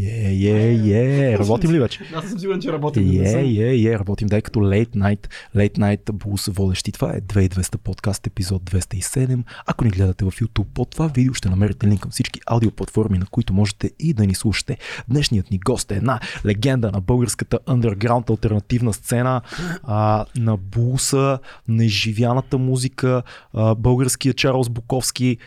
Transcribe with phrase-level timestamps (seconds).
[0.00, 1.38] Е, е, е.
[1.38, 2.00] Работим ли вече?
[2.14, 3.10] Аз съм сигурен, че работим.
[3.10, 3.98] Е, е, е.
[3.98, 6.92] Работим дай като Late Night, Late Night Blues водещи.
[6.92, 9.42] Това е 2200 подкаст, епизод 207.
[9.66, 13.26] Ако ни гледате в YouTube, под това видео ще намерите линк към всички аудиоплатформи, на
[13.26, 14.76] които можете и да ни слушате.
[15.08, 19.40] Днешният ни гост е една легенда на българската underground альтернативна сцена,
[19.82, 21.38] а, на блуса,
[21.68, 23.22] на изживяната музика,
[23.54, 25.38] а, българския Чарлз Буковски,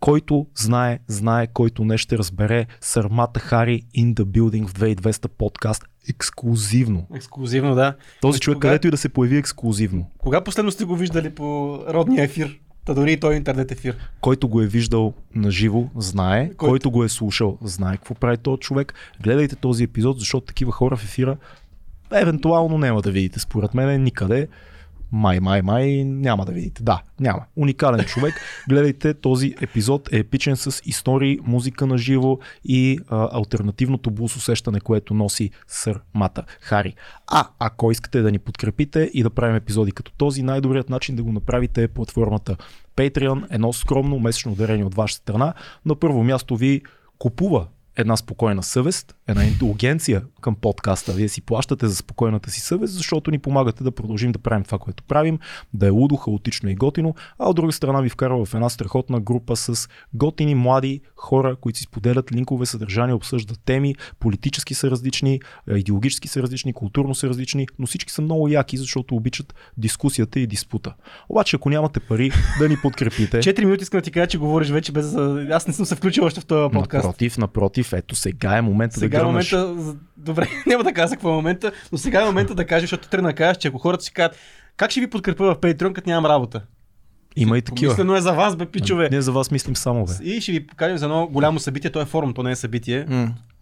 [0.00, 5.84] който знае, знае, който не ще разбере Сармата Хари in the Building в 2200 подкаст
[6.08, 7.06] ексклюзивно.
[7.14, 7.94] Ексклюзивно, да.
[8.20, 11.30] Този Значи, човек, кога- където и да се появи ексклюзивно, Кога последно сте го виждали
[11.30, 12.58] по родния ефир?
[12.84, 13.96] Та дори и той интернет ефир.
[14.20, 18.36] който го е виждал на живо, знае, Който- който го е слушал, знае какво прави
[18.36, 18.94] този човек.
[19.22, 21.36] Гледайте този епизод, защото такива хора в ефира
[22.12, 23.40] евентуално няма да видите.
[23.40, 24.48] Според мен никъде.
[25.12, 26.82] Май, май, май няма да видите.
[26.82, 27.44] Да, няма.
[27.56, 28.34] Уникален човек.
[28.68, 30.12] Гледайте този епизод.
[30.12, 36.00] Е епичен с истории, музика на живо и а, альтернативното блус усещане, което носи сър
[36.14, 36.94] Мата Хари.
[37.26, 41.22] А ако искате да ни подкрепите и да правим епизоди като този, най-добрият начин да
[41.22, 42.56] го направите е платформата
[42.96, 45.54] Patreon, едно скромно месечно дарение от ваша страна.
[45.86, 46.82] На първо място ви
[47.18, 51.12] купува една спокойна съвест, една индулгенция към подкаста.
[51.12, 54.78] Вие си плащате за спокойната си съвест, защото ни помагате да продължим да правим това,
[54.78, 55.38] което правим,
[55.74, 59.20] да е лудо, хаотично и готино, а от друга страна ви вкарва в една страхотна
[59.20, 65.40] група с готини млади хора, които си споделят линкове, съдържания, обсъждат теми, политически са различни,
[65.68, 70.40] е, идеологически са различни, културно са различни, но всички са много яки, защото обичат дискусията
[70.40, 70.94] и диспута.
[71.28, 74.68] Обаче, ако нямате пари да ни подкрепите, Четири минути искам да ти кажа, че говориш
[74.68, 75.14] вече без...
[75.50, 77.04] Аз не съм се включил още в този подкаст.
[77.04, 79.52] напротив, напротив, ето сега е момента Сега да е гръмнеш.
[79.52, 83.08] момента, добре, няма да каза какво е момента, но сега е момента да кажеш, защото
[83.08, 84.36] трябва да кажеш, че ако хората си кажат,
[84.76, 86.62] как ще ви подкрепя в Patreon, като нямам работа?
[87.36, 87.92] Има и такива.
[87.92, 89.08] Мислено е за вас, бе, пичове.
[89.10, 90.12] Ние за вас мислим само, бе.
[90.24, 93.06] И ще ви покажем за едно голямо събитие, то е форум, то не е събитие.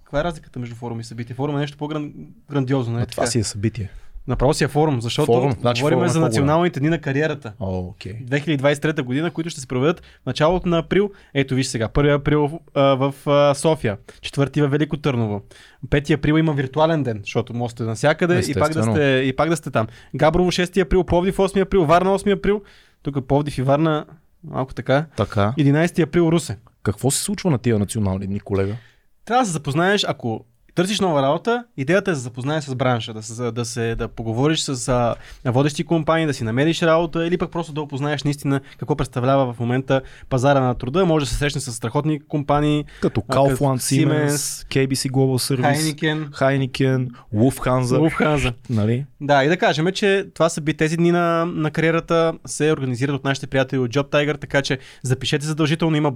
[0.05, 1.37] Каква е разликата между форум и събитие?
[1.37, 3.06] Форум е нещо по-грандиозно, нали?
[3.06, 3.91] това си е събитие.
[4.29, 7.53] Направо си е форум, защото Форум, значи говорим форум е за националните дни на кариерата.
[7.61, 8.12] О, окей.
[8.12, 11.11] 2023 година, които ще се проведат в началото на април.
[11.34, 15.43] Ето виж сега, 1 април а, в а, София, 4 във Велико Търново.
[15.87, 19.37] 5 април има виртуален ден, защото може да сте навсякъде и пак, да сте, и
[19.37, 19.87] пак да сте там.
[20.15, 22.62] Габрово 6 април, Пловдив 8 април, Варна 8 април.
[23.03, 24.05] Тук Пловдив и Варна
[24.45, 25.06] малко така.
[25.16, 25.55] Така.
[25.59, 26.59] 11 април Русе.
[26.83, 28.77] Какво се случва на тия национални дни, колега?
[29.25, 30.45] Трябва да се запознаеш, ако
[30.78, 34.09] търсиш нова работа, идеята е да се запознаеш с бранша, да, се, да, се, да
[34.09, 38.61] поговориш с а, водещи компании, да си намериш работа или пък просто да опознаеш наистина
[38.78, 41.06] какво представлява в момента пазара на труда.
[41.06, 44.28] Може да се срещнеш с страхотни компании, Като Kaufland, Siemens,
[44.66, 48.53] KBC Global Service, Хайникен, Heineken, Lufthansa, Луфханза.
[48.71, 49.06] нали?
[49.21, 53.16] Да, и да кажем, че това са би тези дни на, на кариерата се организират
[53.16, 56.12] от нашите приятели от Job Tiger, така че запишете задължително, има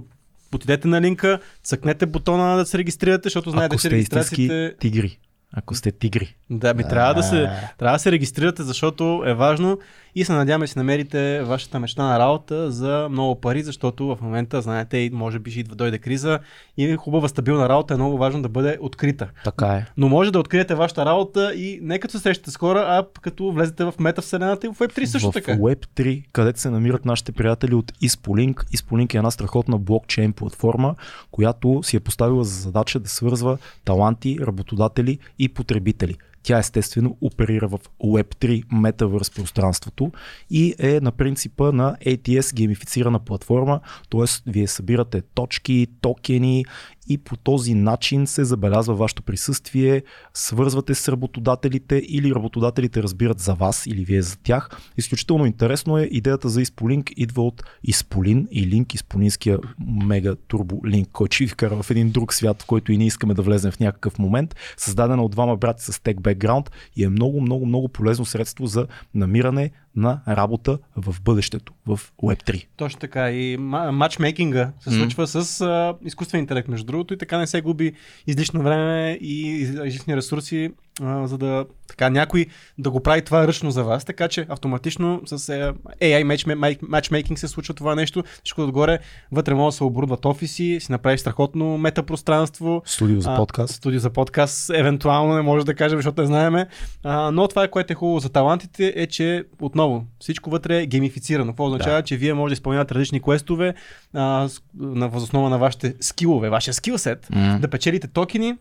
[0.53, 4.75] Отидете на линка, цъкнете бутона да се регистрирате, защото знаете, Ако че регистрациите...
[4.79, 5.19] тигри.
[5.53, 6.35] Ако сте тигри.
[6.49, 9.79] Да, ми трябва да, се, трябва да се регистрирате, защото е важно
[10.15, 14.61] и се надяваме си намерите вашата мечта на работа за много пари, защото в момента,
[14.61, 16.39] знаете, може би ще идва дойде криза
[16.77, 19.29] и хубава стабилна работа е много важно да бъде открита.
[19.43, 19.85] Така е.
[19.97, 23.51] Но може да откриете вашата работа и не като се срещате с хора, а като
[23.51, 25.53] влезете в метавселената и в Web3 също в така.
[25.53, 28.53] Web3, където се намират нашите приятели от Ispoliink.
[28.53, 30.95] Ispoliink е една страхотна блокчейн платформа,
[31.31, 36.17] която си е поставила за задача да свързва таланти, работодатели и потребители.
[36.43, 40.11] Тя естествено оперира в Web3 метавърс пространството
[40.49, 43.79] и е на принципа на ATS геймифицирана платформа,
[44.11, 44.51] т.е.
[44.51, 46.65] вие събирате точки, токени
[47.09, 50.03] и по този начин се забелязва вашето присъствие,
[50.33, 54.69] свързвате с работодателите или работодателите разбират за вас или вие за тях.
[54.97, 61.09] Изключително интересно е идеята за Ispoliink идва от Ispolin и линк, Isполинския мега турбо линк,
[61.11, 63.71] който ще ви вкара в един друг свят, в който и ние искаме да влезем
[63.71, 67.89] в някакъв момент, създадена от двама брати с тех бекграунд и е много, много, много
[67.89, 72.65] полезно средство за намиране на работа в бъдещето, в Web3.
[72.77, 73.31] Точно така.
[73.31, 77.61] И ма- матчмейкинга се случва с а, изкуствен интелект, между другото, и така не се
[77.61, 77.93] губи
[78.27, 79.49] излишно време и
[79.85, 82.45] излишни ресурси, а, за да така някой
[82.77, 84.05] да го прави това ръчно за вас.
[84.05, 88.23] Така че автоматично с а, AI matchma- матчмейкинг се случва това нещо.
[88.33, 88.99] Всичко отгоре,
[89.31, 92.81] вътре може да се оборудват офиси, си направиш страхотно метапространство.
[92.85, 93.73] Студио за А, подкаст.
[93.73, 96.67] Студио за подкаст, евентуално не може да кажем, защото не знаеме.
[97.03, 101.51] А, но това, което е хубаво за талантите, е, че отново всичко вътре е геймифицирано.
[101.51, 102.01] Какво означава, Да.
[102.01, 103.73] че вие може да изпълнявате различни квестове
[104.13, 107.57] а, на възоснова на вашите скилове, вашия скилсет, М.
[107.61, 108.55] да печелите токени.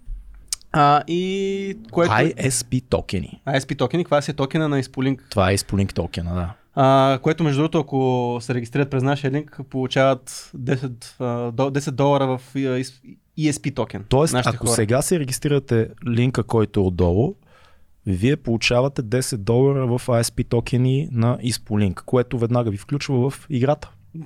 [0.72, 2.12] А, и което...
[2.12, 3.42] ISP токени.
[3.48, 5.18] ISP токени, това си е токена на Ispoliink.
[5.30, 6.52] Това е Ispoliink токена, да.
[6.74, 11.90] А, което между другото, ако се регистрират през нашия линк, получават 10, а, до- 10
[11.90, 14.04] долара в ESP токен.
[14.08, 14.70] Тоест, ако хора.
[14.70, 17.34] сега се регистрирате линка, който е отдолу,
[18.06, 23.90] вие получавате 10 долара в ASP токени на Ispoliink, което веднага ви включва в играта.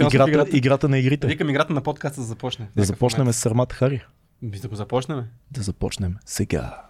[0.00, 0.56] Играта, играта.
[0.56, 1.26] играта на игрите.
[1.26, 2.68] Викам играта на подкаста да започне.
[2.76, 4.00] Да започнем с Сармат Хари.
[4.42, 5.24] Ми да го започнем.
[5.50, 6.82] Да започнем сега.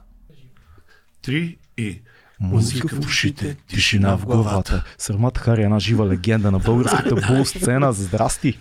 [1.22, 2.00] Три и...
[2.40, 4.84] Музика в ушите, тишина в главата.
[4.98, 7.92] Сармат Хари е една жива легенда на българската бул сцена.
[7.92, 8.58] Здрасти!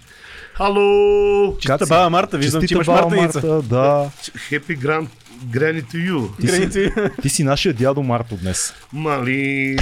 [0.54, 1.58] Хало!
[1.60, 1.90] Чиста си?
[1.90, 3.48] баба Марта, виждам, че Честита имаш баба мартеница.
[3.48, 4.12] Марта, да.
[4.50, 5.08] Happy Grand
[5.46, 6.40] Granny to you.
[6.42, 6.92] Ти си,
[7.22, 8.74] ти си нашия дядо Марто днес.
[8.94, 9.78] Мали...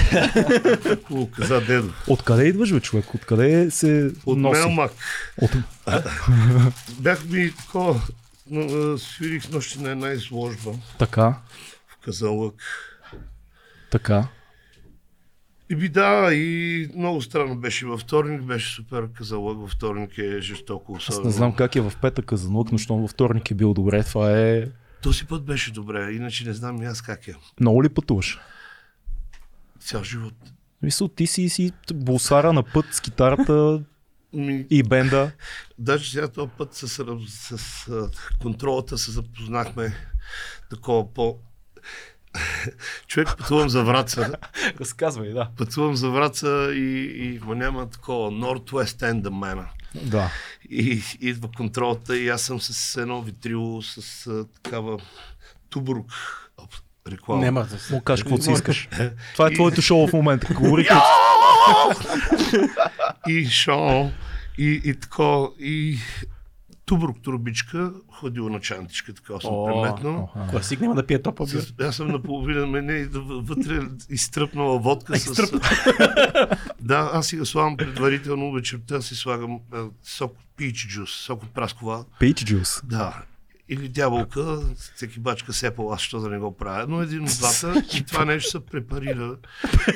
[1.35, 1.93] Каза дедо.
[2.07, 3.15] Откъде идваш, бе, човек?
[3.15, 4.59] Откъде се От носи?
[4.59, 4.91] Мелмак.
[5.41, 5.51] От...
[6.99, 8.01] Бях ми такова...
[8.97, 11.41] Свирих с нощи на една изложба Така,
[11.87, 12.55] в Казанлък.
[13.91, 14.27] така.
[15.71, 17.85] И би да, и много странно беше.
[17.85, 19.57] Във вторник беше супер Казанлък.
[19.57, 20.95] Във вторник е жестоко.
[20.97, 21.25] Аз Особено.
[21.25, 24.03] не знам как е в петъка за наук, но щом във вторник е бил добре.
[24.03, 24.65] Това е...
[25.03, 27.33] Този път беше добре, иначе не знам и аз как е.
[27.59, 28.39] Много ли пътуваш?
[29.79, 30.33] Цял живот.
[30.81, 33.81] Мисъл, ти си, си булсара на път с китарата
[34.33, 35.31] Ми, и бенда.
[35.77, 37.87] Даже сега този път с, с, с
[38.41, 39.95] контролата се запознахме
[40.69, 41.39] такова по...
[43.07, 44.35] Човек пътувам за Враца,
[44.79, 45.49] Разказвай, да.
[45.57, 49.69] пътувам за Враца и, и ма няма такова Northwest End мена.
[49.95, 50.31] Да.
[50.69, 54.99] И идва контролата и аз съм с едно витрило с такава
[55.69, 56.11] тубрук
[57.11, 57.41] реклама.
[57.41, 57.93] Нема да се.
[57.93, 58.89] Му кажеш каквото си искаш.
[59.33, 60.53] Това е твоето шоу в момента.
[60.53, 61.03] Говори Я!
[63.27, 64.09] и шоу,
[64.57, 65.97] и, и тако, и
[66.89, 70.29] тубрук турбичка, ходила на чантичка, така съм О, преметнал.
[70.49, 71.59] Класик няма да пие топа бир.
[71.59, 73.79] С, аз съм наполовина мене вътре
[74.09, 75.51] изтръпнала водка с...
[76.81, 79.59] да, аз си го слагам предварително вечерта, си слагам
[80.03, 82.05] сок от пич джус, сок от праскова.
[82.21, 82.85] Peach Juice.
[82.85, 83.21] Да.
[83.71, 84.59] Или дяволка,
[84.95, 86.85] всеки бачка сепал, аз що да не го правя.
[86.89, 89.37] Но един от двата и това нещо се препарира.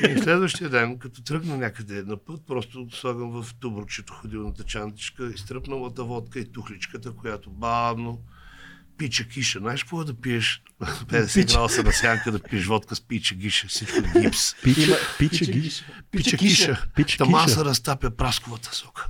[0.10, 6.04] И следващия ден, като тръгна някъде на път, просто слагам в тубручето ходилната чантичка, изтръпналата
[6.04, 8.22] водка и тухличката, която бавно
[8.98, 9.60] пича киша.
[9.60, 13.68] Знаеш какво е да пиеш 50 градуса на сянка да пиеш водка с пича гиша,
[13.68, 14.56] всичко е гипс.
[14.64, 15.72] Пича, пича ги.
[16.12, 16.86] Пича киша.
[16.96, 19.08] Пича Тама се разтапя прасковата сока.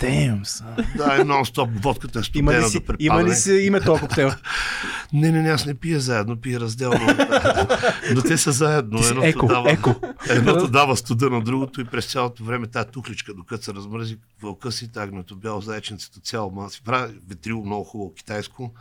[0.00, 0.96] Damn, son.
[0.96, 3.06] Да, е нон-стоп, водката е Има студена ли, си, да препадне.
[3.06, 4.30] има ли си име този коктейл?
[5.12, 7.06] Не, не, не, аз не пия заедно, пия разделно.
[8.14, 8.98] Но те са заедно.
[8.98, 9.94] Ти си Едното, еко, дава, еко.
[10.30, 14.72] едното дава студа на другото и през цялото време тази тухличка, докато се размрази вълка
[14.72, 18.72] си, тагнато бяло зайченцето цяло ма си прави ветрило много хубаво китайско.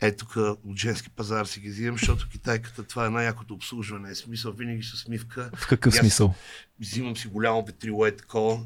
[0.00, 4.10] Е, тук от женски пазар си ги взимам, защото китайката това е най-якото обслужване.
[4.10, 5.50] Е смисъл винаги с мивка.
[5.56, 6.34] В какъв аз смисъл?
[6.80, 8.58] Взимам си голямо ветрило е такова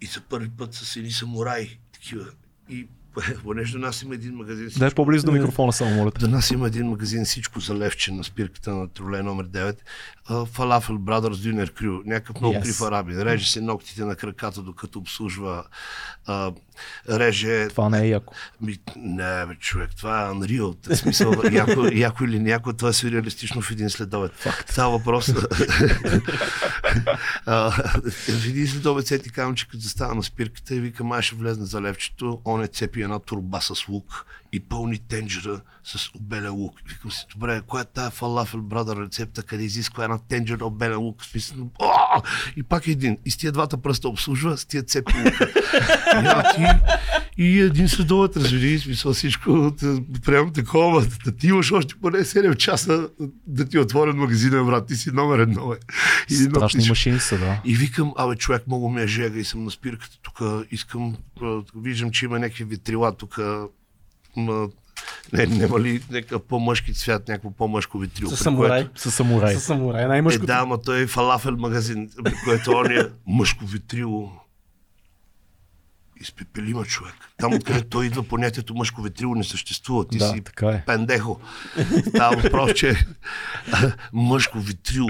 [0.00, 2.26] и за първи път с едни самураи такива.
[2.68, 2.88] И
[3.44, 4.68] понеже до нас има един магазин.
[4.76, 6.10] Дай по-близо до микрофона, само моля.
[6.10, 9.76] До нас има един магазин всичко за левче на спирката на троле номер 9.
[10.30, 12.02] Uh, Falafel Brothers Dinner Crew.
[12.06, 12.62] Някакъв много Yes.
[12.62, 13.22] крив арабин.
[13.22, 15.64] Реже се ногтите на краката, докато обслужва.
[16.28, 16.54] Uh,
[17.10, 17.68] реже...
[17.68, 18.34] Това не е яко.
[18.60, 20.94] Ми, не, бе, човек, това е unreal.
[20.94, 24.32] В смисъл, яко, яко или няко, това е сюрреалистично в един следобед.
[24.32, 24.68] Факт.
[24.68, 25.32] Това въпрос.
[27.46, 27.70] А,
[28.10, 31.36] в един следобед се ти казвам, че като застава на спирката и вика, май ще
[31.36, 36.54] влезне за левчето, он е цепи една турба с лук и пълни тенджера с обелен
[36.54, 36.74] лук.
[36.88, 41.22] Викам си, добре, коя е тая фалафел брадър рецепта, къде изисква една тенджера обелен лук?
[41.22, 42.22] В Смисъл, «О!»
[42.56, 43.18] и пак един.
[43.24, 45.48] И с тия двата пръста обслужва, с тия цепи лука.
[46.12, 46.62] Я, ти,
[47.38, 49.72] и един следоват развери, смисъл всичко,
[50.24, 53.08] прямо такова, да ти имаш още поне 7 часа
[53.46, 55.72] да ти е отворен магазина, брат, ти си номер едно.
[55.72, 55.76] Е.
[56.34, 57.60] Страшни машини са, да.
[57.64, 60.40] и викам, абе човек, много ме е жега и съм на спирката тук,
[60.70, 61.16] искам,
[61.76, 63.38] виждам, че има някакви витрила тук,
[65.32, 68.30] не, няма ли някакъв по-мъжки цвят, някакво по-мъжко витрило?
[68.30, 68.82] С при самурай.
[68.82, 69.54] което- С самурай.
[69.54, 70.04] С самурай.
[70.04, 70.46] Е, Най-мъжкото.
[70.46, 74.32] да, ама той е фалафел магазин, при което он е мъжко витрило.
[76.20, 77.14] Изпепелима човек.
[77.36, 80.08] Там, откъдето той идва, понятието мъжко витрило не съществува.
[80.08, 80.84] Ти Да, си така е.
[80.86, 81.40] пендехо.
[82.08, 83.06] Става въпрос, че
[84.12, 85.08] мъжко витрило.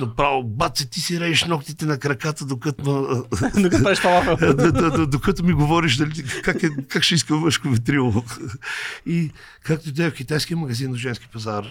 [0.00, 3.24] Направо, баце, ти си рееш ногтите на краката, докато,
[5.08, 8.24] Докато ми говориш дали, как, е, как ще искам мъжко витрило.
[9.06, 9.30] И
[9.62, 11.66] както и да е в китайския магазин на женски пазар,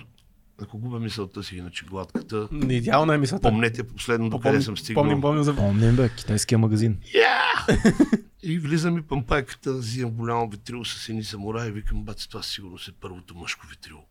[0.61, 3.49] ако губя мисълта си, иначе гладката, Идеална е мисълта.
[3.49, 5.03] помнете последното, къде съм стигнал.
[5.03, 5.55] Помним, помним за...
[5.55, 6.97] Помним, бе, китайския магазин.
[8.43, 12.75] И влизам и пампайката, взимам голямо витрило с едни самураи и викам, бац, това сигурно
[12.75, 14.01] е първото мъжко витрило.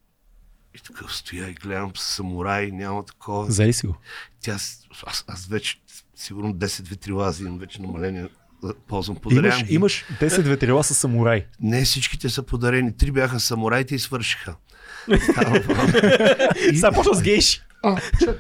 [0.75, 3.47] И такъв стоя и гледам с самураи, няма такова.
[3.47, 3.97] Взели си го.
[4.41, 4.89] Тя, аз,
[5.29, 5.81] аз вече
[6.15, 8.29] сигурно 10 витрила, аз имам вече намаление
[8.89, 9.59] ползвам подарявам.
[9.69, 11.47] Имаш, имаш 10 ветрила с самурай.
[11.61, 12.97] Не всичките са подарени.
[12.97, 14.57] Три бяха самураите и свършиха.
[15.33, 15.91] Става въпрос.
[16.75, 17.63] Сега почва с гейши.
[17.83, 18.39] А, чак.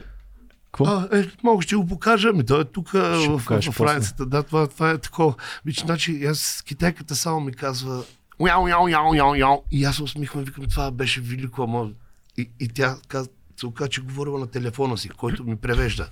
[0.64, 0.84] Какво?
[0.84, 2.32] А, е, мога ще го покажа.
[2.32, 4.26] Ми, той е тук в, в, раницата.
[4.26, 5.34] Да, това, това е такова.
[5.64, 8.04] Виж, значи, аз китайката само ми казва
[8.40, 9.62] Уяу, яу, яу, яу, яу.
[9.70, 11.90] И аз се усмихвам и викам, това беше велико, ама...
[12.36, 16.08] И, и тя каз, се оказа, че говорила на телефона си, който ми превежда.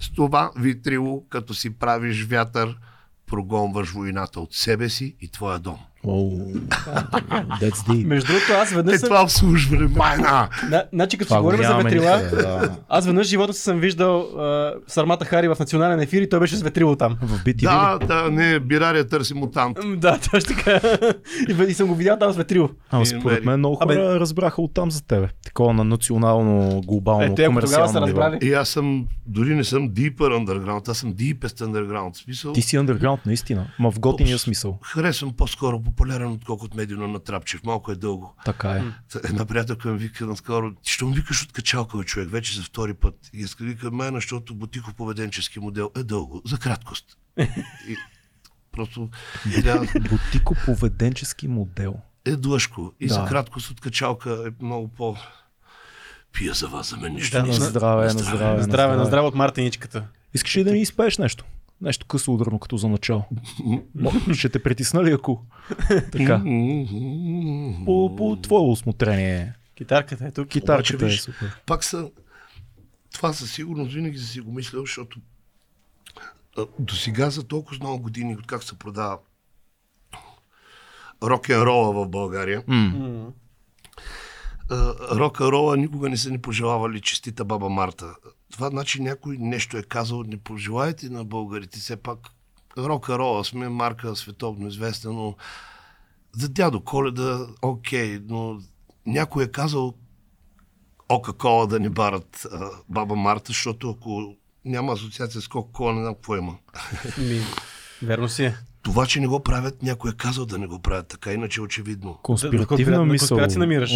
[0.00, 2.78] С това витрило, като си правиш вятър,
[3.26, 5.78] прогонваш войната от себе си и твоя дом.
[6.06, 6.30] Оу,
[7.60, 8.04] That's deep.
[8.04, 9.06] Между другото, аз веднъж Е съм...
[9.06, 10.48] това обслужване, майна!
[10.70, 12.76] На, значи, като Това си го говорим за ветрила, да.
[12.88, 16.56] аз веднъж живота си съм виждал а, Сармата Хари в национален ефир и той беше
[16.56, 17.16] с ветрило там.
[17.22, 18.06] В BTV Да, ли?
[18.06, 19.78] да, не, бирария търси мутант.
[19.96, 20.80] Да, точно така.
[21.60, 22.68] и, и съм го видял там с ветрило.
[22.90, 25.28] Ама И според мен много хора Абе- разбраха оттам за тебе.
[25.44, 28.20] Такова на национално, глобално, тогава са комерциално ниво.
[28.20, 28.38] разбрали.
[28.42, 32.16] И аз съм, дори не съм deeper underground, аз съм deepest underground.
[32.16, 33.66] Смисъл, Ти си underground, наистина.
[33.78, 34.78] Ма в готиния смисъл.
[34.82, 37.64] харесвам по-скоро популярен, отколкото медийно на Трапчев.
[37.64, 38.34] Малко е дълго.
[38.44, 38.82] Така е.
[39.24, 42.94] Една приятелка ми вика наскоро, ти що ми викаш от качалка, човек, вече за втори
[42.94, 43.14] път.
[43.34, 47.18] И иска вика мен, защото бутиков поведенчески модел е дълго, за краткост.
[47.88, 47.96] И
[48.72, 49.08] просто
[50.10, 51.94] Бутико поведенчески модел.
[52.24, 52.92] е длъжко.
[53.00, 53.14] И Да.
[53.14, 55.16] за краткост от качалка е много по...
[56.32, 57.36] Пия за вас, за мен нищо.
[57.36, 60.04] Да, не На здраве, на здраве, На здраве, на здраве от Мартиничката.
[60.34, 61.44] Искаш ли да ни изпееш нещо?
[61.80, 63.24] Нещо късо ударно, като за начало.
[64.34, 65.44] Ще те притисна ли ако?
[66.12, 66.42] Така.
[67.84, 69.54] По, по твое усмотрение.
[69.74, 70.48] Китарката е тук.
[70.48, 71.62] Китарката е виж, супер.
[71.66, 72.10] Пак са...
[73.12, 75.20] Това със сигурност винаги си го мислял, защото
[76.78, 79.18] до сега за толкова много години, откак се продава
[81.22, 83.32] рок н рола в България, М.
[85.12, 88.14] рок н рола никога не са ни пожелавали честита баба Марта.
[88.56, 92.18] Това значи някой нещо е казал, не пожелаете на българите, все пак
[92.78, 95.34] рок н рола сме марка световно известна, но
[96.32, 98.60] за дядо Коледа, окей, но
[99.06, 99.94] някой е казал
[101.08, 104.34] Кока-Кола да ни барат а, баба Марта, защото ако
[104.64, 106.56] няма асоциация с Кока-Кола, не знам какво има.
[107.18, 107.40] Ми,
[108.02, 108.56] верно си е.
[108.82, 111.64] Това, че не го правят, някой е казал да не го правят така, иначе е
[111.64, 112.18] очевидно.
[112.22, 113.38] Конспиративна конспира- на мисъл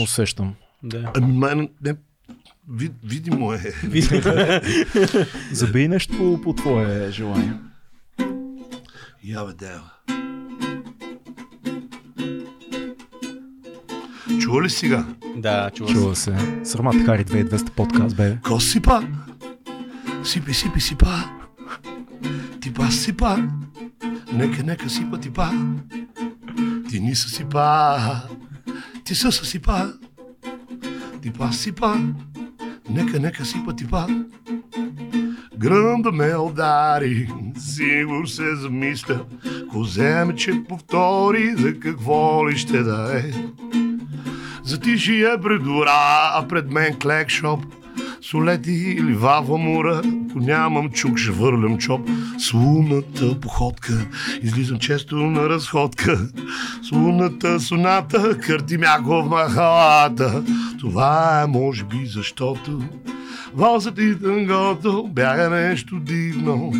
[0.02, 0.55] усещам.
[0.83, 1.12] Да.
[1.17, 1.95] Ами, мен, не,
[2.71, 3.59] вид, видимо е.
[5.53, 7.55] Забий нещо по, по твое желание.
[9.25, 9.91] Я бе, дева.
[14.41, 15.07] Чува ли сега?
[15.37, 15.95] да, чува се.
[15.95, 16.37] Чува се.
[16.65, 18.39] Сърмат Хари 2200 подкаст, бе.
[18.43, 19.00] Ко сипа?
[20.25, 21.07] Сипи, сипи, сипа.
[22.61, 23.37] Типа сипа.
[24.33, 25.50] Нека, нека сипа типа.
[26.89, 27.97] Ти ни са сипа.
[29.05, 29.87] Ти са са сипа.
[31.23, 31.97] Типа сипа.
[32.90, 34.06] Нека, нека сипа типа.
[35.59, 37.28] Гръмда ме удари,
[37.59, 39.20] сигур се замисля,
[39.70, 43.32] ко вземе, че повтори, за какво ли ще да е.
[44.64, 47.64] Затишия пред двора, а пред мен клекшоп.
[48.23, 52.09] Солети или вава мура, ако нямам чук, ще върлям чоп.
[52.39, 54.07] С лунната походка,
[54.43, 56.29] излизам често на разходка.
[56.89, 60.45] С лунната соната, кърти в махалата.
[60.81, 62.83] Това е може би защото
[63.54, 66.73] Валсът и тънгото бяга нещо дивно,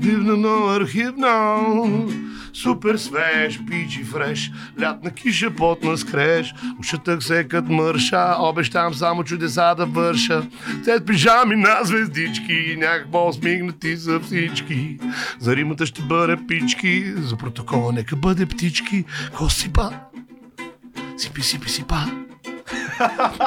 [0.00, 2.08] дивно, но архивно.
[2.52, 4.50] Супер свеж, пичи фреш,
[4.82, 6.54] лятна киша потна скреш.
[6.80, 10.42] Ушатък се кът мърша, обещам само чудеса да върша.
[10.84, 14.98] Те пижами на звездички, някакво усмигнати за всички.
[15.38, 19.04] За римата ще бъде пички, за протокола нека бъде птички.
[19.36, 19.90] Ко сипа?
[21.16, 21.98] Сипи, сипи, сипа.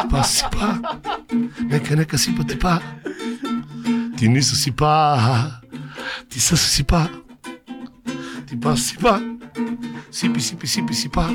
[0.01, 0.77] Типа сипа.
[1.60, 2.79] Нека, нека сипа типа.
[4.18, 5.18] Ти не са сипа.
[6.29, 7.08] Ти са сипа.
[8.48, 9.20] Типа сипа.
[10.12, 11.29] Сипи, сипи, сипи, сипа.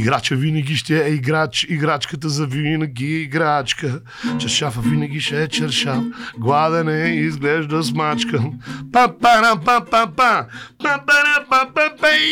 [0.00, 4.00] Играча винаги ще е играч, играчката за винаги е играчка.
[4.38, 6.04] Чершафа винаги ще е чершаф,
[6.38, 8.60] гладен е изглежда смачкан.
[8.92, 10.46] па па па па па
[10.82, 12.22] па па па па па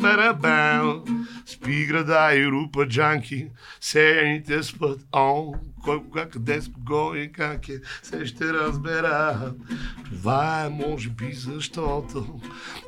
[0.00, 1.02] па па
[1.46, 3.46] Спи града и рупа джанки,
[3.80, 9.52] сеяните спът, о, кой кога, къде кого и как е, се ще разбера.
[10.04, 12.40] Това е може би защото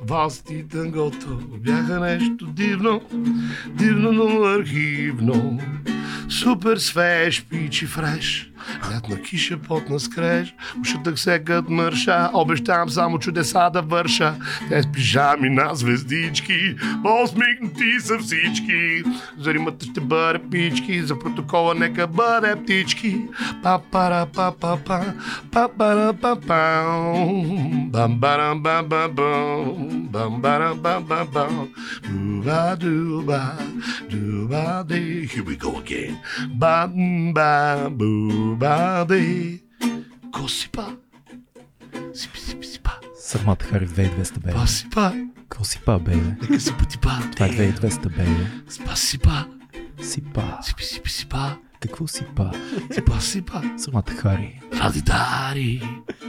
[0.02, 3.00] валсът и тънгото бяха нещо дивно,
[3.68, 5.60] дивно, но архивно.
[6.28, 8.52] Супер свеж, пичи фреш,
[8.92, 14.34] Лятна киша, потна скреж, ушата секат мърша, обещавам само чудеса да върша.
[14.68, 19.02] Те с пижами на звездички, по-усмихнати са всички.
[19.38, 23.20] За римата ще бъде пички, за протокола нека бъде птички.
[23.62, 25.00] па пара па па па
[25.50, 26.62] па пара па па
[27.90, 31.68] бам барам бам бам бам бам барам бам бам бам
[32.04, 33.52] дуба дуба
[34.10, 36.20] дуба де Here we go again.
[36.58, 37.32] Bam
[38.58, 39.60] de.
[40.32, 40.86] Косипа.
[42.14, 42.90] Сипи сипи сипа.
[43.20, 44.52] Сърмата Хари 2200 бе.
[44.52, 45.12] Пасипа.
[45.48, 46.16] Косипа бе.
[46.16, 47.10] Нека си потипа.
[47.32, 48.26] Това е 2200 бе.
[48.68, 49.44] Спасипа.
[50.02, 50.58] Сипа.
[50.62, 51.56] Сипи сипи сипа.
[51.80, 52.50] Какво сипа?
[52.92, 53.62] Сипа сипа.
[53.76, 54.60] Сърмата Хари.
[54.80, 55.82] Ради дари.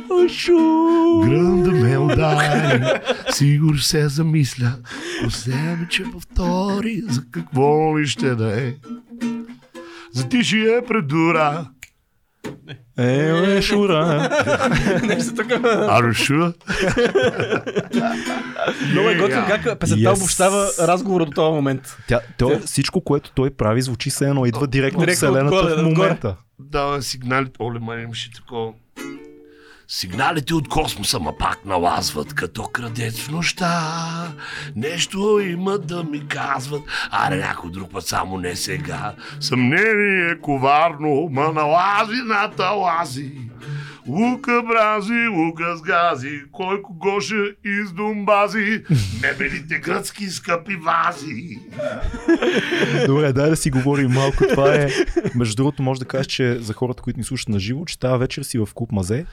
[0.09, 1.19] Ошу!
[1.21, 2.83] Грънда ме удари.
[3.31, 4.75] Сигур се замисля.
[5.23, 7.01] По себе, че повтори.
[7.09, 8.73] За какво ли ще да е?
[10.13, 11.69] За тишия предура.
[12.97, 14.29] Е, е, шура.
[15.03, 15.51] Нещо тук.
[15.65, 16.33] Арушу.
[18.91, 19.63] Много е готино Yeah.
[19.63, 21.97] как песента обобщава разговора до този момент.
[22.07, 24.45] Тя, той, всичко, което той прави, звучи се едно.
[24.45, 26.35] Идва директно от вселената в момента.
[26.59, 27.51] дава сигналите.
[27.59, 28.71] Оле, май имаше такова.
[29.87, 34.33] Сигналите от космоса ма пак налазват, като крадец в нощта.
[34.75, 39.13] Нещо имат да ми казват, аре някой друг път, само не сега.
[39.39, 43.31] Съмнение коварно, ма налази на талази.
[44.07, 48.83] Лука брази, лука с гази, кой кого ще издумбази,
[49.21, 51.59] мебелите гръцки скъпи вази.
[53.07, 54.43] Добре, дай да си говорим малко.
[54.49, 54.89] Това е.
[55.35, 58.19] Между другото, може да кажеш, че за хората, които ни слушат на живо, че тази
[58.19, 59.25] вечер си в клуб Мазе.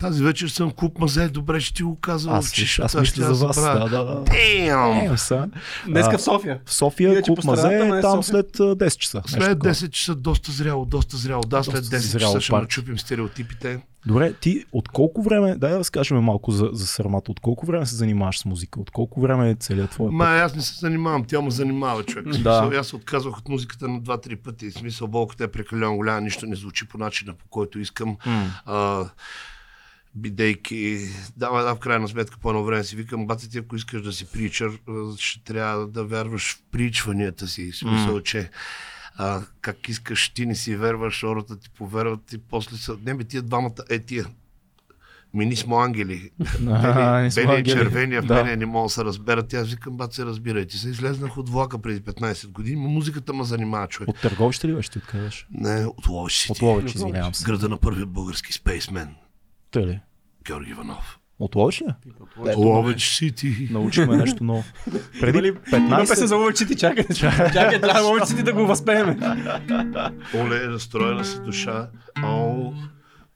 [0.00, 2.34] Тази вечер съм куп мазе, добре ще ти го казвам.
[2.34, 3.56] Аз, че аз ще мисля за вас.
[3.62, 4.24] Да, да, да.
[4.24, 5.14] Damn!
[5.14, 5.48] Е, са.
[5.86, 6.60] Днеска в София.
[6.64, 8.42] В София Иначе страната, Мазе ма е е там София.
[8.42, 9.22] след а, 10 часа.
[9.26, 9.74] След такова.
[9.74, 12.62] 10 часа доста зряло, доста зряло, доста след Доста 10 зряло часа ще парти.
[12.62, 13.80] начупим стереотипите.
[14.06, 17.86] Добре, ти от колко време, дай да разкажем малко за, за сърмата, от колко време
[17.86, 21.24] се занимаваш с музика, от колко време е целият твой Ма аз не се занимавам,
[21.24, 22.24] тя ме занимава човек.
[22.24, 22.32] Да.
[22.32, 24.70] Смисъл, аз се отказвах от музиката на 2-3 пъти.
[24.70, 28.16] В смисъл, болката е прекалено голяма, нищо не звучи по начина, по който искам.
[28.66, 29.04] А,
[30.14, 34.02] бидейки, да, да, в крайна сметка по едно време си викам, бате ти, ако искаш
[34.02, 34.78] да си причър,
[35.18, 37.72] ще трябва да вярваш в причванията си.
[37.72, 38.50] В смисъл, че
[39.16, 42.96] а, как искаш, ти не си верваш, хората ти повярват и после са...
[43.06, 44.26] Не бе, тия двамата, е тия.
[45.34, 46.30] Мини смо ангели.
[46.60, 49.54] Бели, сме и червения в мене не мога да се разберат.
[49.54, 50.88] Аз викам, бат се разбирайте се.
[50.88, 54.08] Излезнах от влака преди 15 години, но музиката ме занимава човек.
[54.08, 55.46] От търговище ли беше ти откъдеш?
[55.50, 56.52] Не, от Сити.
[56.52, 57.44] От Лович, извинявам се.
[57.44, 59.14] Града на първия български спейсмен.
[59.76, 60.00] Ли?
[60.46, 61.16] Георги Иванов.
[61.38, 61.86] От Лович ли?
[62.48, 63.68] Ето, Лович Сити.
[63.70, 64.64] Научихме нещо ново.
[65.20, 66.24] Преди Има ли- Има песен 15...
[66.24, 67.04] за Ловечити, чакай.
[67.14, 69.16] Чакай, трябва Ловечити да го възпееме.
[70.36, 71.88] Оле, разстроена си душа.
[72.22, 72.72] О,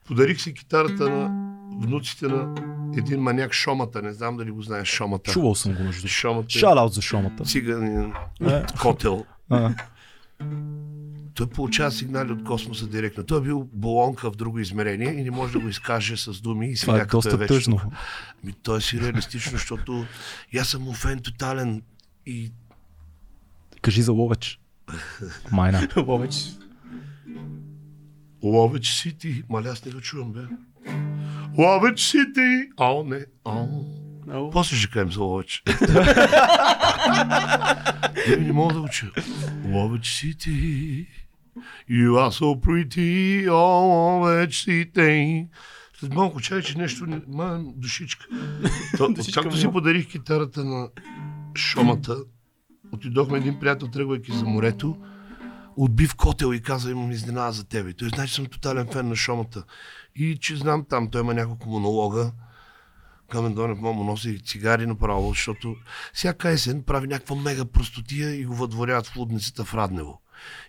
[0.06, 1.30] подарих си китарата на
[1.78, 2.54] внуците на
[2.96, 4.02] един маняк Шомата.
[4.02, 5.30] Не знам дали го знаеш Шомата.
[5.30, 6.08] Чувал съм го между.
[6.08, 6.46] Шомата.
[6.48, 7.44] е Шаут за шомата.
[7.44, 8.62] Циганин, Е.
[8.82, 9.24] котел.
[11.34, 13.24] Той получава сигнали от космоса директно.
[13.24, 16.72] Той е бил болонка в друго измерение и не може да го изкаже с думи.
[16.72, 17.80] И Това сега е като доста тъжно.
[18.44, 20.06] Ми, той е си реалистично, защото
[20.58, 21.82] аз съм му фен тотален
[22.26, 22.52] и
[23.80, 24.60] Кажи за Ловеч.
[25.52, 25.88] Майна.
[25.96, 26.34] Ловеч.
[28.42, 29.42] Ловеч Сити.
[29.48, 30.40] Маля, аз не го чувам, бе.
[31.58, 32.68] Ловеч Сити.
[32.76, 33.24] О, не.
[33.44, 33.66] О.
[34.30, 34.50] Ау.
[34.50, 35.62] После ще кажем за Ловеч.
[38.28, 39.12] Не, не мога да го чуя.
[39.64, 41.06] Ловеч Сити.
[41.90, 45.48] You are so pretty, oh, Ловеч Сити.
[46.00, 47.06] След малко чай, че нещо...
[47.06, 48.26] не- Ма, душичка.
[48.96, 50.88] То, Душичка както си подарих китарата на
[51.56, 52.16] Шомата,
[52.92, 54.96] отидохме един приятел, тръгвайки за морето,
[55.76, 57.92] отбив котел и каза, имам изненада за тебе.
[57.92, 59.64] Той знае, че съм тотален фен на Шомата.
[60.16, 62.32] И че знам там, той има няколко монолога.
[63.30, 65.76] Камен Донев му носи цигари направо, защото
[66.12, 70.20] всяка есен прави някаква мега простотия и го въдворяват в лудницата в Раднево.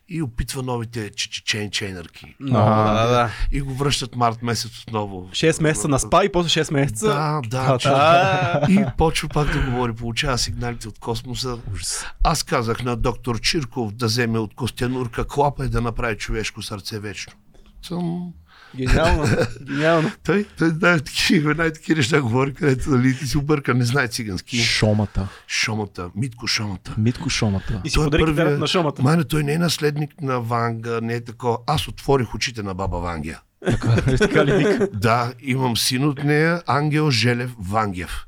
[0.10, 2.36] И опитва новите чечен чейнърки.
[2.40, 3.30] Но, А, да, да, да.
[3.52, 5.30] И го връщат март месец отново.
[5.32, 7.08] 6 месеца на спа и после 6 месеца.
[7.08, 7.88] Да, да, че...
[7.88, 11.58] А, И почва пак да говори, получава сигналите от космоса.
[11.74, 12.06] Ужас.
[12.24, 17.00] Аз казах на доктор Чирков да вземе от Костянурка клапа и да направи човешко сърце
[17.00, 17.34] вечно.
[17.82, 18.34] Съм...
[18.76, 19.24] Гениално.
[19.64, 20.12] Гениално.
[20.24, 24.58] Той, той знае такива, най-таки неща говори, където нали, ти си обърка, не знае цигански.
[24.58, 25.28] Шомата.
[25.48, 26.96] Шомата, Митко Шомата.
[26.98, 27.82] Митко Шомата.
[27.84, 29.04] И си Той е подари първия- на шомата.
[29.04, 31.58] Мане, той не е наследник на Ванга, не е такова.
[31.68, 33.40] Аз отворих очите на баба Вангия.
[33.66, 34.88] Така, така ли вика?
[34.94, 38.26] Да, имам син от нея, Ангел Желев Вангев.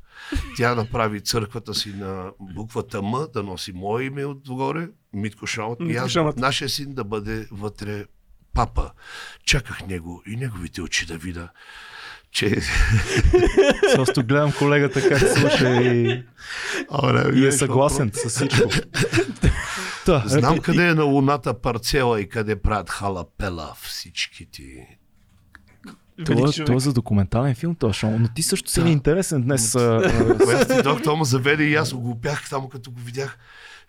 [0.56, 5.82] Тя да прави църквата си на буквата М, да носи мое име отгоре, Митко Шомата.
[5.82, 6.40] И Митко аз, Шомата.
[6.40, 8.04] нашия син да бъде вътре
[8.58, 8.90] папа.
[9.44, 11.48] Чаках него и неговите очи да видя,
[12.30, 12.56] че...
[13.94, 16.22] Просто гледам колегата как слуша и,
[16.90, 18.70] Абе, и е съгласен с всичко.
[20.06, 24.86] Та, Знам репе- къде е на луната парцела и къде правят халапела всички ти.
[26.26, 26.66] Това, човек.
[26.66, 28.88] това е за документален филм, това шоу, но ти също си Да.
[28.88, 29.72] интересен днес.
[30.40, 33.38] Когато ти доктор ма заведе и аз го бях само като го видях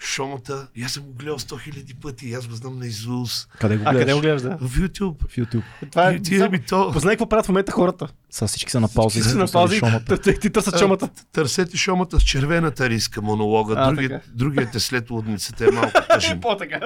[0.01, 3.47] шомата и аз съм го гледал 100 хиляди пъти и аз го знам на Изус.
[3.59, 4.41] къде го А къде го гледаш?
[4.41, 4.67] гледаш, да?
[4.67, 5.27] В YouTube.
[5.27, 5.63] В YouTube.
[5.91, 6.13] Това е...
[6.13, 6.91] И ти ми то.
[6.91, 8.07] Познай какво правят в момента хората.
[8.29, 9.09] Сега всички са на пауза.
[9.09, 9.37] Всички са
[9.81, 10.05] на.
[10.17, 11.09] Те- Ти търсят чомата.
[11.31, 13.75] Търсете шомата с червената риска монолога.
[13.77, 16.41] А, Другият, другият е след лудницата е малко тъжен.
[16.41, 16.79] По-така.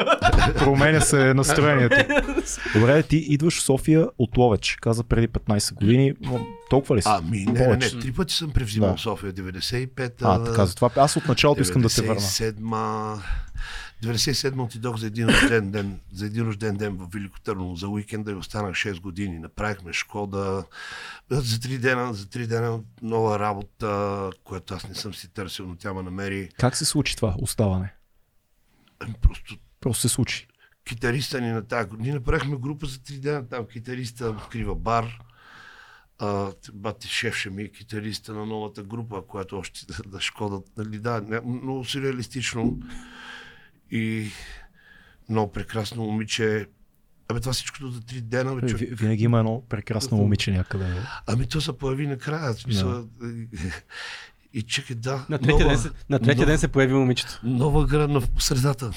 [0.58, 1.96] Променя се настроението.
[2.76, 6.14] Добре, ти идваш в София от Ловеч, каза преди 15 години.
[6.74, 7.08] Толкова ли си?
[7.12, 8.98] Ами, не, не, не, три пъти съм превзимал Да.
[8.98, 9.34] София.
[9.34, 12.22] 95-та, А, така, затова аз от началото искам да те върна.
[12.22, 13.22] 97-ма,
[14.04, 18.32] 97 отидох за един рожден ден, за един рожден ден в Велико Търново за уикенда
[18.32, 19.40] и останах 6 години.
[19.40, 20.64] Направихме Шкода.
[21.30, 25.76] За 3 дена, за 3 дена нова работа, която аз не съм си търсил, но
[25.76, 26.50] тя ме намери.
[26.60, 27.94] Как се случи това оставане?
[29.00, 30.48] Ами, Просто Просто се случи.
[30.86, 32.04] китариста ни на тази година.
[32.04, 35.20] Ние направихме група за 3 дена, там китариста открива бар.
[36.20, 40.62] А, бати шеф ми е китариста на новата група, която още да, да Шкода.
[40.78, 42.80] Нали, да, много сюрреалистично
[43.92, 44.32] и
[45.30, 46.68] много прекрасно момиче.
[47.28, 49.00] Абе, това всичкото за три дена, бе, Ви- човек.
[49.00, 50.86] Винаги има едно прекрасно момиче някъде.
[51.28, 52.54] Ами то се появи накрая.
[52.54, 53.08] Смисъл,
[54.56, 55.26] И чакай, да.
[55.30, 57.40] На третия, ден, се, на третия нова- ден се появи момичето.
[57.44, 58.92] Нова градна в средата.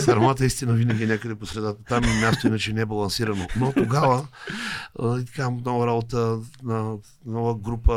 [0.00, 1.84] Сърмата истина винаги е някъде по средата.
[1.84, 3.46] Там е място, иначе не е балансирано.
[3.56, 4.28] Но тогава,
[5.02, 6.96] и така, нова работа, на
[7.26, 7.92] нова група,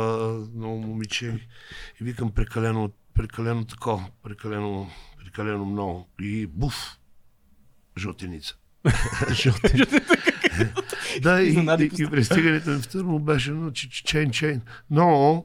[0.54, 1.26] ново момиче.
[2.00, 4.90] И викам прекалено, прекалено тако, прекалено,
[5.24, 6.08] прекалено много.
[6.20, 6.98] И буф,
[7.98, 8.54] жълтеница.
[11.22, 14.60] Да, и, и, и пристигането ми в Търново беше на чейн чейн.
[14.90, 15.44] Но,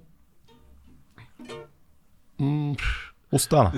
[2.39, 2.75] м,
[3.31, 3.71] Остана.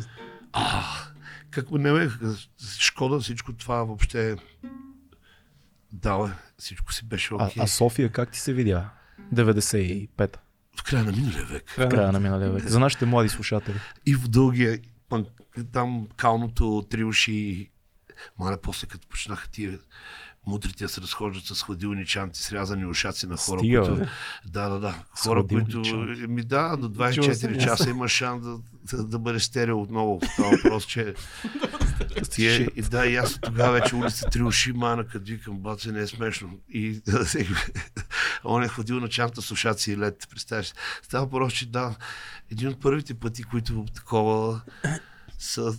[1.50, 2.10] Как не бе,
[2.80, 4.36] Шкода, всичко това въобще
[5.92, 7.64] да, бе, всичко си беше А, окей.
[7.64, 8.90] а София как ти се видя?
[9.34, 10.40] 95-та,
[10.76, 11.70] В края на миналия век.
[11.70, 12.64] в края на миналия век.
[12.64, 13.80] За нашите млади слушатели.
[14.06, 14.80] И в дългия,
[15.72, 17.70] там калното, три уши,
[18.40, 19.80] маля, после като почнаха тия
[20.48, 23.96] мудрите да се разхождат с хладилни чанти, срязани ушаци на хора, Стига, които...
[23.96, 24.08] бе.
[24.46, 25.04] Да, да, да.
[25.24, 25.82] Хора, които...
[25.82, 26.28] чанти.
[26.28, 28.58] Ми да, до Чува 24 се, часа има шанс да,
[28.94, 30.20] да, да бъде стерео отново.
[30.36, 31.14] Това въпрос, че...
[32.32, 36.00] Тие, и да, и аз тогава вече улица три уши мана, като викам, баце, не
[36.00, 36.60] е смешно.
[36.70, 37.02] И
[38.44, 40.74] он е ходил на чанта с ушаци и лед, представяш.
[41.04, 41.96] Става въпрос, че да,
[42.52, 44.62] един от първите пъти, които такова
[45.40, 45.74] са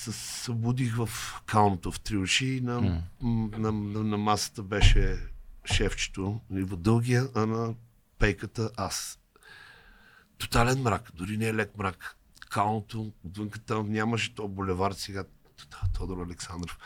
[0.00, 1.08] се събудих в
[1.46, 3.02] калното в три уши и на, м,
[3.58, 5.18] на, на, на, масата беше
[5.72, 7.74] шефчето и в дългия, а на
[8.18, 9.18] пейката аз.
[10.38, 12.16] Тотален мрак, дори не е лек мрак.
[12.50, 15.24] Калното, отвънка там нямаше то булевард сега.
[15.98, 16.78] Тодор Александров.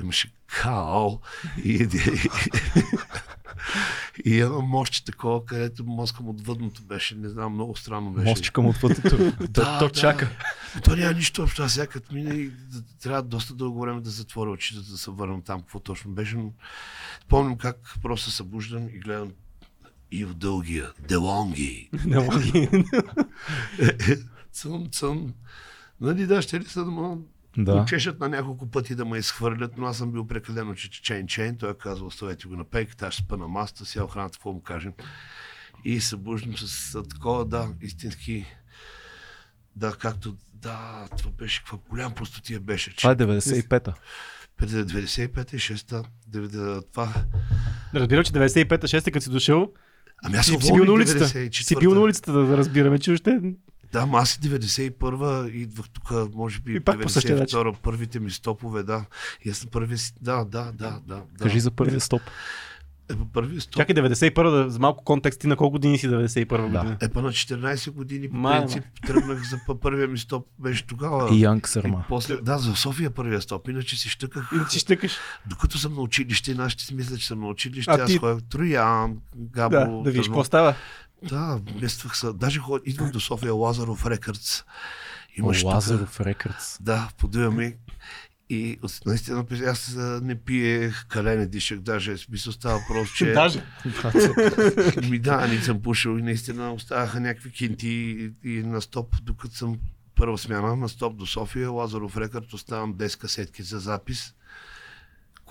[0.00, 1.20] Имаше кал
[1.64, 2.28] и, и,
[4.24, 7.14] и едно мощче такова, където мозъка му отвъдното беше.
[7.14, 8.28] Не знам, много странно беше.
[8.30, 9.16] Мостчика му отвъдето.
[9.50, 9.92] Да, То да.
[9.92, 10.30] чака.
[10.84, 11.62] То няма нищо общо.
[11.62, 15.10] Аз сега като мина и да- трябва доста дълго време да затворя очите, да се
[15.10, 16.36] върна там, какво точно беше.
[16.36, 16.52] Но
[17.28, 19.32] помням как просто се събуждам и гледам
[20.10, 21.90] и в дългия, Делонги.
[24.52, 25.34] Цън, цън.
[26.00, 27.16] Нали да, ще ли са да ме
[27.58, 27.74] Да.
[27.74, 27.84] да.
[27.84, 31.58] чешат на няколко пъти да ме изхвърлят, но аз съм бил прекалено че чейн чейн.
[31.58, 34.52] Той е казал, оставете го на пейката, аз ще спа на маста, сега охраната, какво
[34.52, 34.92] му кажем.
[35.84, 38.46] И събуждам с, с такова, да, истински,
[39.76, 42.90] да, както, да, това беше, каква голям простотия беше.
[42.90, 43.94] Че Това е 95-та.
[44.60, 47.14] 95-та и 6-та, 90 това.
[47.94, 49.72] Разбирам, че 95-та, 6-та, като си дошъл,
[50.24, 51.24] Ами аз си, си бил на улицата.
[51.24, 51.64] 94-та.
[51.64, 53.40] Си бил на улицата, да, да разбираме, че още...
[53.94, 57.58] Да, аз и 91-а идвах тук, може би И пак по същия начин.
[57.58, 59.04] 92-а, първите ми стопове, да.
[59.44, 61.22] И аз на първия си, да, да, да, да.
[61.28, 61.38] да.
[61.38, 62.22] Кажи за първия стоп.
[63.10, 63.74] Е, по първия стоп.
[63.76, 66.62] Чакай, 91-та, да, за малко контекст, ти на колко години си 91-та Да.
[66.68, 66.96] година?
[67.00, 70.86] Е, па на 14 години, по Май, принцип, тръгнах за пър- първия ми стоп, беше
[70.86, 71.34] тогава.
[71.34, 72.04] И Янг И Сърма.
[72.08, 74.50] после, да, за София първия стоп, иначе си щъках.
[74.54, 75.16] И си щъкаш.
[75.46, 78.42] Докато съм на училище, нашите си мисля, че съм на училище, А аз ти- ходях
[78.42, 80.74] Троян, Габо, Да, да видиш какво става.
[81.22, 82.32] Да, мествах се.
[82.32, 84.64] Даже ход, идвах до София Лазаров Рекърдс.
[85.36, 86.78] Имаш Лазаров Рекърдс.
[86.82, 87.76] Да, подиваме.
[88.50, 93.32] И наистина аз не пиех, кале не дишах, даже смисъл става въпрос, че...
[93.32, 93.64] Даже.
[95.10, 99.54] Ми да, не съм пушил и наистина оставаха някакви кинти и, и на стоп, докато
[99.54, 99.78] съм
[100.14, 104.34] първа смяна на стоп до София, Лазаров Рекърд, оставам 10 касетки за запис.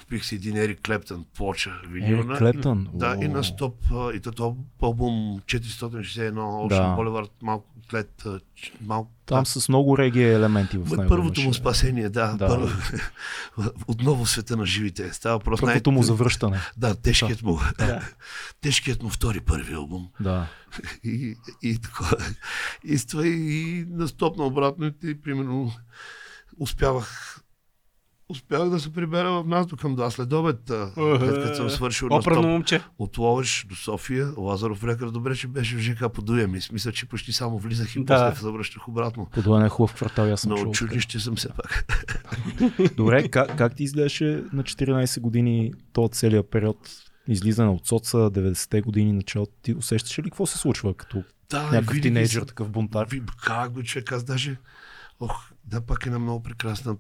[0.04, 2.38] Купих си един Ерик Клептън плоча Ерик винилна.
[2.38, 2.88] Клептън.
[2.94, 3.32] Да, и О.
[3.32, 3.76] на стоп,
[4.16, 6.96] и то албум 461 Ocean Да.
[6.98, 8.24] Boulevard, малко след,
[8.82, 11.10] малко Там с много реги елементи в него.
[11.10, 12.34] Първото му спасение, да.
[12.34, 12.48] Да.
[12.48, 12.68] Първо,
[13.88, 15.14] отново света на живите.
[15.14, 15.60] Става въпрос.
[15.62, 16.60] Първото му завръщане.
[16.78, 17.60] Да, тежкият му.
[17.78, 18.02] Да.
[18.62, 20.10] Тежкият му втори първи албум.
[20.20, 20.48] Да.
[21.04, 22.18] И, и такова.
[22.84, 25.72] И това и на стоп на обратно и примерно
[26.60, 27.33] успявах
[28.34, 31.70] успях да се прибера в нас до към два след обед, а, след като съм
[31.70, 32.82] свършил на стоп момче.
[33.00, 36.62] от Ловеж до София, Лазаров рекър, добре, че беше в ЖК Подуя ми.
[36.62, 38.06] Смисъл, че почти само влизах и Да.
[38.06, 39.28] после се завръщах обратно.
[39.34, 40.70] Подуен е хубав квартал, аз съм Но чул.
[40.70, 41.86] училище съм все пак.
[42.96, 46.78] Добре, как, как ти изглеждаше на 14 години този целият период?
[47.28, 49.52] Излизане от соца, 90-те години, началото.
[49.62, 53.08] Ти усещаш ли какво се случва като Да, някакъв тинейджър, такъв бунтар?
[53.08, 54.58] Ви, как го човек, аз даже...
[55.20, 56.96] Ох, да, пак една много прекрасна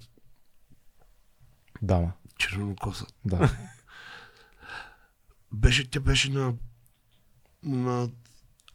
[1.83, 2.11] Дама.
[2.37, 3.05] червенокоса.
[3.25, 3.49] Да.
[5.51, 6.53] Беше, тя беше на...
[7.63, 8.09] на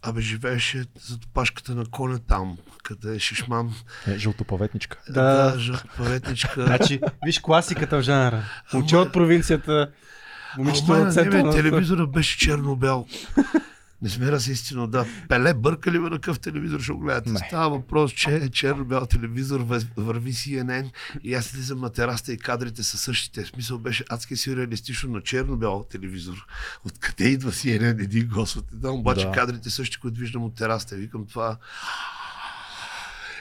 [0.03, 3.75] Абе, живееше зад опашката на коня там, къде е шишмам.
[4.07, 4.99] Е, жълтопаветничка.
[5.09, 5.53] Да.
[5.53, 6.63] да жълт паветничка.
[6.67, 8.45] Значи, виж класиката в жанра.
[8.73, 9.93] Момче от провинцията,
[10.59, 11.51] момичето от центъра.
[11.51, 13.07] телевизора беше черно-бял.
[14.03, 15.07] Не сме раз истина, да.
[15.29, 17.31] Пеле бърка ли ме на къв телевизор ще го гледате?
[17.31, 17.39] Не.
[17.39, 19.61] Става въпрос, че е черно-бял телевизор,
[19.97, 20.91] върви CNN
[21.23, 23.45] и аз слизам на тераста и кадрите са същите.
[23.45, 26.47] В смисъл беше адски сюрреалистично на черно-бял телевизор.
[26.85, 28.65] Откъде идва CNN един Господ?
[28.83, 29.33] Там обаче Да.
[29.33, 30.97] кадрите същи, които виждам от тераста.
[30.97, 31.57] Викам това...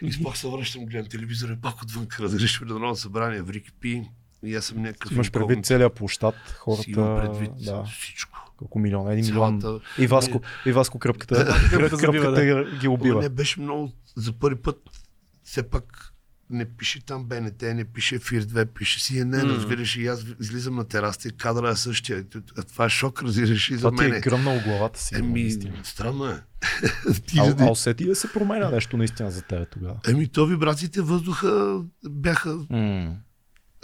[0.02, 3.72] И пак се връщам, гледам телевизора и пак отвън разрешим на Народно събрание в Рики
[3.72, 4.04] Пи.
[4.44, 5.12] И аз съм някакъв...
[5.12, 6.84] Имаш предвид целият площад, хората.
[6.84, 7.84] Си имам предвид да.
[7.84, 8.47] всичко.
[8.58, 9.14] Колко милиона?
[9.14, 9.62] Един милион.
[9.62, 9.86] Цялата...
[9.98, 11.36] И Васко, и Васко кръпката,
[11.70, 13.22] Кръпката кръпката ги убива.
[13.22, 14.78] не беше много, за първи път
[15.44, 16.14] все пак
[16.50, 19.50] не пише там БНТ, не пише Фир 2, пише CNN, М.
[19.50, 22.26] разбираш и аз излизам на тераста и кадра е същия.
[22.68, 24.22] Това е шок, разбираш и за Това ти е мен.
[24.22, 25.16] гръмнало главата си.
[25.16, 25.52] Еми,
[25.84, 26.42] странно е.
[27.38, 30.00] А, а усети да се променя нещо наистина за теб тогава?
[30.08, 33.16] Еми, то вибрациите въздуха бяха М,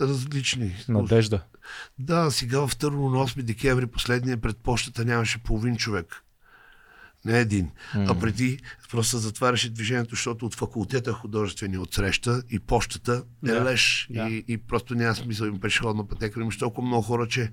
[0.01, 0.75] различни.
[0.89, 1.43] надежда.
[1.99, 6.23] Да, сега в Търново на 8 декември последния пред почтата нямаше половин човек.
[7.25, 7.71] Не един.
[7.95, 8.05] М.
[8.09, 8.59] А преди
[8.91, 13.63] просто затваряше движението, защото от факултета художествени отсреща и почтата е Да.
[13.63, 14.07] леш.
[14.09, 14.29] Да.
[14.29, 16.41] И, и просто няма смисъл им пешеходна пътека.
[16.41, 17.51] Имаш толкова много хора, че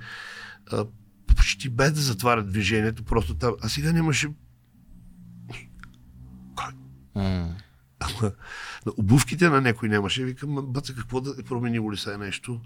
[0.73, 0.87] а,
[1.27, 3.55] почти без да затварят движението, просто там.
[3.63, 4.29] А сега нямаше.
[7.15, 7.57] М.
[8.01, 8.33] Ама,
[8.97, 10.25] обувките на някой нямаше.
[10.25, 12.61] Викам, «Ма, баца, какво да е променило ли се нещо?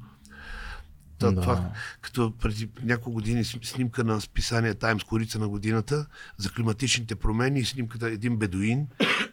[1.19, 1.41] Та, Да.
[1.41, 7.61] това, като преди няколко години снимка на списание Таймс Корица на годината за климатичните промени
[7.61, 8.87] и снимката един бедуин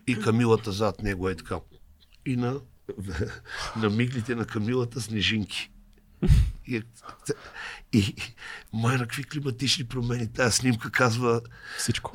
[0.07, 1.55] и камилата зад него е така.
[2.25, 2.59] И на,
[3.75, 5.71] на миглите на камилата снежинки.
[6.67, 6.83] И, е-
[7.93, 8.15] и
[8.73, 11.41] май на какви климатични промени тази снимка казва
[11.77, 12.11] Всичко.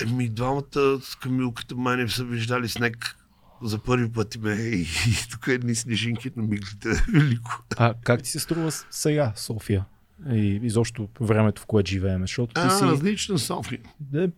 [0.00, 3.16] Еми, двамата с камилката май не са виждали снег
[3.62, 4.86] за първи път ме и, и
[5.30, 6.88] тук едни снежинки на миглите.
[7.12, 7.62] Велико.
[7.76, 9.84] А как ти се струва сега София?
[10.32, 12.20] И изобщо времето, в което живеем?
[12.20, 12.84] Защото ти А, си...
[12.84, 13.80] различна София.
[14.14, 14.28] Е,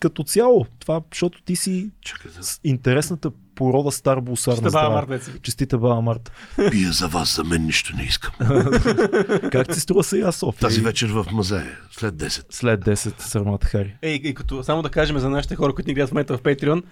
[0.00, 4.90] като цяло, това, защото ти си Чакай да интересната порода стар бусар Ще на баба.
[4.90, 5.38] Марта.
[5.42, 6.32] Честита баба Марта.
[6.70, 8.32] пия за вас, за мен нищо не искам.
[9.52, 10.60] Как ти се струва сега София?
[10.60, 12.44] Тази вечер в музея, след 10.
[12.50, 13.96] След 10 сърмата Хари.
[14.02, 16.42] Ей, и като само да кажем за нашите хора, които ни гледат в момента в
[16.42, 16.82] Patreon,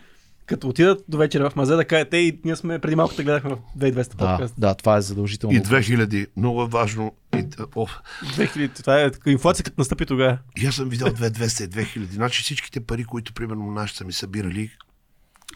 [0.50, 3.50] като отидат до вечера в мазе, да кажат, ей, ние сме преди малко те гледахме
[3.50, 4.54] в 2200 Да, подкаст.
[4.58, 5.56] да, това е задължително.
[5.56, 7.12] И 2000, много е важно.
[7.36, 7.44] И,
[7.76, 7.86] о,
[8.26, 10.38] 2000, това е инфлация, като настъпи тогава.
[10.62, 12.12] и аз съм видял 2200 и 2000.
[12.12, 14.70] Значи всичките пари, които примерно нашите са ми събирали,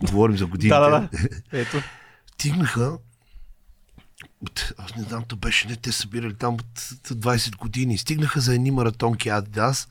[0.02, 1.08] говорим за годините, Да, да, да.
[1.52, 1.76] Ето.
[2.34, 2.98] стигнаха
[4.78, 6.60] аз не знам, то беше не, те събирали там от,
[7.10, 7.98] от 20 години.
[7.98, 9.88] Стигнаха за едни маратонки Адидас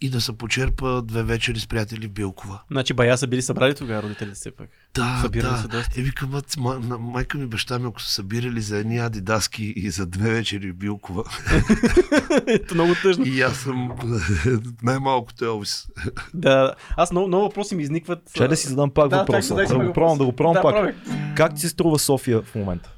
[0.00, 2.60] и да се почерпа две вечери с приятели в Билкова.
[2.70, 4.68] Значи бая са били събрали тогава родителите си пък.
[4.94, 5.58] Да, Събирали да.
[5.58, 6.00] се доста.
[6.00, 9.64] Е, викам, «Мат, ма, на, майка ми, баща ми, ако са събирали за едни адидаски
[9.76, 11.24] и за две вечери в Билкова.
[12.46, 13.24] Ето много тъжно.
[13.26, 13.92] и аз съм
[14.82, 15.86] най-малкото Елвис.
[16.34, 18.18] Да, аз много, много въпроси ми изникват.
[18.34, 19.54] Чай да си задам пак Да, въпроса.
[19.54, 20.74] Да пак го пробвам, да го пробвам Да, пак.
[20.74, 20.94] пробвай.
[21.36, 22.90] Как ти се струва София в момента?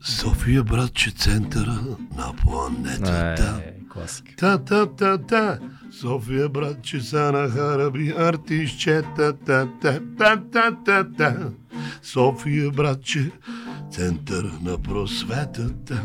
[0.00, 1.78] София, братче, центъра
[2.16, 3.62] на планетата.
[3.66, 3.76] Е.
[4.36, 5.58] Та, та, та, та.
[6.00, 11.36] София, братче, са на хараби, артистчета, та, та, та, та, та, та.
[12.02, 13.30] София, братче,
[13.90, 16.02] център на просветата.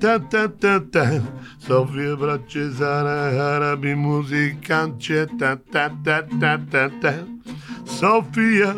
[0.00, 1.22] Та, та, та, та.
[1.66, 7.14] София, братче, за на хараби, музикантче, та, та, та, та, та, та.
[7.86, 8.74] София,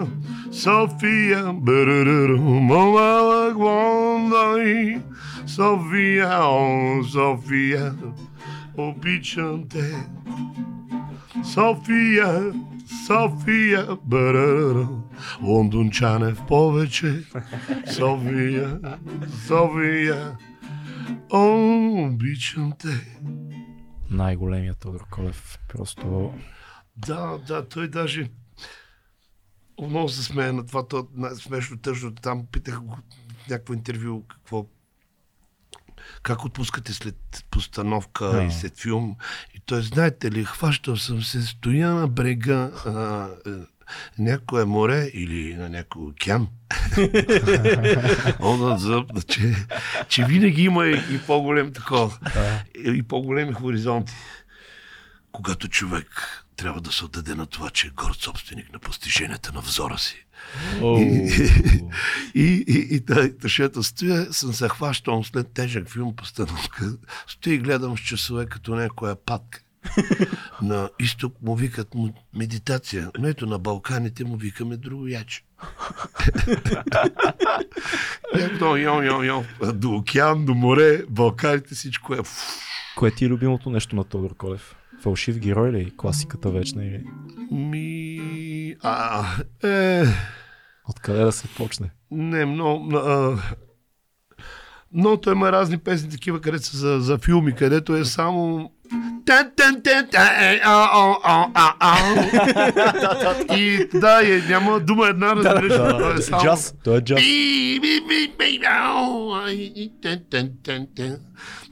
[0.53, 5.03] София, малък Лондон.
[5.47, 7.95] София, о, София,
[8.77, 9.95] обичам те.
[11.45, 12.53] София,
[13.07, 14.89] София, барарара,
[15.43, 17.23] Лондончанев повече.
[17.87, 18.79] София,
[19.47, 20.39] София,
[21.33, 23.19] о, обичам те.
[24.11, 25.59] Най-големият Тодор Колев.
[25.69, 26.33] Просто
[26.97, 28.31] Да, да, той даже
[29.87, 32.15] много се смея на това, то смешно тъжно.
[32.15, 32.99] Там питах го
[33.45, 34.67] в някакво интервю какво
[36.23, 38.45] как отпускате след постановка А.
[38.45, 39.17] и след филм.
[39.55, 43.29] И той, знаете ли, хващал съм се, стоя на брега а,
[44.19, 46.49] някое море или на някой океан.
[48.41, 49.55] Ода зъб, че,
[50.09, 52.19] че винаги има и, и по-голем такова.
[52.85, 54.13] И, и по-големи хоризонти.
[55.33, 59.61] Когато човек трябва да се отдаде на това, че е горд собственик на постиженията на
[59.61, 60.27] взора си.
[60.83, 61.31] И,
[62.35, 66.93] и, и, и тъй, защото стоя, съм се хващал след тежък филм постановка.
[67.27, 69.63] Стоя и гледам с часове като някоя патка.
[70.63, 75.43] На изток му викат му медитация, но ето на Балканите му викаме друго яче.
[78.35, 82.19] Ето, йо, йо, йо, до океан, до море, Балканите, всичко е...
[82.97, 84.75] Кое ти е любимото нещо на Тодор Колев?
[85.03, 85.93] Фалшив герой ли?
[85.97, 87.05] Класиката вечна или?
[87.51, 88.77] Ми...
[88.83, 89.25] А,
[89.65, 90.05] е...
[90.89, 91.91] Откъде да се почне?
[92.11, 92.97] Не, много...
[92.97, 93.39] А,
[94.93, 98.71] но той има разни песни, такива, където са за, за филми, където е само...
[103.51, 103.57] Е.
[103.59, 106.43] И да, е, няма дума една, разбираш, той е само...
[106.43, 106.75] Джаз.
[106.85, 107.21] Той е джаз.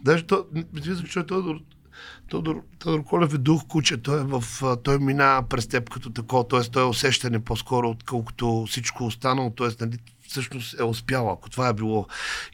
[0.05, 1.57] Даже то, мисля, че Тодор,
[2.31, 4.45] Тодор, Тодор Колев е дух куче, той, е в,
[4.83, 6.61] той минава през теб като такова, т.е.
[6.61, 9.69] той е усещане по-скоро, отколкото всичко останало, т.е.
[9.81, 12.07] Нали, всъщност е успял, ако това е било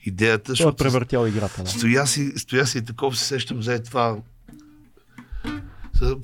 [0.04, 0.54] идеята.
[0.54, 1.62] Той е превъртял играта.
[1.62, 1.70] Да.
[1.70, 4.16] Стоя си, стоя си и такова се сещам за е това.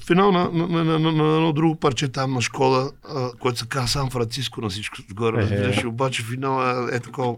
[0.07, 3.59] Финал на, на, на, на, на, на едно друго парче там на школа, а, което
[3.59, 5.43] се казва Сан Франциско на всичко отгоре, Е.
[5.43, 7.37] разбираш, и обаче финал е, е такова.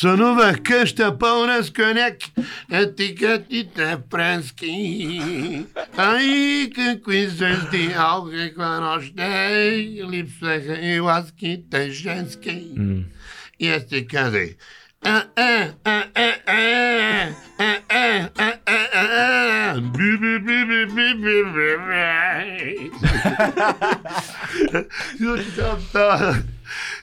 [0.00, 2.16] Să nu vă căște pe un sconec
[2.68, 5.20] Etichetite prenschi
[5.96, 8.30] Ai când cu izesti Au
[15.02, 16.54] ah ah ah ah
[17.22, 17.46] eu hum.
[17.48, 19.08] ah ah ah ah ah
[26.02, 26.59] ah.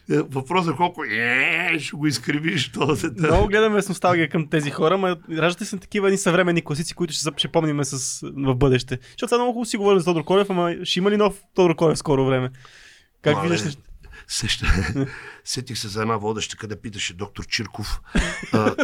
[0.10, 3.08] Въпросът е колко е, ще го изкривиш този.
[3.20, 7.14] Много гледаме с носталгия към тези хора, но раждате се такива едни съвременни класици, които
[7.14, 9.00] ще, ще помниме с, в бъдеще.
[9.02, 11.76] Защото сега много хубаво си говорим за Тодор Колев, ама ще има ли нов Тодор
[11.76, 12.50] Колев скоро време?
[13.22, 13.78] Как Мале, виждаш?
[14.28, 14.66] Сеща,
[15.44, 18.02] сетих се за една водеща, къде питаше доктор Чирков.
[18.54, 18.76] А,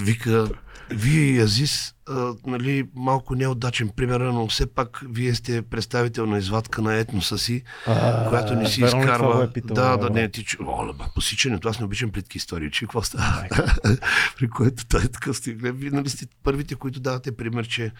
[0.00, 0.48] вика,
[0.92, 6.38] вие и Азис, а, нали, малко неудачен пример, но все пак вие сте представител на
[6.38, 9.44] извадка на етноса си, А, която не си изкарва.
[9.44, 10.58] е питал, да, да, не, ти чу...
[10.66, 13.48] Оле, ба, посичането, аз не обичам плитки истории, че какво става?
[14.36, 17.92] При което той е такъв сте, гледа, вие нали сте първите, които давате пример, че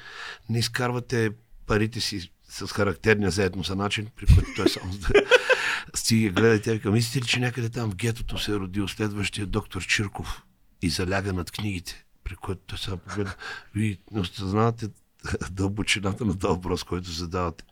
[0.48, 1.30] не изкарвате
[1.66, 5.08] парите си с характерния за етноса начин, при който той само да
[5.94, 9.46] стига, гледа тя вика, мислите ли, че някъде там в гетото се е родил следващия
[9.46, 10.42] доктор Чирков
[10.82, 13.34] и заляга над книгите, при който той сега погледа.
[13.74, 14.88] Вие не осъзнавате
[15.50, 17.64] дълбочината на този въпрос, който задавате.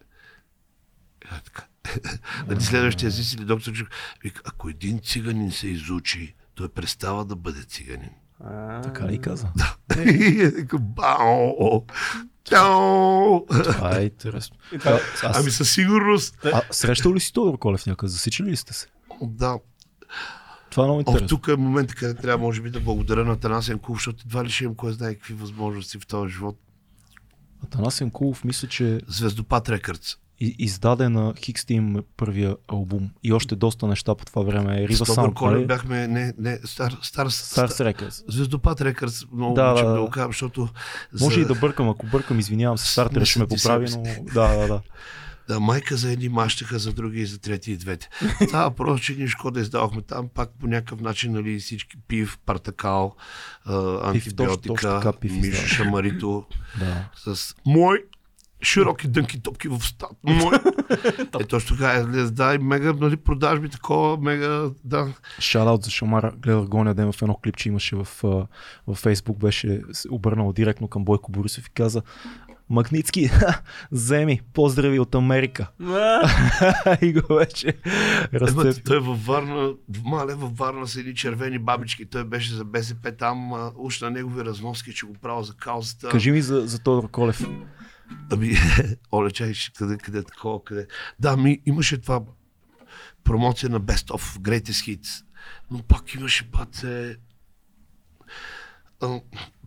[1.25, 1.67] Е, така.
[2.49, 7.37] Нали следващия си или доктор Чирков, вика, ако един циганин се изучи, той престава да
[7.37, 8.11] бъде циганин.
[8.83, 9.49] Така ли каза?
[10.05, 11.83] И е бао,
[12.45, 13.47] чао.
[13.47, 14.57] Това е интересно.
[15.23, 16.45] Ами със сигурност.
[16.45, 18.11] а, срещал ли си Тодор Колев някъде?
[18.11, 18.87] Засичали ли сте се?
[19.23, 19.59] Да.
[20.79, 21.29] Това е много О, интересно.
[21.29, 24.51] тук е момент, къде трябва, може би, да благодаря на Танасен Кул, защото едва ли
[24.51, 26.59] ще имам кой знае какви възможности в този живот.
[27.65, 30.17] Атанасен Кулов мисля, че Звездопад Рекърдс.
[30.41, 34.89] издаде на Хикс Team първия албум и още доста неща по това време.
[34.89, 35.67] Рива С Тодор Саунд, Колев нали?
[35.67, 38.25] бяхме, не, не, стар, стар, Stars стар, Records.
[38.29, 40.69] Звездопад Рекърдс, много Да, да, да, кажа, защото
[41.21, 44.03] Може за, и да бъркам, ако бъркам, извинявам се, стартера Не ще ме поправи, но
[44.35, 44.81] да, да, да.
[45.49, 48.09] Да, майка за едни мащаха, за други и за трети и двете.
[48.49, 53.17] Това просто, че ние Шкода издавахме там, пак по някакъв начин, нали, всички пив, партакал,
[53.65, 55.67] а, антибиотика, издавах.
[55.67, 56.47] Шамарито,
[56.79, 57.11] да.
[57.35, 58.05] с мой
[58.63, 60.17] широки дънки топки в стат.
[60.23, 60.57] Мой.
[61.41, 65.13] е, точно така е, да, и мега, нали, продажби, такова, мега, да.
[65.39, 68.49] Шараут за Шамара, гледах гоня ден в едно клипче имаше в, в
[68.87, 72.03] Facebook, беше обърнал директно към Бойко Борисов и каза
[72.71, 73.31] Магницки,
[73.93, 75.71] вземи, поздрави от Америка.
[77.03, 77.79] и го вече
[78.35, 78.83] разцепи.
[78.85, 79.73] той във Варна,
[80.05, 82.07] мале във Варна са едни червени бабички.
[82.07, 86.09] Той беше за БСП там, уж на негови разноски, че го правил за каузата.
[86.09, 87.47] Кажи ми за, за Тодор Колев.
[88.33, 88.53] Ами,
[89.13, 90.87] оле, чай, ще- къде, къде, такова, къде.
[91.19, 92.21] Да, ми имаше това
[93.25, 95.25] промоция на Best of Greatest Hits.
[95.71, 97.17] Но пак имаше пате...
[99.03, 99.21] А,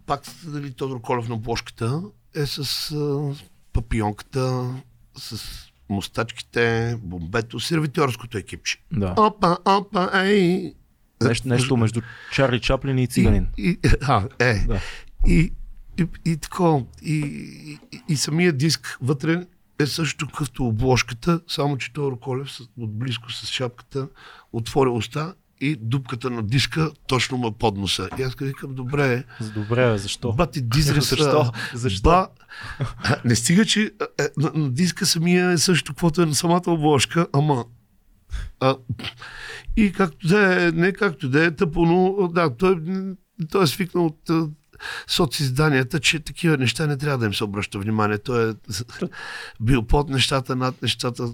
[0.05, 2.01] пак дали Тодор Колев на обложката
[2.35, 3.31] е с а,
[3.73, 4.73] папионката,
[5.17, 5.41] с
[5.89, 8.77] мустачките, бомбето, сервитьорското екипче.
[8.91, 9.13] Да.
[9.17, 10.73] Опа, опа, ей!
[11.23, 12.01] Нещо, нещо между
[12.31, 13.47] Чарли Чаплин и Циганин.
[13.57, 14.53] И, и, а, е.
[14.53, 14.81] Да.
[15.27, 15.53] И,
[15.99, 17.15] и, и тако, и,
[17.91, 19.45] и, и самия диск вътре
[19.79, 24.07] е също какъвто обложката, само че Тодор Колев с- отблизко с шапката
[24.53, 28.09] отвори уста и дупката на диска точно ма под носа.
[28.19, 30.33] И аз викам, добре, добре, защо?
[30.33, 31.15] бати дизри са...
[31.15, 31.51] Защо?
[31.73, 32.09] Защо?
[32.09, 32.27] Ба...
[33.25, 37.27] Не стига, че е, на, на диска самия е също, каквото е на самата обложка,
[37.33, 37.65] ама...
[38.59, 38.77] А,
[39.77, 42.81] и както да е, не както да е, тъпо, но да, той,
[43.51, 44.51] той е свикнал от
[45.07, 48.17] социзданията, че такива неща не трябва да им се обръща внимание.
[48.17, 48.53] Той е
[49.59, 51.33] бил под нещата, над нещата.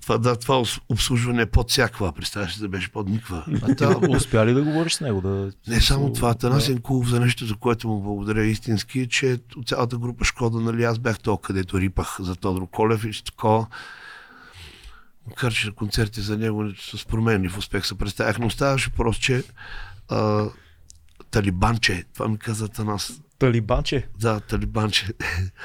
[0.00, 3.44] Това, да, това обслужване е под всяква, представяш да беше под никва.
[3.62, 5.20] А та, Успя ли да говориш с него?
[5.20, 5.52] Да...
[5.68, 9.68] не само това, Танасен Кулов за нещо, за което му благодаря истински, е, че от
[9.68, 13.66] цялата група Шкода, нали, аз бях то, където рипах за Тодор Колев и такова.
[15.26, 19.44] Макар, че концерти за него с променлив успех се представях, но ставаше просто, че
[20.08, 20.48] а,
[21.30, 24.08] Талибанче, това ми каза Танас, Талибанче?
[24.20, 25.08] да, Талибанче.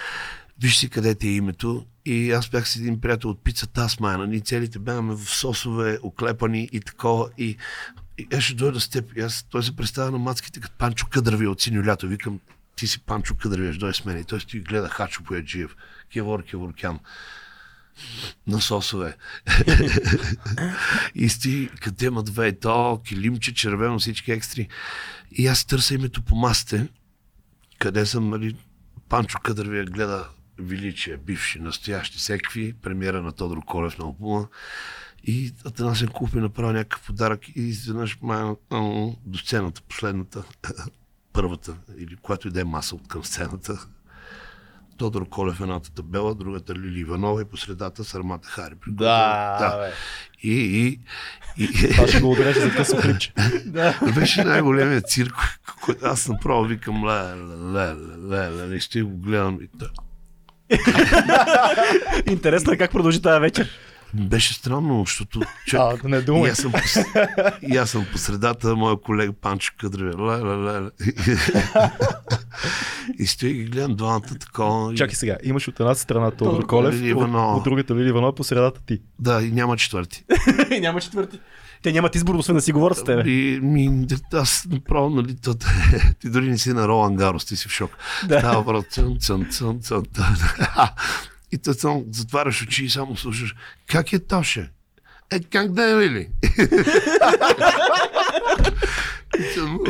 [0.61, 1.85] Виж си къде ти е името.
[2.09, 4.27] И аз бях с един приятел от пица Тасмана.
[4.27, 7.29] Ние целите бяхме в сосове, оклепани и такова.
[7.37, 7.57] И,
[8.17, 9.17] и аз ще дойда с теб.
[9.17, 12.07] И аз, той се представя на мацките като Панчо Къдрави от синьо лято.
[12.07, 12.39] Викам,
[12.75, 14.19] ти си Панчо Къдрави, ще дойде с мен.
[14.19, 15.75] И той стои и гледа Хачо Пояджиев.
[16.13, 16.99] Кевор Кеворкян.
[18.47, 19.17] На сосове.
[21.15, 24.67] и стои, къде има две, то, килимче, червено, всички екстри.
[25.31, 26.87] И аз търся името по масте
[27.79, 28.55] къде съм, нали,
[29.09, 30.27] Панчо Къдървия гледа
[30.59, 34.47] величие, бивши, настоящи, всекви, премиера на Тодор Колев на албума.
[35.23, 38.43] И Атанасен Куп ми направи някакъв подарък и изведнъж май,
[39.25, 40.43] до сцената, последната,
[41.33, 43.87] първата, или която и да е маса от към сцената.
[44.97, 48.75] Тодор Колев едната табела, другата Лили Иванова и по средата Сармата Хари.
[48.75, 48.91] което-
[49.59, 49.77] да.
[49.79, 49.91] бе.
[50.43, 50.99] И, и,
[51.63, 53.33] и, Това ще го отрежа за късо клипче.
[54.15, 55.35] беше най-големият цирк,
[55.81, 57.93] който аз направо викам ле, ле,
[58.29, 59.59] ле, ле, ле, ще го гледам.
[59.61, 59.89] И да.
[62.27, 63.69] Интересно е как продължи тази вечер.
[64.13, 66.51] Беше странно, защото А, човек, да не и, думай.
[66.51, 66.77] аз съм по,
[67.63, 70.11] и аз съм по средата, моя колега Панчо Къдреве.
[73.19, 74.93] И стоя и ги гледам двамата такова.
[74.93, 78.43] и- Чакай сега, имаш от едната страна Тодор Колев, от, от другата Лили Иванова, по
[78.43, 78.99] средата ти.
[79.19, 80.23] Да, и няма четвърти.
[80.71, 81.39] И няма четвърти.
[81.87, 83.29] Те нямат избор, освен да си говорят с тебе.
[83.29, 85.55] И, ми, аз направо, нали, то,
[86.19, 87.97] ти дори не си на Ролан Гарос, ти си в шок.
[88.27, 88.39] Да.
[88.39, 90.05] Става въпрос, цън, цън, цън, цън.
[91.51, 93.55] И само затваряш очи и само слушаш.
[93.87, 94.71] Как е Тоше?
[95.31, 96.29] Е, как да е, Лили?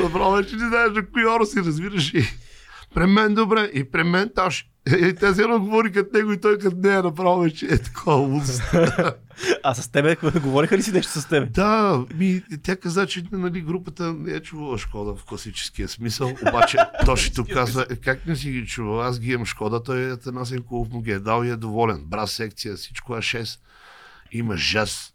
[0.04, 2.14] Направо вече не знаеш на кои ора си, разбираш.
[2.14, 2.28] И
[2.96, 4.70] при мен добре, и при мен Тоше.
[4.88, 8.62] И те едно говори като него и той като нея направо вече е такова лудост.
[9.64, 11.46] А с тебе, говориха ли си нещо с тебе?
[11.46, 16.78] Да, ми, тя каза, че нали, групата не е чувала Шкода в класическия смисъл, обаче
[17.06, 20.62] Тошито каза, «Е, как не си ги чувал, аз ги имам Шкода, той е Танасен
[20.62, 22.04] Кулов му ги е дал и е доволен.
[22.06, 23.60] Брас секция, всичко е 6.
[24.32, 25.14] Има жаз.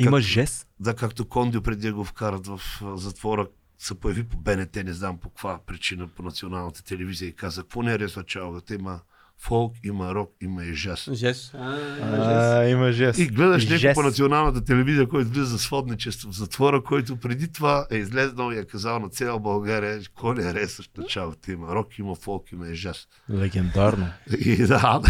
[0.00, 0.66] Има жест.
[0.80, 2.60] Да, както Кондио преди да го вкарат в
[2.96, 3.46] затвора,
[3.78, 7.82] се появи по БНТ, не знам по каква причина, по националната телевизия и каза, какво
[7.82, 9.00] не харесва чалгата, има
[9.38, 11.08] фолк, има рок, има и жаз.
[11.12, 11.54] Жест.
[11.54, 13.18] А, има жест.
[13.18, 13.94] И гледаш някой Жест.
[13.94, 18.58] по националната телевизия, който влиза за сводничество в затвора, който преди това е излезнал и
[18.58, 22.74] е казал на цяла България, кой не харесваш началото има рок, има фолк, има и
[22.74, 23.08] жаз.
[23.30, 24.08] Легендарно.
[24.38, 25.00] И да,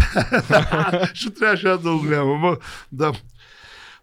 [1.13, 2.57] ще трябваше да го гледам,
[2.91, 3.13] да.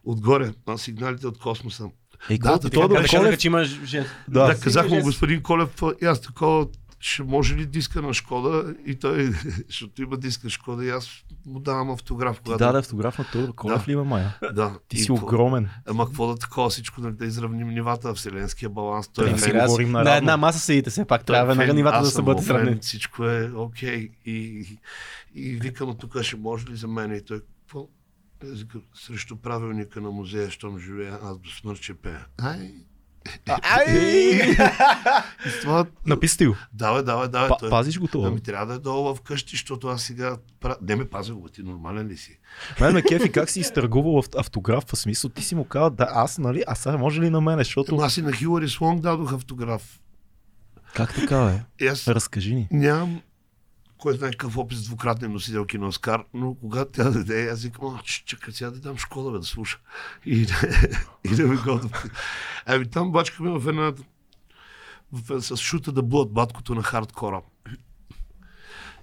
[0.05, 1.85] Отгоре, на сигналите от космоса.
[2.31, 3.39] Е, Да, да, Тодор Казаха, Колев.
[3.39, 4.11] че има жест.
[4.29, 5.69] Да, Да, да казах му господин Колев,
[6.03, 6.67] и аз такова,
[7.01, 8.75] ще може ли диска на Шкода?
[8.87, 9.31] И той,
[9.69, 11.09] защото има диска на Шкода и аз
[11.47, 12.37] му давам автограф.
[12.37, 13.89] Ти когато- даде автограф на Тодор Колев Да.
[13.89, 14.39] ли има Майя?
[14.53, 14.79] Да.
[14.89, 15.69] Ти И си какво- огромен.
[15.87, 19.09] Ама какво да такова всичко, нали, да изравним нивата в вселенския баланс.
[19.09, 20.17] Той Да, е сега говорим на, наравно.
[20.19, 21.25] една маса седите все пак.
[21.25, 22.79] той е Трябва веднага нивата аз да се бъдат сравнени.
[22.81, 24.09] Всичко е окей.
[24.27, 24.67] И,
[25.35, 27.13] и викам от тук, ще може ли за мен?
[27.13, 27.41] И той,
[28.95, 32.27] Срещу правилника на музея, щом живея, аз до смърт ще пея.
[32.39, 32.71] Ай,
[35.47, 35.87] с това...
[36.07, 36.57] Написате го.
[36.73, 37.49] Давай, давай, давай.
[37.49, 38.29] Па, той- пазиш го това.
[38.29, 40.37] Ами трябва да е долу вкъщи, защото аз сега...
[40.83, 42.39] Не ме пазя го, ти нормален ли си?
[42.81, 46.09] Мен ме кефи как си изтъргувал ав- автограф, в смисъл ти си му казал, да,
[46.11, 47.97] аз, нали, а сега може ли на мене, защото...
[47.97, 50.01] Аз и на Хилари Слонг дадох автограф.
[50.95, 51.85] Как така, бе?
[51.85, 52.69] И аз Разкажи ни.
[52.71, 53.23] нямам
[54.05, 57.99] кой знае какъв опит с двукратни носителки на Оскар, но когато тя даде, аз викам,
[58.05, 59.79] чакай сега да дам школа, бе, да слуша.
[60.27, 60.41] И,
[61.25, 61.81] и да ми го
[62.67, 63.93] Ами там бачкаме в една
[65.13, 67.43] в, с шута да блуд баткото на хардкора.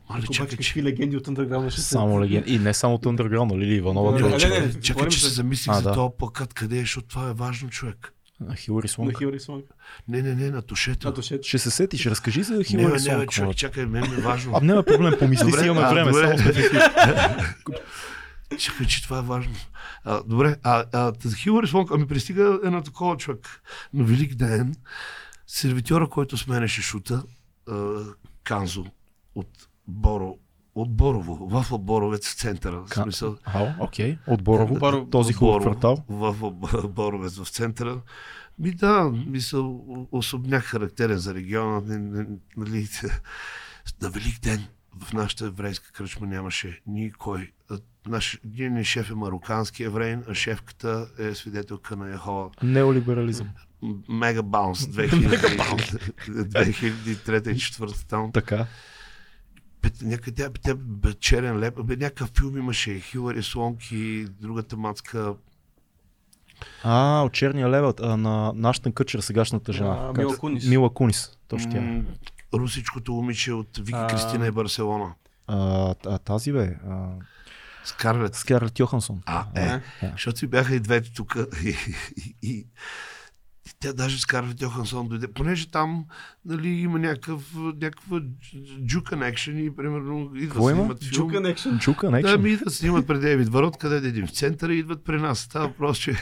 [0.09, 1.81] Мале, Обаче чакай, че, какви легенди от Underground ще.
[1.81, 2.49] Само легенда.
[2.49, 4.11] И не само от Underground, Лили Иванова.
[4.11, 4.59] Не, друга не, човек.
[4.59, 4.81] не, не.
[4.81, 5.93] чакай, че се за- замислих А, за да.
[5.93, 8.13] този плакат, къде е, защото това е важно, човек.
[8.49, 9.17] А, Хилари На Слонг.
[9.17, 9.65] Хилари Слонг.
[10.07, 11.07] Не, не, не, на тушето.
[11.07, 11.59] А, то ще...
[11.59, 13.31] Се сетиш, разкажи за Не, Хилари не, бе, Слонг.
[13.31, 13.53] човек, моля.
[13.53, 14.53] чакай, мен е важно.
[14.55, 16.11] А, няма проблем, помисли Добре, си, имаме а, време.
[16.11, 16.37] добре.
[16.37, 17.35] Само.
[18.57, 19.53] Чакай, че това е важно.
[20.03, 23.61] А, добре, а, а Хилари Слонг, ами пристига едно такова човек.
[23.93, 24.75] На Велик ден,
[25.47, 27.23] сервитьора, който сменеше шута,
[27.69, 27.99] а,
[28.43, 28.85] Канзо
[29.35, 29.49] от
[29.87, 30.37] Боро,
[30.75, 32.77] от Борово, в Боровец в центъра.
[32.77, 34.17] В Ка- смисъл, Ао, окей.
[34.27, 34.75] От Борово.
[34.75, 36.03] Боро- Този хубав Борово, квартал.
[36.09, 36.51] В,
[36.87, 38.01] Боровец в центъра.
[38.59, 41.81] Ми да, мисъл, особняк характерен за региона.
[42.57, 42.87] Нали,
[44.01, 44.65] на Велик ден
[44.99, 47.51] в нашата еврейска кръчма нямаше никой.
[47.69, 52.49] А, Наш, един шеф е марокански евреин, а шефката е свидетелка на Яхова.
[52.63, 53.49] Неолиберализъм.
[54.09, 58.31] Мега Баунс 2000, 2003 и 2004 там.
[58.31, 58.67] Така.
[60.01, 65.33] Някъде тя, тя, бе, черен леп, бе, някакъв филм имаше, Хилари Слонг и другата мацка.
[66.83, 69.97] А, от черния левът, а, на нашата къчер, сегашната жена.
[69.99, 70.65] А, Мила Кунис.
[70.67, 71.31] Мила Кунис.
[71.47, 71.81] Точно тя.
[71.81, 72.03] м,
[72.53, 74.07] Русичкото момиче от Вики А.
[74.07, 75.13] Кристина и Барселона.
[75.47, 77.09] А, а, тази бе, а,
[77.83, 78.35] Скарлет.
[78.35, 79.21] Скарлет Йохансон.
[79.25, 79.81] А, е, А.
[80.11, 81.35] защото и бяха и двете тук.
[81.63, 81.75] И,
[82.17, 82.67] и, и
[83.81, 86.05] тя даже Скарлет Йохансон дойде, понеже там
[86.45, 88.21] нали, има някакъв, някаква
[88.85, 90.79] джука екшен и примерно идва Какво да има?
[90.81, 91.11] снимат филм.
[91.11, 91.79] Джука Некшен.
[91.79, 94.79] Чука, не Да, ми идват снимат пред Дейвид Варот, къде да идем в центъра и
[94.79, 95.39] идват при нас.
[95.39, 96.15] Става въпрос, че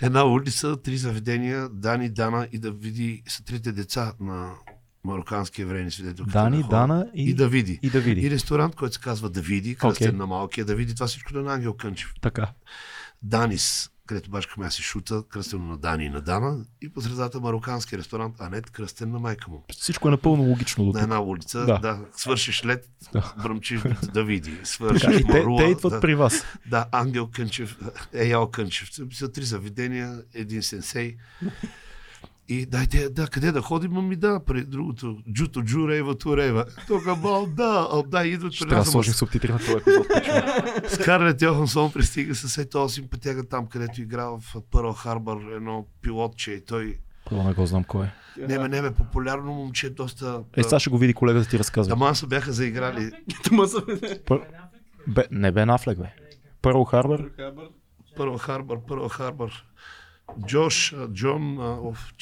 [0.00, 4.50] една улица, три заведения, Дани, Дана и да види са трите деца на
[5.04, 6.30] марокански еврейни свидетелки.
[6.30, 7.78] Дани, Дана и, и Давиди.
[7.82, 8.20] и Давиди.
[8.20, 10.18] И ресторант, който се казва Давиди, кръстен Окей.
[10.18, 12.12] на малкия Давиди, това всичко е на Ангел Кънчев.
[12.20, 12.52] Така.
[13.22, 17.98] Данис, където ме си шута, кръстено на Дани и на Дана, и по средата марокански
[17.98, 19.64] ресторант Анет, кръстен на майка му.
[19.72, 21.66] Всичко е напълно логично до На една улица, Да.
[21.66, 23.34] да, да свършиш лед, Да.
[23.42, 23.80] бръмчиш
[24.14, 26.00] Давиди, свършиш Така, и те, те идват да.
[26.00, 26.44] при вас.
[26.66, 27.78] Да, Ангел Кънчев,
[28.12, 28.88] Еял Кънчев.
[29.12, 31.16] Са три заведения, един сенсей.
[32.52, 33.96] И дайте, да, къде да ходим?
[33.96, 35.18] Ами да, при другото.
[35.32, 36.64] Джуто Джу Рейва Ту Рейва.
[36.86, 38.92] Тук бал, да, а, да, идват Ще при трябва да нас.
[38.92, 40.06] сложим субтитри на този епизод.
[41.00, 46.50] Скарлет Йохансон пристига с ето този симпатяга там, където игра в Пърл Харбър, едно пилотче
[46.50, 46.98] и той...
[47.30, 48.12] Първо не го знам кой е.
[48.38, 50.42] Не, бе, не, бе, популярно момче, доста...
[50.56, 51.92] Е, сега ще го види колегата ти разказва.
[51.92, 53.10] Ама са бяха заиграли.
[53.66, 53.82] Са...
[54.26, 54.40] Пър...
[55.06, 56.12] Бе, не бе Нафлек, бе.
[56.62, 57.30] Пърл Харбър.
[58.16, 59.64] Пърл Харбър, Пърл Харбър.
[60.46, 62.12] Джош, Джон, оф.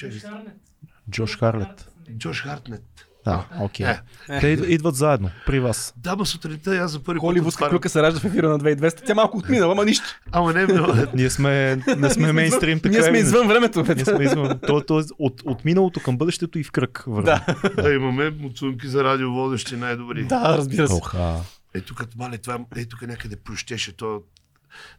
[1.10, 1.88] Джош Харлет.
[2.18, 2.82] Джош Хартнет.
[3.24, 3.86] Да, окей.
[3.86, 4.00] Е.
[4.40, 5.94] Те ид- идват заедно, при вас.
[5.96, 9.06] Да, ма сутринта аз за първи Холивудска отварям- клюка се ражда в ефира на 2200.
[9.06, 10.06] Тя малко отминала, ама нищо.
[10.32, 10.74] Ама не, бе,
[11.14, 13.84] Ние сме, не сме мейнстрим, така Ние сме извън времето.
[13.94, 14.58] Ние сме извън.
[14.66, 17.24] То, то, от, от миналото към бъдещето и в кръг върви.
[17.26, 17.56] Да.
[17.82, 20.24] да, имаме муцунки за радиоводещи най-добри.
[20.24, 20.94] Да, разбира се.
[20.94, 21.36] Оха.
[21.74, 23.96] Ето като мале, това, е тук някъде плющеше.
[23.96, 24.22] То,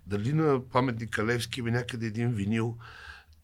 [0.07, 2.77] дали на паметника Левски някъде един винил,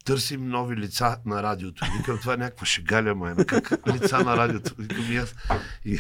[0.08, 1.86] търсим нови лица на радиото.
[1.98, 3.46] Викам, това е някаква шегаля, майна.
[3.46, 4.72] Как лица на радиото?
[4.80, 5.36] Викам и аз.
[5.86, 5.98] И,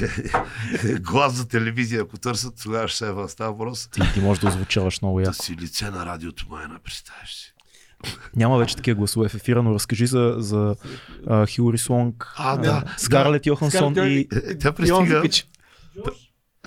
[1.00, 3.88] глас за телевизия, ако търсят, тогава ще се е става въпрос.
[3.88, 5.44] Ти, ти можеш да озвучаваш много Да яко.
[5.44, 7.54] си лице на радиото, майна, представяш си.
[8.36, 10.76] Няма вече такива гласове в ефира, но разкажи за, за
[11.26, 12.84] uh, Хилари Слонг, А, да.
[12.98, 14.36] Скарлет Йохансон Скарлет и...
[14.52, 15.24] Е, Тя пристига.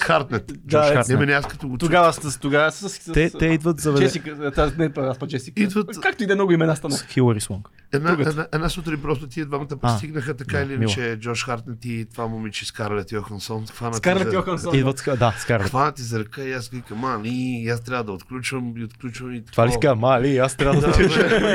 [0.00, 0.52] Хартнет.
[0.64, 1.18] Да, е, Хартнет.
[1.18, 1.78] Не, не, аз като го.
[1.78, 2.88] Тогава с тогава с...
[2.88, 4.04] с- Те, с- те идват за веде...
[4.04, 5.62] Джесика, тази не, аз па Джесика.
[5.62, 6.94] Идват- Както и да е много имена стана.
[6.94, 7.68] с Хилари Слонг.
[7.92, 12.06] Една, една, една сутрин просто тия двамата пристигнаха така да, или иначе Джош Хартнет и
[12.12, 13.66] това момиче Скарлет Йохансон.
[13.92, 14.74] Скарлет Йохансон.
[14.74, 15.68] Идват, да, Скарлет.
[15.68, 19.44] Хванати за ръка и аз викам, а, и аз трябва да отключвам и отключвам и
[19.44, 20.88] Това ли си мали, аз трябва да...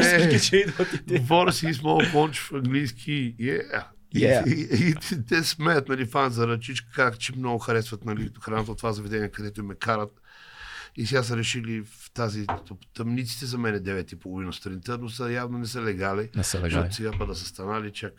[0.03, 1.19] Е, че идват и те.
[1.19, 3.35] Говоря си small punch в английски.
[3.39, 3.83] Yeah.
[4.20, 4.47] Yeah.
[4.47, 8.72] И, и, и, те смеят, нали, фан за ръчичка, как че много харесват нали, храната
[8.72, 10.22] от това заведение, където ме карат.
[10.97, 12.45] И сега са решили в тази
[12.93, 16.30] тъмниците за мен е 9.30 сутринта, но са, явно не са легали.
[16.36, 16.72] Не са легали.
[16.72, 18.13] Защото сега па да са станали чак.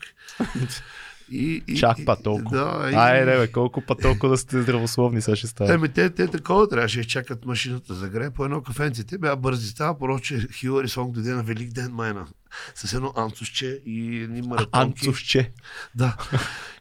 [1.31, 2.57] И, и, Чак па толкова.
[2.81, 5.73] Да, и- Айде, бе, колко па толкова да сте здравословни, сега ще става.
[5.73, 9.03] Еми, те, те такова трябваше да изчакат машината за гре по едно кафенце.
[9.03, 9.67] Те бяха бързи.
[9.69, 12.27] Става просто, че Хилари Сонг дойде на Велик ден майна.
[12.75, 15.05] С едно анцусче и едни маратонки.
[15.07, 15.51] Анцовче.
[15.95, 16.17] Да.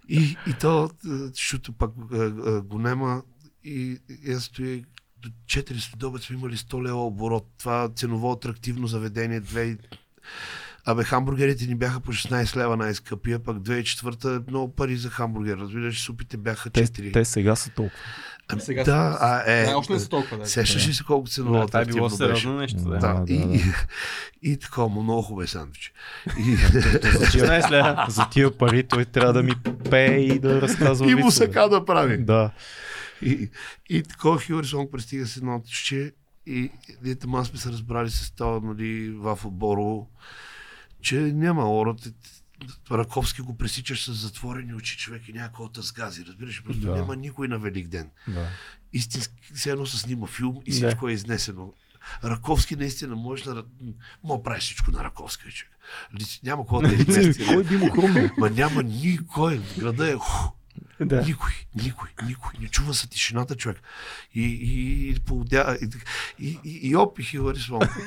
[0.08, 0.90] И, и то,
[1.32, 3.22] защото пак а, а, го нема
[3.64, 4.84] и, и аз стоя
[5.22, 7.46] до 4 следобед сме имали 100 лева оборот.
[7.58, 9.40] Това ценово атрактивно заведение.
[9.40, 9.76] Две...
[10.84, 15.56] Абе, хамбургерите ни бяха по 16 лева най-скъпия, пък 2004 е много пари за хамбургер.
[15.56, 17.12] Разбираш, супите бяха Те, 4.
[17.12, 18.00] те сега са толкова.
[18.48, 20.38] Ами, Сега да, а, е, Да, още не са толкова.
[20.38, 20.46] Да.
[20.46, 22.78] Сещаш ли се колко ценово Да, това е било сериозно нещо.
[22.78, 22.98] Да.
[22.98, 23.62] Да, Да, и, да, и,
[24.42, 25.92] и, такова, му много хубави сандвичи.
[26.38, 28.06] И, За тия, 16 лева.
[28.08, 29.52] за тия пари той трябва да ми
[29.90, 31.46] пее и да разказва и му вицове.
[31.46, 32.18] сака да прави.
[32.18, 32.50] Да.
[33.22, 33.50] И,
[33.90, 36.12] и такова Хилари Сонг пристига с едно че
[36.46, 36.70] и
[37.02, 40.08] ние там сме се разбрали с това, нали, в Борово,
[41.02, 42.08] че няма орът.
[42.90, 46.24] Раковски го пресичаш с затворени очи, човек и някой от сгази.
[46.26, 46.94] Разбираш, просто Да.
[46.94, 48.10] няма никой на Велик ден.
[48.28, 48.48] да.
[48.92, 50.76] Истински, все едно се снима филм и Да.
[50.76, 51.72] всичко е изнесено.
[52.24, 53.64] Раковски наистина можеш да...
[54.24, 55.72] Мога правиш всичко на Раковски, човек.
[56.42, 57.46] Няма кой да е измести.
[57.46, 58.28] Кой би му хрумнал?
[58.38, 59.60] Ма няма никой.
[59.78, 60.14] Града е...
[60.14, 60.48] Ху,
[61.00, 61.22] Да.
[61.22, 62.52] никой, никой, никой.
[62.60, 63.80] Не чува се тишината, човек.
[64.34, 65.88] И, и, и, поудя, и,
[66.38, 66.94] и, и,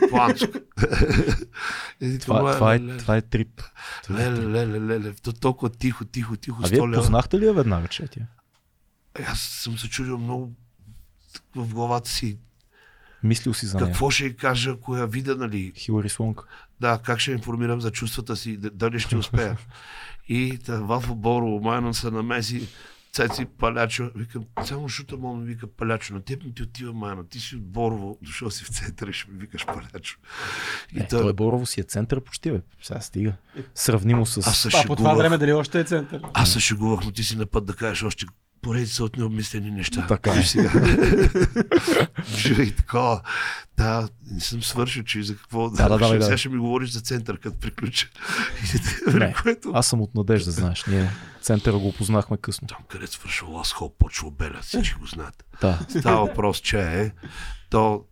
[0.09, 0.55] планцук.
[2.01, 3.61] И Това, това, е, това е трип.
[4.03, 4.49] Това е Леле, трип.
[4.49, 7.01] леле, леле, то толкова тихо, тихо, тихо, А вие 100 лева.
[7.01, 8.21] познахте ли я веднага, че е тя?
[9.19, 10.53] Е, Аз съм се чудил много
[11.55, 12.37] в главата си.
[13.23, 13.87] Мислил си за нея.
[13.87, 15.73] Какво ще й кажа, ако я видя, нали?
[15.75, 16.41] Хилари Слонг.
[16.79, 19.57] Да, как ще информирам за чувствата си, дали ще успея.
[20.29, 22.67] И та, в Боро, майна се намеси,
[23.11, 27.27] Цеци Палячо, викам, само шута мога ми вика Палячо, на теб не ти отива майна,
[27.27, 30.17] ти си от Борово, дошъл си в центъра и ще ми викаш Палячо.
[30.95, 32.61] И Е, той, той Борово си е център почти, бе.
[32.81, 33.33] Сега стига.
[33.75, 34.37] Сравнимо с...
[34.37, 36.21] аз се А по това време шегувах, дали още е център?
[36.33, 38.25] аз се шегувах, но ти си на път да кажеш още
[38.61, 40.07] поредица от необмислени неща.
[40.07, 40.43] Така е.
[40.43, 40.71] Сега.
[42.35, 43.21] Живей такова.
[43.77, 45.69] Да, не съм свършил, че за какво.
[45.69, 46.37] Да, да, давай, сега давай.
[46.37, 48.09] ще ми говориш за център, като приключа.
[49.13, 49.71] Не, Което...
[49.73, 50.85] аз съм от надежда, знаеш.
[50.85, 52.67] Ние центъра го познахме късно.
[52.67, 55.45] Там, където свършва Лас Хол, почва обеля, всички го знаят.
[55.61, 55.79] Да.
[55.99, 57.11] Става въпрос, че е,
[57.69, 58.05] то,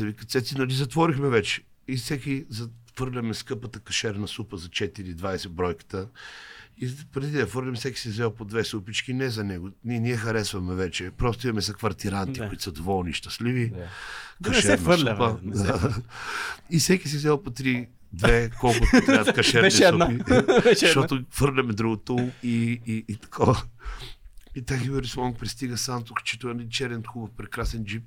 [0.00, 1.62] вика, цеци, нали затворихме вече.
[1.88, 6.08] И всеки затвърляме скъпата кашерна супа за 4,20 бройката.
[6.78, 9.70] И преди да фърлим, всеки си взел по две супички, не за него.
[9.84, 11.10] Ние, ние харесваме вече.
[11.10, 12.48] Просто имаме са квартиранти, Да.
[12.48, 13.68] които са доволни, щастливи.
[13.70, 13.88] Да.
[14.40, 15.72] Да не се фърля, бе, не се.
[16.70, 20.06] И всеки си взел по три, две, колкото трябва кашерни Беше една.
[20.06, 20.22] супи.
[20.34, 20.62] Една.
[20.80, 23.62] Защото хвърляме другото и, и, и такова.
[24.56, 28.02] И така Хилари Слонг пристига сам тук, чето е черен, хубав, прекрасен джип.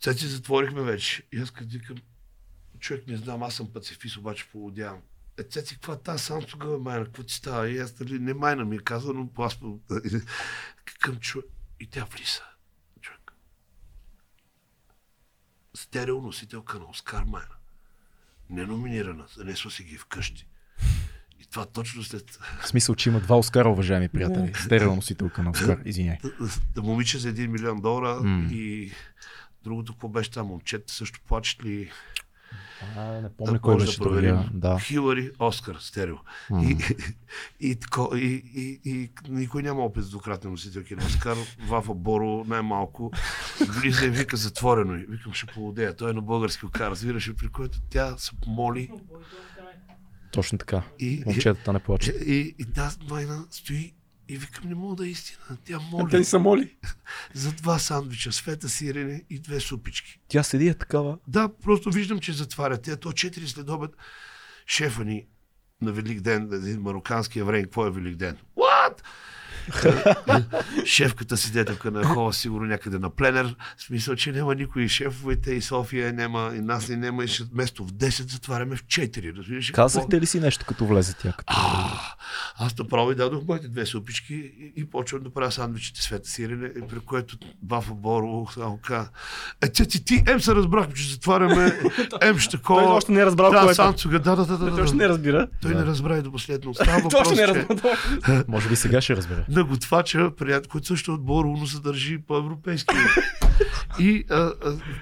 [0.00, 1.22] Сега си затворихме вече.
[1.32, 1.96] И аз като викам,
[2.80, 4.98] човек не знам, аз съм пацифист, обаче полудявам.
[5.38, 7.68] Е, цеци, каква е тази Самсунга, бе, майна, какво ти става?
[7.68, 9.58] И аз, нали, не майна ми е казва, но аз
[11.00, 11.46] към човек.
[11.80, 12.42] И тя влиза.
[13.00, 13.32] Човек.
[15.74, 17.54] Стерео носителка на Оскар майна.
[18.50, 20.46] Не номинирана, занесла си ги вкъщи.
[21.40, 24.52] И това точно след В смисъл, че има два Оскара, уважаеми приятели.
[24.54, 25.82] Стерео носителка на Оскар.
[25.84, 26.18] Извиняй.
[26.74, 28.48] да момиче за 1 милион долара М.
[28.52, 28.92] и
[29.64, 31.90] другото, какво беше там, момчета също плачат ли?
[32.96, 34.34] А, не Да, помня кой беше да проверим.
[34.34, 34.50] другия.
[34.54, 34.78] Да.
[34.80, 36.16] Хилари, Оскар, стерео.
[36.50, 36.62] М.
[36.62, 36.76] И,
[37.60, 37.78] и,
[38.14, 41.36] и, и, и, никой няма опит с двукратни носителки на Оскар.
[41.68, 43.12] Вафа Боро най-малко.
[43.68, 44.94] Влиза и вика затворено.
[44.94, 45.96] И викам, ще полудея.
[45.96, 48.90] Той е на български окар, разбираш, при което тя се помоли.
[50.32, 50.82] Точно така.
[50.98, 52.14] И, Момчетата не и, плачат.
[52.26, 53.94] и, и тази майна стои
[54.28, 55.58] и викам, не мога да е истина.
[55.64, 56.10] Тя моли.
[56.10, 56.76] Те са моли.
[57.34, 60.20] за два сандвича, света сирене и две супички.
[60.28, 61.18] Тя седи е такава.
[61.28, 62.82] Да, просто виждам, че затварят.
[62.82, 63.90] Тя то 4 след обед.
[64.66, 65.26] Шефа ни
[65.82, 68.36] на Велик ден, един марокански еврей, какво е Велик ден?
[68.56, 69.02] What?
[70.84, 73.54] Шефката си детелка на Хова, сигурно някъде на пленер.
[73.76, 74.88] В смисъл, че няма никой.
[74.88, 77.24] Шефовете и София няма, и нас не няма.
[77.24, 79.36] И ще вместо в 10 затваряме в 4.
[79.36, 79.70] Разбираш?
[79.70, 81.32] Казахте ли си нещо, като влезе тя?
[81.32, 81.54] Като...
[81.56, 81.98] А,
[82.58, 86.70] аз направо и дадох моите две супички и, и почвам да правя сандвичите света сирене,
[86.78, 89.08] и при което Бафа Боро само каза,
[89.62, 91.78] е, че ти, ти, ем се разбрахме, че затваряме,
[92.22, 92.82] ем ще такова.
[92.82, 93.74] Той още не е разбрал да, кой е.
[93.74, 95.02] Санцуга, да, да, да, да, Той още да.
[95.02, 95.48] не разбира.
[95.62, 96.74] Той не разбра и до последно.
[96.74, 98.44] Става още не е че разбрал.
[98.48, 99.44] Може би сега ще разбере.
[99.58, 102.94] На готвача, приятел, който също е от Боро, но се държи по-европейски.
[103.98, 104.52] И а,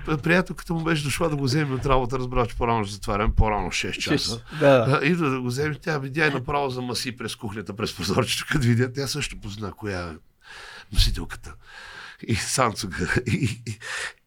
[0.09, 3.68] а, приятелката му беше дошла да го вземе от работа, разбра, че по-рано затварям, по-рано
[3.68, 4.40] 6 часа.
[4.61, 5.00] Да.
[5.02, 8.44] А, идва да го вземе, тя видя и направо за маси през кухнята, през прозорчето,
[8.52, 10.12] като видя, тя също позна коя е
[10.92, 11.54] носителката.
[12.22, 13.14] И Санцуга.
[13.26, 13.78] И, и,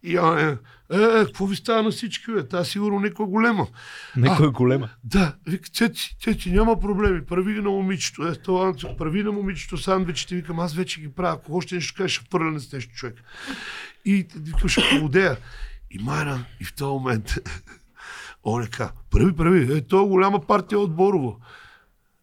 [0.04, 0.58] и он е,
[0.92, 2.48] е, какво ви става на всички, бе?
[2.48, 3.68] Та сигурно някой голема.
[4.16, 4.90] Некой е голема.
[5.04, 8.28] Да, вика, цеци, цеци, няма проблеми, прави ги на момичето.
[8.28, 12.18] Е, това, прави на момичето сандвичите, викам, аз вече ги правя, ако още нещо кажеш,
[12.18, 13.16] ще пърля с нещо човек.
[14.06, 15.38] И викам, ще поводея.
[15.92, 17.36] И Майна, и в този момент
[18.44, 21.40] Он е ка, прави, прави, е, то е голяма партия от Борово.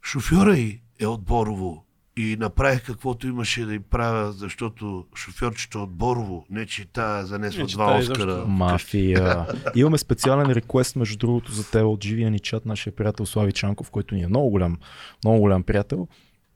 [0.03, 1.86] Шофьора й е от Борово.
[2.19, 7.63] И направих каквото имаше да й правя, защото шофьорчето от Борово, не че тая занесва
[7.63, 8.45] Не, че два Оскара.
[8.47, 9.47] Мафия.
[9.75, 13.91] Имаме специален реквест, между другото, за теб от живия ни чат, нашия приятел Слави Чанков,
[13.91, 14.77] който ни е много голям,
[15.25, 16.09] много голям приятел.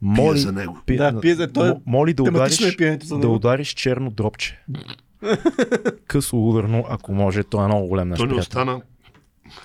[0.03, 0.79] Моли, за него.
[0.87, 3.35] пи- Да, пие за- той е- моли да удариш, е пиенето за да него.
[3.35, 4.63] удариш черно дропче.
[6.07, 8.81] Късо ударно, ако може, той е много голям наш Той не остана.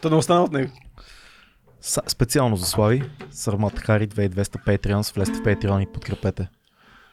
[0.01, 0.71] То не остана от него.
[1.85, 6.49] Специално за Слави, Сармат Хари 2200 Patreons, влезте в Patreon и подкрепете.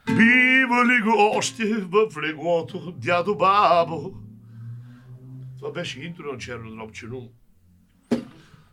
[0.07, 4.13] Бива ли го още в леглото, дядо бабо?
[5.59, 7.29] Това беше интро на черно дропче, но...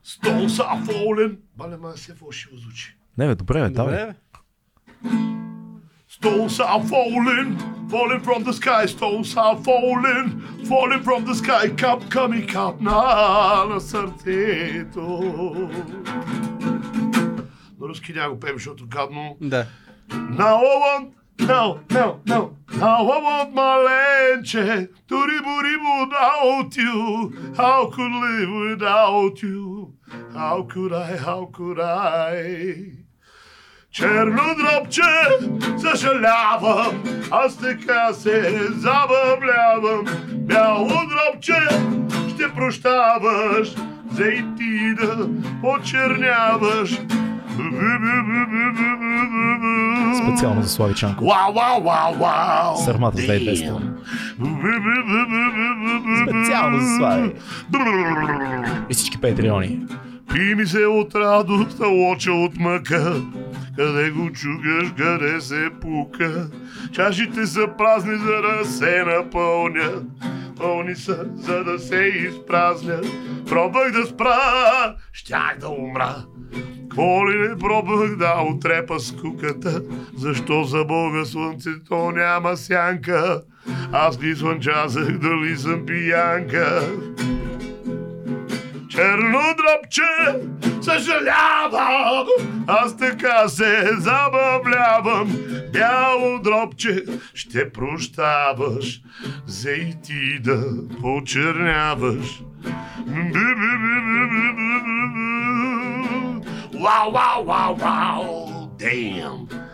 [0.04, 1.38] Стол са фолен.
[1.58, 2.98] Бале, ма се фалшиво звучи.
[3.18, 4.00] Не бе, добре бе, давай.
[4.00, 4.16] Добре,
[5.04, 5.29] бе.
[6.19, 7.59] Stones are falling,
[7.89, 8.87] falling from the sky.
[8.87, 11.69] Stones are falling, falling from the sky.
[11.77, 15.01] Кап, ками, кап на, на сърцето.
[17.81, 19.37] На руски няма го пеем, защото гадно.
[19.41, 19.67] Да.
[20.11, 21.07] Now I want,
[21.39, 22.45] now, now, now,
[22.83, 27.33] now I want my lenche to ribu ribu without you.
[27.57, 29.95] How could live without you?
[30.33, 32.98] How could I, how could I?
[33.92, 35.02] Черно дробче,
[35.78, 40.06] съжалявам, аз така се забавлявам.
[40.34, 41.54] Бяло дробче,
[42.30, 43.76] ще прощаваш,
[44.12, 45.28] за и ти да
[45.62, 47.00] почерняваш.
[50.24, 51.28] Специално за Слави Чанков.
[51.28, 52.78] Вау, вау, вау, вау!
[52.86, 53.82] Сърмата 2200.
[56.30, 57.34] Специално за Слави.
[58.90, 59.80] И всички патреони.
[60.34, 63.22] Пи ми се от радост, лоча от мъка.
[63.80, 66.50] Къде го чукаш, къде се пука.
[66.92, 70.04] Чашите са празни, за да се напълнят.
[70.58, 73.06] Пълни са, за да се изпразнят.
[73.50, 76.26] Пробвах да спра, щях да умра.
[76.82, 79.82] Какво ли не пробвах да отрепа скуката?
[80.18, 83.42] Защо за Бога слънцето няма сянка?
[83.92, 86.90] Аз ли слънчазах, дали съм пиянка?
[88.90, 90.02] Черно дръпче,
[90.82, 92.28] съжалявам,
[92.68, 95.38] аз така се забавлявам.
[95.74, 99.02] Бяло дробче, ще прощаваш,
[99.46, 100.64] за и ти да
[101.02, 102.42] почерняваш.
[106.74, 109.69] Вау, вау, вау, вау, damn.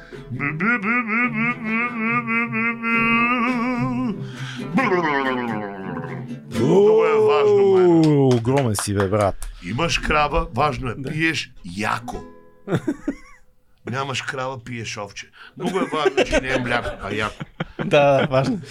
[6.59, 7.85] Много е важно, май.
[7.85, 9.49] Уу, Огромен си бе, брат.
[9.69, 12.23] Имаш крава, важно е, пиеш яко.
[13.91, 15.29] Нямаш крава, пиеш овче.
[15.57, 17.43] Много е важно, че не е мляко, а яко.
[17.85, 18.61] Да, важно.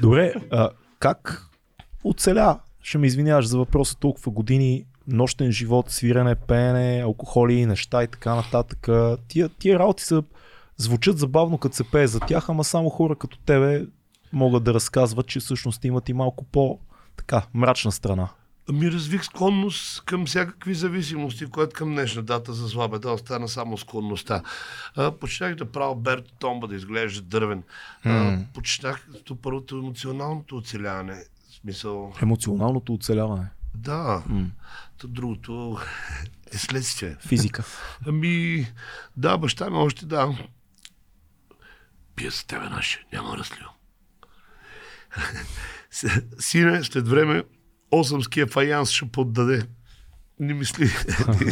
[0.00, 1.46] Добре, а, как
[2.04, 2.58] оцеля?
[2.82, 8.34] Ще ме извиняваш за въпроса толкова години, нощен живот, свирене, пеене, алкохоли, неща и така
[8.34, 8.88] нататък.
[9.28, 10.22] Тия, тия работи са,
[10.82, 13.86] звучат забавно, като се пее за тях, ама само хора като тебе
[14.32, 16.78] могат да разказват, че всъщност имат и малко по
[17.16, 18.28] така мрачна страна.
[18.68, 23.78] Ами развих склонност към всякакви зависимости, което към днешна дата за зла беда остана само
[23.78, 24.42] склонността.
[24.96, 27.62] А, почнах да правя Берто Томба да изглежда дървен.
[28.04, 31.24] А, почнах то първото емоционалното оцеляване.
[31.60, 33.46] Смисъл, Емоционалното оцеляване.
[33.74, 34.22] да,
[34.98, 35.78] то другото
[36.52, 37.16] е следствие.
[37.20, 37.64] Физика.
[38.06, 38.66] Ами,
[39.16, 40.38] да, баща ми още да.
[42.22, 43.44] Пия с тебе наше, няма.
[45.90, 47.42] С- Сине, след време
[47.92, 49.66] 8-ския фаянс ще поддаде.
[50.40, 50.90] Не мисли.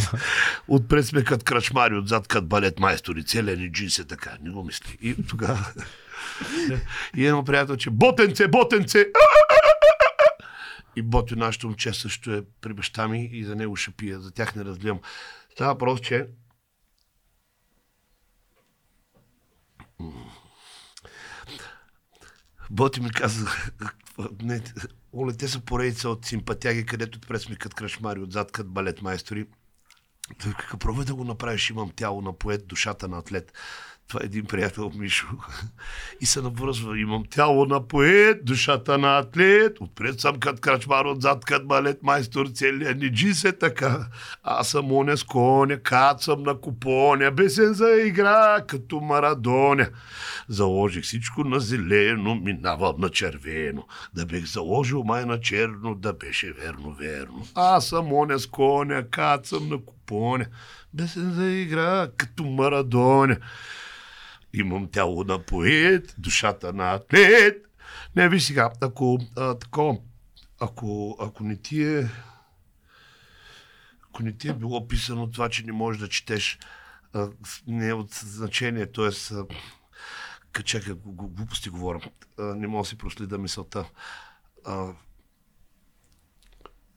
[0.69, 4.39] Отпред сме като крачмари, отзад като балет майстори, целия ни джинс е така.
[4.43, 4.99] Не го мисли.
[5.01, 5.73] И тогава...
[7.17, 9.07] И едно приятел, че ботенце, ботенце!
[10.97, 14.21] И Боти, нашето момче също е при баща ми и за него ще пия.
[14.21, 15.01] За тях не разливам.
[15.53, 16.27] Става въпрос, че
[22.71, 23.47] Боти ми каза,
[24.43, 24.63] не,
[25.13, 29.47] Оле, те са поредица от симпатяги, където отпред сме като крашмари, отзад като балет майстори.
[30.43, 33.53] Той пробвай да го направиш, имам тяло на поет, душата на атлет.
[34.11, 35.27] Това е един приятел Мишо.
[36.21, 39.81] И се навръзва, имам тяло на поет, душата на атлет.
[39.81, 44.07] Отпред съм като крачмар, отзад като балет майстор, целият ни джис е така.
[44.43, 49.89] Аз съм оня с коня, кат съм на купоня, бесен за игра, като Марадоня.
[50.49, 53.87] Заложих всичко на зелено, минавам на червено.
[54.15, 57.47] Да бех заложил май на черно, да беше верно, верно.
[57.55, 60.47] Аз съм оня с коня, кат съм на купоня,
[60.95, 63.37] бесен за игра, като Марадоня.
[64.53, 67.67] Имам тяло на поет, душата на атлет.
[68.17, 70.03] Не, ви сега, ако, а, тако,
[70.61, 72.09] ако, ако не ти е...
[74.09, 76.59] ако не ти е било писано това, че не можеш да четеш,
[77.13, 77.29] а,
[77.67, 79.11] не е от значение, т.е.
[80.65, 82.01] Чакай, глупости говоря.
[82.39, 83.85] Не мога да си проследа мисълта.
[84.65, 84.93] А,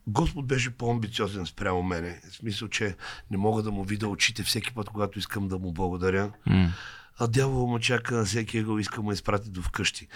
[0.07, 2.21] Господ беше по-амбициозен спрямо мене.
[2.29, 2.95] В смисъл, че
[3.31, 6.31] не мога да му видя очите всеки път, когато искам да му благодаря.
[6.45, 6.73] М.
[7.17, 10.07] А дявол ме чака на всеки ъгъл, иска ме изпрати до вкъщи.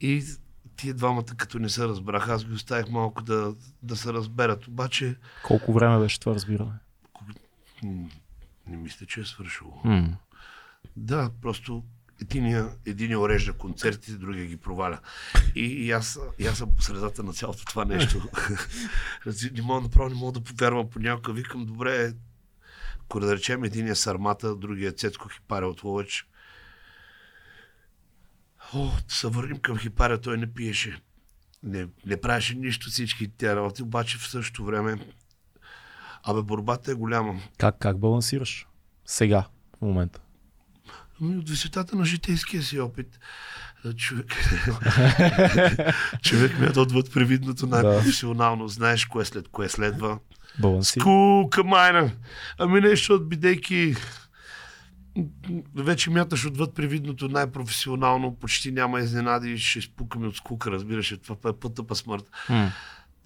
[0.00, 0.24] И
[0.76, 4.66] тия двамата, като не се разбраха, аз ги оставих малко да, да се разберат.
[4.66, 6.72] Обаче, Колко време беше това разбиране?
[8.66, 9.80] не мисля, че е свършило.
[9.84, 10.16] М.
[10.96, 11.84] Да, просто
[12.22, 14.98] единия, единия урежда концертите, другия ги проваля.
[15.54, 18.28] И, и, аз, и аз съм по средата на цялото това нещо.
[19.52, 21.32] Не мога направо, не мога да повярвам понякога.
[21.32, 22.12] Викам, добре,
[23.02, 26.28] ако да речем единия Сармата, другия Цецко Хипаря от Ловеч.
[28.74, 31.00] О, да се върнем към Хипаря, той не пиеше.
[31.62, 34.98] Не, не правеше нищо всички тя работи, обаче в същото време
[36.22, 37.40] Абе, борбата е голяма.
[37.58, 38.66] Как, как балансираш?
[39.06, 39.44] Сега,
[39.78, 40.20] в момента.
[41.20, 43.18] Ами от висотата на житейския си опит.
[43.96, 44.26] Човек,
[46.22, 48.68] човек ме е отвъд привидното най-професионално.
[48.68, 50.18] Знаеш кое след кое следва.
[50.60, 51.00] Балансир.
[51.00, 52.10] Скука майна.
[52.58, 53.94] Ами нещо от бидейки
[55.74, 61.52] вече мяташ отвъд привидното най-професионално, почти няма изненади ще изпукаме от скука, разбираш, това е
[61.52, 62.30] пътя па смърт.
[62.48, 62.72] М.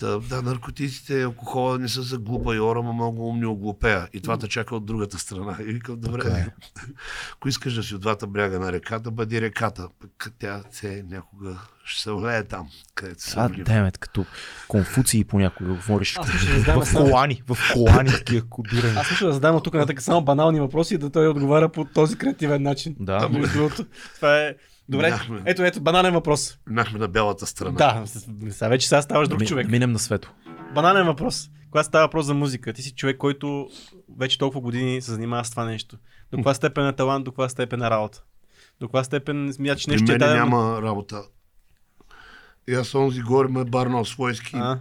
[0.02, 4.08] Да, да, наркотиците и алкохола не са за глупа и ора, ама много умни оглупея.
[4.12, 5.56] И това те чака от другата страна.
[5.60, 6.46] И викам, добре, Така е.
[7.32, 9.88] ако искаш да си от двата бряга на реката, бъди реката.
[10.00, 14.24] Пък тя се някога ще се влее там, където се А, демет, като
[14.68, 16.16] конфуции понякога говориш.
[16.18, 18.96] Аз задам в колани, в колани такива кодирани.
[18.96, 21.84] Аз мисля да задам от тук нататък само банални въпроси и да той отговаря по
[21.84, 22.96] този креативен начин.
[23.00, 23.28] Да.
[23.28, 23.84] Между другото.
[24.16, 24.54] Това е...
[24.92, 25.42] Добре, Минахме.
[25.44, 26.58] ето, ето, банален въпрос.
[26.66, 27.72] Минахме на бялата страна.
[27.72, 28.02] Да,
[28.50, 29.68] сега вече сега ставаш друг Ми- човек.
[29.68, 30.32] Минем на свето.
[30.74, 31.48] Банален въпрос.
[31.70, 33.68] Когато става въпрос за музика, ти си човек, който
[34.18, 35.96] вече толкова години се занимава с това нещо.
[36.30, 38.22] До каква степен е талант, до каква степен е работа?
[38.80, 40.38] До каква степен смяташ, че При нещо ти е дадено?
[40.38, 41.22] няма работа.
[42.68, 44.50] И аз онзи горе ме барнал свойски.
[44.54, 44.78] А?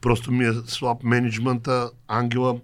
[0.00, 2.56] Просто ми е слаб менеджмента, ангела.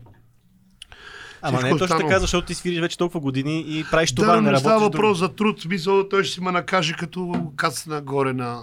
[1.43, 2.09] Ама не е точно останало.
[2.09, 4.93] така, защото ти свириш вече толкова години и правиш това, да, не работиш става друго.
[4.93, 5.61] въпрос за труд.
[5.61, 8.63] Смисъл, той ще си ме накаже като кацна горе на...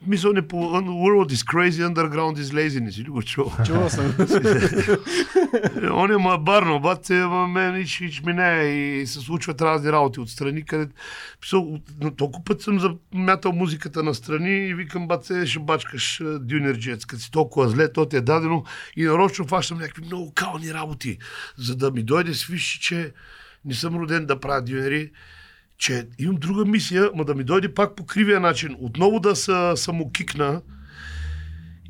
[0.00, 0.56] В Смисъл, не по...
[0.56, 3.00] World is crazy, underground is laziness.
[3.00, 3.52] Или го чул?
[3.66, 4.14] Чувал съм.
[5.92, 7.12] Он е ма барно, обаче
[7.48, 10.92] мен ич, ич мине и се случват разни работи отстрани, където
[11.40, 16.38] писал, но толкова път съм замятал музиката на страни и викам, баце, ще бачкаш а,
[16.38, 18.64] дюнерджец, като си толкова зле, то ти е дадено
[18.96, 21.18] и нарочно фащам някакви много кални работи,
[21.56, 23.12] за да ми дойде свищи, че
[23.64, 25.10] не съм роден да правя дюнери,
[25.78, 29.72] че имам друга мисия, ма да ми дойде пак по кривия начин, отново да се
[29.76, 30.62] самокикна,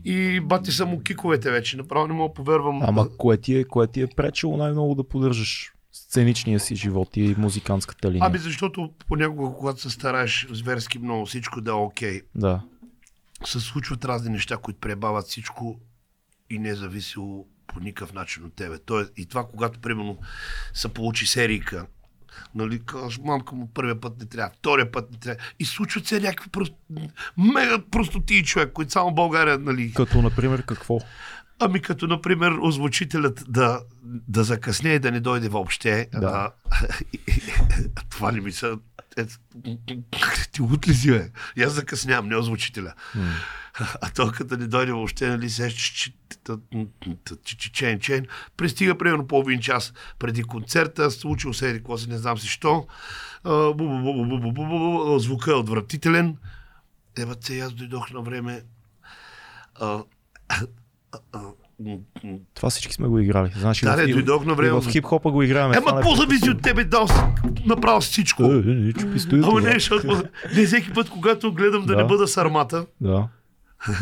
[0.05, 1.77] и бати само киковете вече.
[1.77, 2.83] Направо не мога повярвам.
[2.83, 7.35] Ама кое ти е, кое ти е пречило най-много да поддържаш сценичния си живот и
[7.39, 8.23] музикантската линия?
[8.25, 12.61] Ами защото понякога, когато се стараеш зверски много всичко да е окей, Да.
[13.45, 15.81] се случват разни неща, които пребават всичко
[16.51, 18.79] и не е зависело по никакъв начин от тебе.
[18.79, 20.19] Тоест, и това, когато примерно
[20.75, 21.87] се получи серийка,
[22.55, 25.41] нали, казваш, мамка му първия път не трябва, втория път не трябва.
[25.59, 26.77] И случват се някакви просто,
[27.39, 30.99] мега простоти човек, които само България, нали, Като, например, какво?
[31.59, 36.09] Ами като, например, озвучителят да, да закъсне и да не дойде въобще.
[36.13, 36.21] Да.
[36.21, 36.51] Да.
[38.11, 38.79] това не ми са...
[39.17, 39.27] Е,
[40.53, 41.31] ти лут ли си, бе?
[41.57, 42.93] И аз закъснявам, не озвучителя
[44.01, 45.71] а то като не дойде въобще, нали, се
[47.45, 52.49] чечен, чен, пристига примерно половин час преди концерта, случил се еди, си, не знам си
[52.49, 52.87] що,
[55.19, 56.37] звука е отвратителен,
[57.19, 58.63] еба се, аз дойдох на време,
[62.55, 63.53] това всички сме го играли.
[63.57, 64.81] Значи, да, в, дойдох на време.
[64.81, 65.73] В хип-хопа го играем.
[65.73, 67.07] Ема, по-зависи от тебе, дал
[67.67, 68.43] направо всичко.
[68.43, 70.23] Ама не, защото
[70.57, 73.29] не всеки път, когато гледам да, да не бъда сармата, да.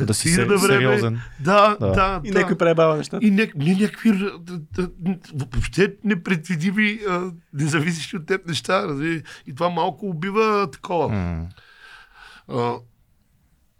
[0.07, 1.21] Да си се, време, сериозен.
[1.41, 1.87] да, Да.
[1.87, 2.21] да, да.
[2.25, 3.27] И някой пребава нещата.
[3.27, 4.89] И ня, не, някакви да, да,
[5.35, 8.83] въобще непредвидими, а, независещи от теб неща.
[8.83, 9.23] Разбира.
[9.47, 11.09] И това малко убива такова.
[11.09, 11.47] М.
[12.49, 12.75] а,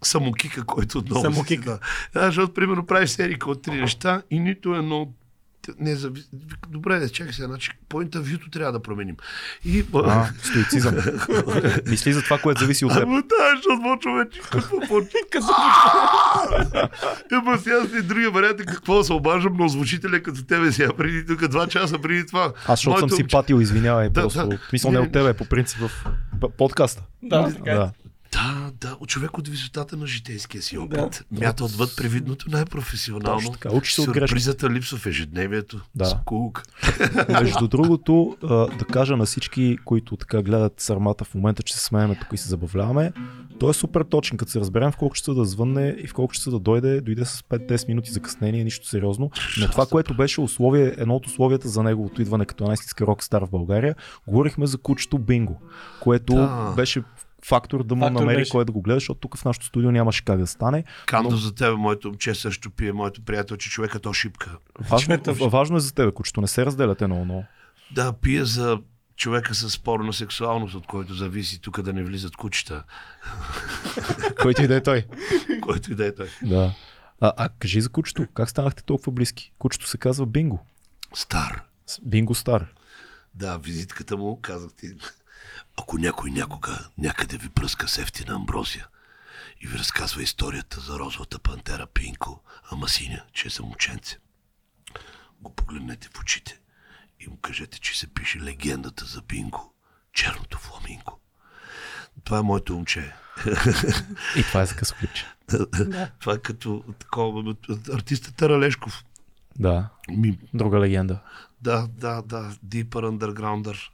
[0.03, 1.59] самокика, който отново Самокик.
[1.59, 1.79] си, да.
[2.13, 2.25] да.
[2.25, 5.07] защото, примерно, правиш серика от три неща и нито едно не
[5.79, 6.27] зависи.
[6.69, 9.15] Добре, да, чакай сега, значи по интервюто трябва да променим.
[9.65, 10.95] И, А, стоицизъм.
[11.87, 13.03] Мисли за това, което зависи от теб.
[13.03, 14.39] Ама да, защото почва вече.
[14.51, 15.19] Какво почва?
[17.31, 20.93] Ема сега си другия вариант е какво да се обаждам на озвучителя като тебе сега
[20.97, 22.53] преди тук два часа преди това.
[22.67, 24.49] Аз защото съм си патил, извинявай, просто.
[24.69, 25.91] смисъл не от тебе, по принцип в
[26.57, 27.03] подкаста.
[27.23, 28.04] Да, така е.
[28.53, 28.55] Да.
[28.55, 30.81] Да, Да, от човек от висотата на житейския си Да.
[30.81, 31.25] опит.
[31.31, 33.37] Мята отвъд привидното най-професионално.
[33.39, 34.05] Точно така, учи се от.
[34.05, 35.81] Сюрпризата липсва в ежедневието.
[35.95, 36.05] Да.
[36.05, 36.63] Скук.
[37.29, 38.37] Между другото,
[38.79, 42.37] да кажа на всички, които така гледат сармата в момента, че се смееме тук и
[42.37, 43.11] се забавляваме,
[43.59, 46.33] той е супер точен, като се разберем в колко часа да звънне и в колко
[46.33, 49.31] часа да дойде, дойде с 5-10 минути закъснение, нищо сериозно.
[49.59, 53.41] Но това, което беше условие, едно от условията за неговото идване като една истинска рок-стар
[53.45, 53.95] в България,
[54.27, 55.61] говорихме за кучето Бинго,
[56.01, 56.73] което Да.
[56.75, 57.03] беше
[57.47, 58.51] фактор да му Фактор намери беше.
[58.51, 60.83] кой да го гледа, защото тук в нашото студио нямаше как да стане.
[61.05, 64.57] Кандо Но- за тебе, моето момче също пие, моето приятел, че човекът то шипка.
[64.79, 67.43] Важно, важно е за тебе, кучето, не се разделяте много, но
[67.91, 68.79] Да, пие за
[69.15, 72.83] човека с спорна сексуалност, от който зависи тук да не влизат кучета,
[74.41, 75.05] който и да е той.
[75.61, 76.27] който и да е той.
[76.43, 76.73] Да.
[77.21, 79.53] А, а кажи за кучето, как станахте толкова близки?
[79.57, 80.65] Кучето се казва Бинго.
[81.13, 81.63] Стар.
[82.01, 82.65] Бинго Стар.
[83.35, 84.87] Да, визитката му, казах ти.
[85.77, 88.87] Ако някой някога някъде ви пръска с ефтина амброзия
[89.61, 94.17] и ви разказва историята за розовата пантера Пинко, ама синя, че е за момченце,
[95.41, 96.59] го погледнете в очите
[97.19, 99.73] и му кажете, че се пише легендата за Бинго,
[100.13, 101.19] черното фламинго.
[102.23, 103.13] Това е моето момче.
[104.35, 105.25] И това е за късоклипче.
[106.19, 107.55] Това е като такова,
[107.93, 109.05] артистът Таралешков.
[109.59, 111.19] Да, Ми, друга легенда.
[111.61, 113.89] да, да, да, Deeper Undergrounder.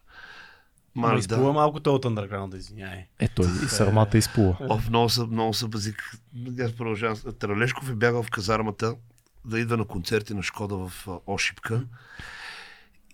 [0.96, 1.54] Ма Мали, изплува да.
[1.54, 3.06] малко той от underground, извиняй.
[3.20, 4.58] Е, той и сармата изплува.
[4.60, 6.18] Оф, много са, много са базик.
[6.62, 7.18] Аз продължавам.
[7.39, 8.96] Тралешков е бягал в казармата
[9.46, 11.84] да идва на концерти на Шкода в Ошипка.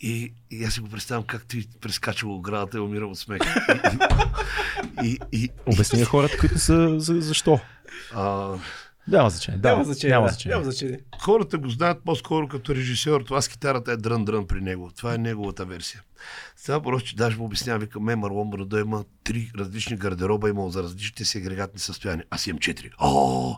[0.02, 3.40] И, и аз си го представям как ти прескачал оградата и умирал от смех.
[3.84, 3.98] И,
[5.04, 7.60] и, и, Обясни на хората, които са за, защо.
[8.14, 8.54] а,
[9.08, 9.60] Няма значение.
[9.60, 10.14] Да, Няма значение.
[10.16, 10.56] Няма да, значение.
[10.56, 11.00] Няма значение.
[11.22, 13.22] хората го знаят по-скоро като режисьор.
[13.22, 14.92] Това с китарата е дрън-дрън при него.
[14.98, 16.02] Това е неговата версия.
[16.60, 20.84] Сега просто, даже му обяснявам, викам, ме Марлон Брандо има три различни гардероба, имал за
[20.84, 22.26] различните си агрегатни състояния.
[22.30, 22.92] Аз имам четири.
[23.00, 23.56] О!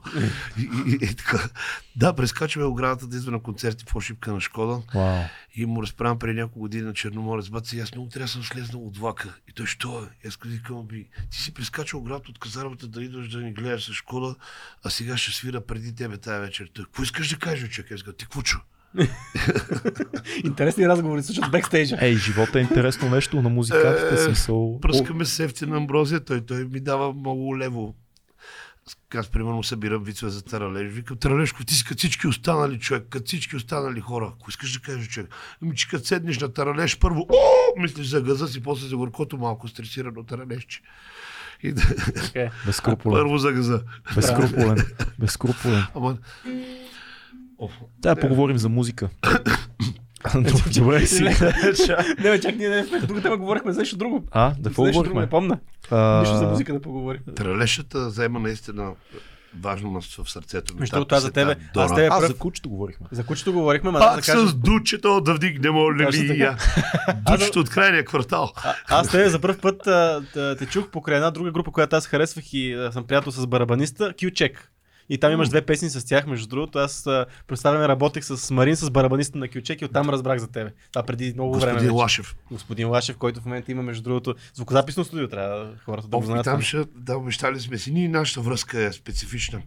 [0.57, 1.49] И, и, и, и, така.
[1.95, 4.81] Да, прескачваме оградата да идва на концерти в Ошипка на Шкода.
[4.93, 5.23] Вау.
[5.55, 7.49] И му разправям преди няколко години на Черноморец.
[7.49, 9.33] Бат, аз много трябва да съм слезнал от влака.
[9.49, 10.27] И той, що е?
[10.27, 13.85] Аз казах, викам, би, ти си прескачал град от казармата да идваш да ни гледаш
[13.85, 14.35] с школа,
[14.83, 16.69] а сега ще свира преди тебе тая вечер.
[16.73, 17.91] Той, какво искаш да кажеш, човек?
[17.91, 18.41] Аз ти какво?
[20.45, 21.97] Интересни разговори се случват в бекстейджа.
[22.01, 24.13] Ей, живота е интересно нещо на музикантите.
[24.13, 24.79] Е, смисъл.
[24.81, 27.95] Пръскаме с ефтина амброзия, той, той ми дава много лево.
[29.15, 30.93] Аз, примерно, събирам вицове за Таралеж.
[30.93, 34.33] Викам, Таралешко, ти си като всички останали човек, като всички останали хора.
[34.35, 35.29] Ако искаш да кажеш човек,
[35.63, 39.37] ами че като седнеш на Таралеж, първо, о, мислиш за газа си, после за горкото
[39.37, 40.81] малко стресирано Таралежче.
[41.63, 42.51] И да, Okay.
[42.65, 43.17] Безкруполен.
[43.17, 43.81] първо за газа.
[44.15, 44.85] Безкруполен.
[45.19, 45.83] Безкруполен.
[45.95, 46.17] Ама,
[47.99, 49.09] Да, поговорим за музика.
[50.73, 51.23] Добре си.
[52.19, 52.99] Не, бе, чак ние не.
[52.99, 54.23] Друга тема говорихме за нещо друго.
[54.31, 55.21] А, да какво говорихме?
[55.21, 55.59] не помна.
[56.19, 57.21] Нищо за музика да поговорим.
[57.35, 58.91] Тралешата заема наистина
[59.59, 60.87] важно място в сърцето ми.
[60.87, 63.07] Другото, аз за тебе- аз тебе- а, пръв- за кучето говорихме.
[63.11, 64.47] За кучето говорихме, ма да Пак кажа.
[64.47, 66.57] с дучето да вдигнем олелия.
[67.31, 68.51] Дучето от крайния квартал.
[68.55, 70.23] А, аз те за първ път а,
[70.59, 74.53] те, чух покрай една друга група, която аз харесвах и съм приятел с барабаниста, Q-Check.
[75.09, 76.79] И там имаш две песни с тях, между другото.
[76.79, 77.03] Аз
[77.47, 80.71] представяме работех с Марин, с барабаниста на Q-Check и оттам разбрах за тебе.
[80.91, 81.73] Това преди много време.
[81.73, 81.93] Господин.
[81.93, 82.35] Лашев.
[82.51, 86.43] Господин Лашев, който в момента има, между другото, звукозаписно студио, трябва хората да го знаят.
[86.43, 87.91] там ще, да, обещали сме си.
[87.91, 89.61] Ние нашата връзка е специфична.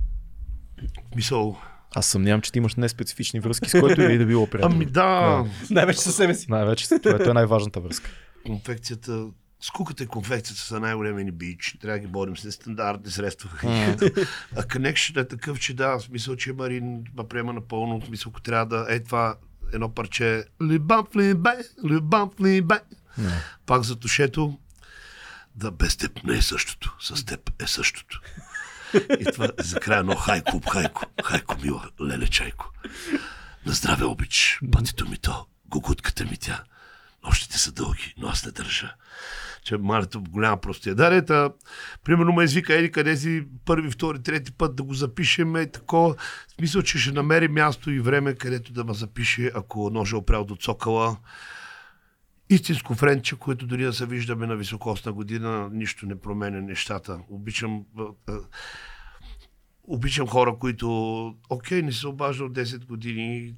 [1.16, 1.57] Мисъл.
[1.95, 4.70] Аз съмнявам, че ти имаш неспецифични връзки с който и да било приятел.
[4.72, 6.47] Ами да, Най-вече със себе си.
[6.49, 8.11] Най-вече с- това е най-важната връзка.
[8.47, 9.26] конфекцията,
[9.62, 11.76] скуката и конфекцията са най-големи ни бич.
[11.80, 13.50] Трябва да ги борим с нестандартни средства.
[14.56, 18.00] а connection е такъв, че да, в смисъл, че Марин ма приема напълно.
[18.00, 19.36] В смисъл, ако трябва да е това
[19.72, 20.44] едно парче.
[20.60, 21.50] Любам либе,
[21.84, 22.80] любам либе.
[23.66, 24.58] Пак за тушето.
[25.54, 26.96] Да, без теб не е същото.
[27.00, 28.20] С теб е същото.
[29.20, 32.72] И това е за края едно хайко, хайко, хайко, мила, леле чайко.
[33.66, 36.64] На здраве обич, пътито ми то, гугутката ми тя.
[37.24, 38.94] Нощите са дълги, но аз не държа.
[39.62, 40.94] Че Марето голяма простия.
[40.94, 41.52] Да, рета,
[42.04, 46.14] примерно ме извика, еди къде си първи, втори, трети път да го запишем и тако.
[46.48, 50.18] В смисъл, че ще намери място и време, където да ме запише, ако ножа е
[50.18, 51.16] опрял до цокала.
[52.50, 57.20] Истинско френче, което дори да се виждаме на високосна година, нищо не променя нещата.
[57.28, 57.84] Обичам
[59.84, 60.88] обичам хора, които,
[61.48, 63.54] окей, не се обажда от 10 години,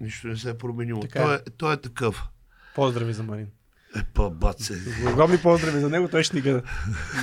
[0.00, 1.00] нищо не се е променило.
[1.00, 1.24] Така е.
[1.24, 2.28] Той, е, той е такъв.
[2.74, 3.46] Поздрави за Марин.
[3.96, 4.74] Е, па, баце.
[5.12, 6.62] Огромни поздрави за него, той ще ни гледа.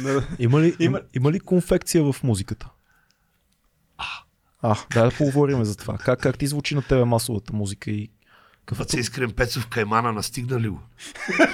[0.04, 0.28] Да.
[0.40, 1.02] Има ли, Има- има...
[1.14, 2.70] има ли конфекция в музиката?
[4.62, 5.98] А, да, да поговорим за това.
[5.98, 8.12] Как, как ти звучи на тебе масовата музика и
[8.72, 10.82] Ваце Искрен Пецов Каймана настигнали го.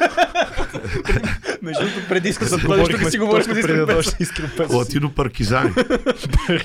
[1.62, 4.74] Между другото, преди искам да Говорихме дойдеш, тук си говорихме да Искрен Пецов.
[4.76, 5.74] Латино Партизани.
[6.50, 6.60] Е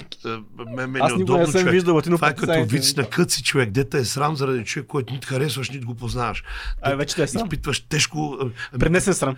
[1.00, 3.70] Аз никога не съм виждал Латино Това е като виц на къци човек.
[3.70, 6.44] Дета е срам заради човек, който нито харесваш, нито го познаваш.
[6.82, 7.46] Ай, вече те е срам.
[7.46, 8.38] Изпитваш тежко...
[8.40, 9.36] ами, Пренесен срам.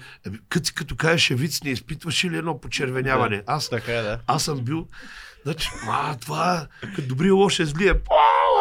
[0.49, 3.43] Къци като кажеш е виц, не изпитваш ли едно почервеняване?
[3.47, 4.19] Аз, Така е, да.
[4.27, 4.87] аз съм бил...
[5.49, 7.97] Значи, а, това е, като добри лош е злия.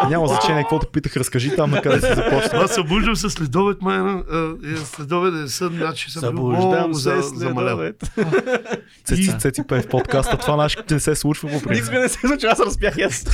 [0.10, 2.60] Няма значение какво те питах, разкажи там на къде се започна.
[2.60, 7.78] Аз събуждам се следобед, майна, а, е, следобед е сън, значи съм Събуждам се замалял.
[7.78, 8.04] след
[9.06, 11.84] Цеци, Цеци пее в подкаста, това наш не се случва по принцип.
[11.84, 13.26] Никога не се случва, аз разпях и аз.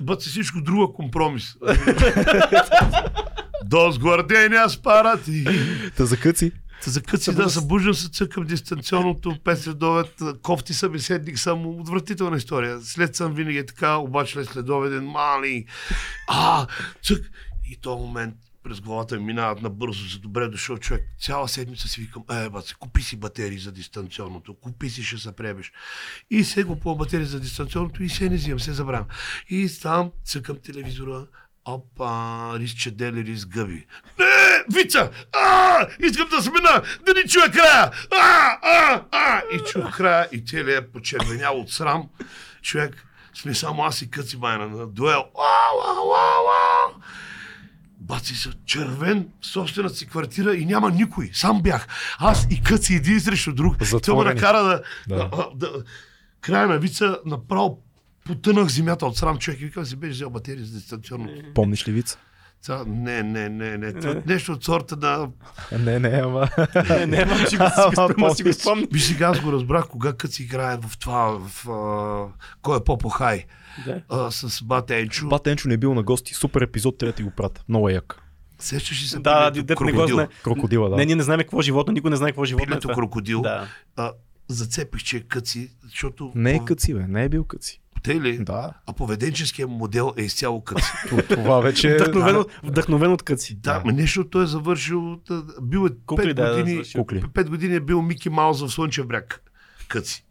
[0.00, 1.56] Бъд си всичко друго е компромис.
[3.64, 5.44] До сгвардения спарати.
[5.96, 6.06] Та
[6.90, 12.80] за къци да събуждам се цъкам дистанционното, пет следовет, кофти събеседник съм, отвратителна история.
[12.80, 15.66] След съм винаги е така, обаче след следоведен мали.
[16.28, 16.66] А,
[17.02, 17.30] цък.
[17.70, 21.04] И то момент през главата ми минават набързо за добре дошъл човек.
[21.20, 25.32] Цяла седмица си викам, е, баце, купи си батерии за дистанционното, купи си, ще се
[25.32, 25.72] пребеш.
[26.30, 29.06] И се го по батерии за дистанционното и се не взимам, се забравям.
[29.48, 31.26] И ставам, цъкам телевизора,
[31.64, 33.86] Опа, рис чадели, рис гъби.
[34.18, 34.41] Не,
[34.74, 35.10] Вица!
[35.32, 37.90] А, искам да смена, да ни чуя края!
[38.20, 39.42] А, а, а!
[39.52, 42.08] И чух края и целият почервенял от срам.
[42.62, 45.24] Човек, сме само аз и къци майна на дуел.
[45.34, 47.00] Ау, ау, ау, ау!
[48.00, 51.30] Баци са червен в собствената си квартира и няма никой.
[51.32, 51.86] Сам бях.
[52.18, 53.72] Аз и къци един срещу друг.
[53.74, 54.34] Това ме Затворени.
[54.34, 55.16] накара да, Да.
[55.28, 55.48] да.
[55.54, 55.84] да,
[56.40, 57.82] края на вица направо
[58.24, 61.42] потънах земята от срам човек и викам си беше взел батерия за дистанционното.
[61.54, 62.18] Помниш ли вица?
[62.62, 63.92] Ця- Не, не, не, не.
[63.92, 65.28] Това, нещо от сорта на...
[65.78, 66.48] Не, не, ама.
[66.88, 68.86] Не, не, ама си го си го спомня.
[68.92, 71.68] Виж сега аз го разбрах, кога кът си играят в това, в...
[71.68, 72.46] А...
[72.62, 73.44] Кой е Попо Хай?
[73.86, 74.02] Да.
[74.08, 75.28] А, с Батенчо.
[75.28, 76.34] Батенчо не е бил на гости.
[76.34, 77.62] Супер епизод, трябва да ти го пратя.
[77.68, 78.22] Много е як.
[78.58, 80.16] Сещаш ли се Да, пилето не крокодил?
[80.16, 80.28] знае.
[80.44, 80.96] Крокодила, да.
[80.96, 82.66] Не, ние не знаем какво е животно, никой не знае какво е животно.
[82.66, 83.42] Пилето крокодил.
[83.42, 83.66] Да.
[83.96, 84.12] А,
[84.48, 86.32] зацепих, че е къци, защото...
[86.34, 87.06] Не е къци, бе.
[87.08, 87.81] Не е бил къци.
[88.02, 88.38] Те ли?
[88.38, 88.72] Да.
[88.86, 90.92] А поведенческият модел е изцяло къци.
[91.28, 91.94] Това вече е...
[91.94, 93.54] Вдъхновен, от- вдъхновен от къци.
[93.54, 95.16] Да, ма нещо той е завършил,
[95.62, 96.82] бил е Кукли, 5 да, да, години.
[96.96, 97.22] Кукли.
[97.22, 99.42] 5 години е бил Мики Маус в Слънчев бряг.
[99.88, 100.24] Къци.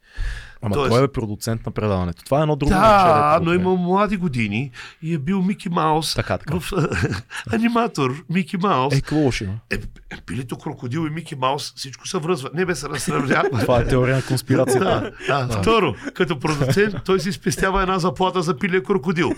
[0.62, 2.24] Ама Тоест- той е продуцент на предаването.
[2.24, 2.70] Това е едно друго.
[2.70, 6.60] Да, момче, но има млади години и е бил Мики Маус Така, така.
[6.60, 6.72] в
[7.54, 8.24] аниматор.
[8.30, 8.94] Мики Маус.
[8.94, 9.46] Е, какво лошо?
[9.70, 9.78] Е,
[10.12, 12.50] е, пилето крокодил и Мики Маус, всичко се връзва.
[12.54, 13.50] Не бе се разсравнява.
[13.62, 15.12] Това е теория на конспирацията.
[15.28, 15.62] Да, да.
[15.62, 19.32] Второ, като продуцент, той си спестява една заплата за пилия крокодил.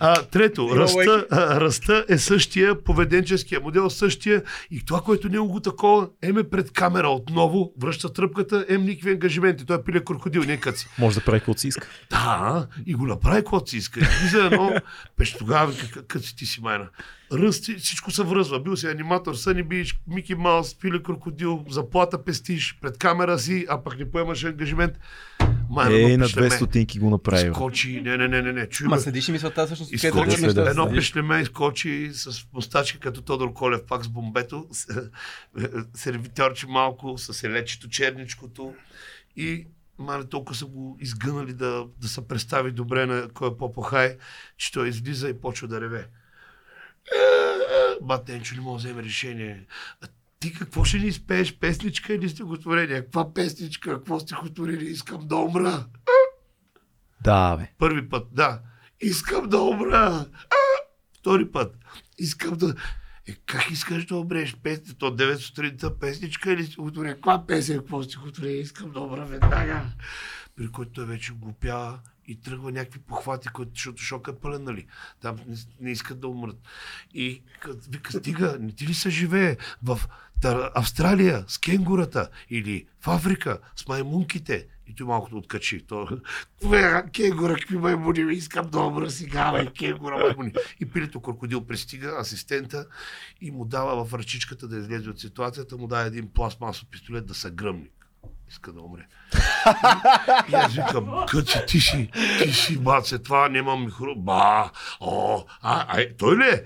[0.00, 6.08] А, трето, ръста, ръста е същия, поведенческия модел същия и това, което не го такова,
[6.22, 9.66] еме пред камера отново, връща тръпката, ем никакви ангажименти.
[9.66, 10.88] Той е пилия крокодил, не къци.
[10.98, 11.88] Може да прави каквото си иска.
[12.10, 14.00] Да, и го направи каквото си иска.
[14.00, 14.72] Излиза едно,
[15.18, 16.88] беше тогава, вика, къци ти си майна.
[17.32, 18.60] Ръст, и всичко се връзва.
[18.60, 23.82] Бил си аниматор, Съни Бич, Мики Маус, пиле крокодил, заплата пестиш, пред камера си, а
[23.82, 24.92] пък не поемаш ангажимент.
[25.88, 27.50] Ей, едно на две стотинки го направи.
[27.54, 29.02] Скочи, не, не, не, не, не, чуй Ма ме.
[29.02, 29.92] следиш и мисълта всъщност.
[29.92, 30.46] Изкочи, следя.
[30.46, 30.70] нещата.
[30.70, 34.66] едно пешлеме изкочи с мустачка като Тодор Колев, пак с бомбето,
[35.94, 38.74] сервитьорче малко, с елечето черничкото
[39.36, 39.66] и
[39.98, 44.16] Мале, толкова са го изгънали да, да се представи добре на кой е по-похай,
[44.56, 46.06] че той излиза и почва да реве.
[48.02, 49.66] Батенчо не може да вземе решение.
[50.02, 50.06] А
[50.40, 51.58] ти какво ще ни изпееш?
[51.58, 53.02] Песничка или стихотворение?
[53.02, 53.94] Каква песничка?
[53.94, 54.84] Какво стихотворение?
[54.84, 55.86] Искам да умра.
[57.24, 57.68] Да, бе.
[57.78, 58.60] Първи път, да.
[59.00, 60.26] Искам да умра.
[60.50, 60.56] А!
[61.18, 61.76] Втори път.
[62.18, 62.74] Искам да...
[63.28, 64.56] Е, как искаш да умреш?
[64.62, 67.14] Песни, то 9 сутринта песничка или стихотворение?
[67.14, 67.78] Каква песен?
[67.78, 68.60] Какво стихотворение?
[68.60, 69.82] Искам да умра веднага.
[70.56, 74.86] При който той вече глупява и тръгва някакви похвати, които, защото шока е пълен, нали?
[75.20, 76.56] Там не, не искат да умрат.
[77.14, 80.00] И като вика, стига, не ти ли се живее в
[80.74, 84.66] Австралия с кенгурата или в Африка с маймунките?
[84.86, 85.80] И той малко откачи.
[85.86, 86.08] То,
[87.12, 90.52] кенгура, какви маймуни, искам да умра сега, бе, кенгура, маймуни.
[90.80, 92.86] И пилето крокодил пристига, асистента,
[93.40, 97.34] и му дава в ръчичката да излезе от ситуацията, му дава един пластмасов пистолет да
[97.34, 97.88] се гръмни.
[98.54, 99.06] Иска да умре.
[100.48, 102.10] И, аз викам, къче, ти си,
[102.42, 104.14] ти си, баце, това няма микро...
[104.16, 104.70] Ба,
[105.00, 106.62] о, а, а, е, той ли е?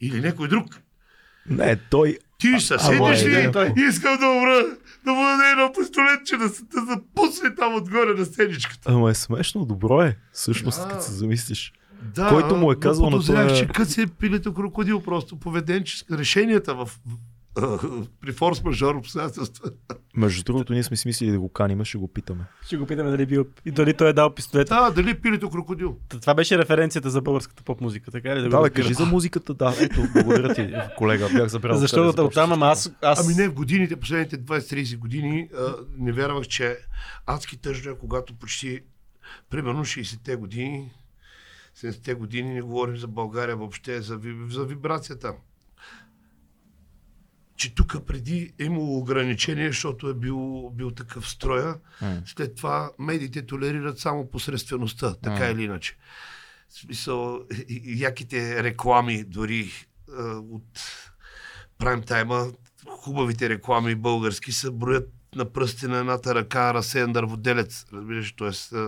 [0.00, 0.66] Или някой друг?
[1.46, 2.18] Не, той...
[2.38, 3.50] Ти ще седиш е, ли?
[3.50, 3.72] да.
[3.88, 4.64] Искам да умра.
[5.04, 8.92] Да му даде едно пистолетче, да се да запусне там отгоре на сценичката.
[8.92, 10.16] Ама е смешно, добро е.
[10.32, 10.88] Всъщност, Да.
[10.88, 11.72] като се замислиш.
[12.02, 16.18] Да, Който му е казал на този- че кът се е пилето крокодил, просто поведенчески
[16.18, 16.88] решенията в
[18.20, 19.70] при форс-мажор обстоятелства.
[20.16, 22.44] Между другото, ние сме си мислили да го каним, ще го питаме.
[22.66, 24.74] Ще го питаме дали бил и дали той е дал пистолета.
[24.74, 25.96] Да, дали пилито крокодил?
[26.20, 28.34] Това беше референцията за българската поп музика, така ли?
[28.34, 28.70] Да, бе, разбирам?
[28.70, 29.74] кажи за музиката, да.
[29.80, 31.28] Ето, благодаря ти, колега.
[31.32, 31.78] Бях забрал.
[31.78, 33.24] Защото да оттам, ама аз, аз...
[33.24, 36.78] Ами не, в годините, последните 20-30 години, а, не вярвах, че
[37.26, 38.80] адски тъжно е, когато почти,
[39.50, 40.90] примерно 60-те години,
[41.76, 45.34] 70-те години, не говорим за България въобще, за, за вибрацията.
[47.58, 51.74] Че тук преди е имало ограничение, защото е бил, бил такъв строя.
[52.02, 52.22] М.
[52.26, 55.50] След това медиите толерират само посредствеността, така М.
[55.50, 55.96] или иначе.
[56.68, 57.40] В смисъл,
[57.84, 59.70] яките реклами дори
[60.18, 60.80] а, от
[61.78, 62.46] прайм тайма,
[62.88, 67.86] хубавите реклами български се броят на пръсти на едната ръка разсеян дърводелец.
[67.92, 68.78] Разбираш, т.е.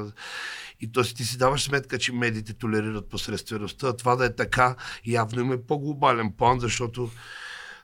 [0.81, 1.03] и т.е.
[1.03, 3.97] ти си даваш сметка, че медиите толерират посредствеността.
[3.97, 4.77] Това да е така,
[5.07, 7.11] явно има по-глобален план, защото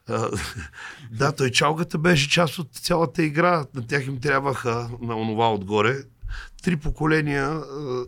[1.11, 3.65] да, той чалгата беше част от цялата игра.
[3.75, 5.95] На тях им трябваха на онова отгоре
[6.63, 7.61] три поколения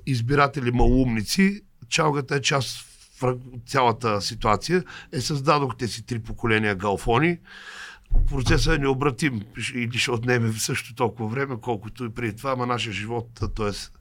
[0.06, 1.62] избиратели малумници.
[1.90, 2.86] Чалгата е част
[3.22, 3.36] в
[3.68, 4.84] цялата ситуация.
[5.14, 7.38] Е, създадохте си три поколения галфони.
[8.30, 9.42] Процесът е необратим
[9.76, 13.99] или ще отнеме също толкова време, колкото и преди това, ама нашия живот, т.е.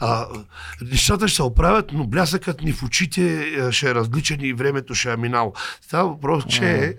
[0.00, 0.26] А,
[0.82, 4.94] нещата ще се оправят, но блясъкът ни в очите е, ще е различен и времето
[4.94, 5.52] ще е минало.
[5.80, 6.96] Става въпрос, че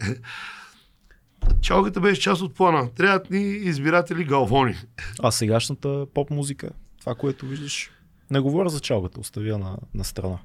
[1.61, 2.89] чалгата беше част от плана.
[2.89, 4.75] Трябват ни избиратели галфони.
[5.19, 6.69] А сегашната поп музика,
[6.99, 7.89] това, което виждаш,
[8.31, 10.37] не говоря за чалгата, оставя на, на страна.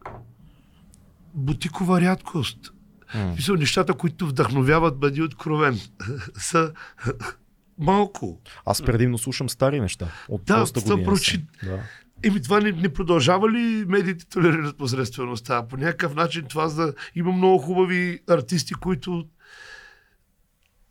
[1.34, 2.59] Бутикова рядкост.
[3.30, 5.80] Мисля, нещата, които вдъхновяват, бъди откровен,
[6.34, 6.72] са
[7.78, 8.40] малко.
[8.66, 10.09] Аз предимно слушам стари неща.
[10.28, 11.06] От Да, доста това години.
[11.09, 11.76] прочи- насам.
[11.76, 11.82] Да.
[12.23, 15.69] Еми това не, не продължава ли медиите толерират посредствеността?
[15.69, 16.94] По някакъв начин това за...
[17.15, 19.24] Има много хубави артисти, които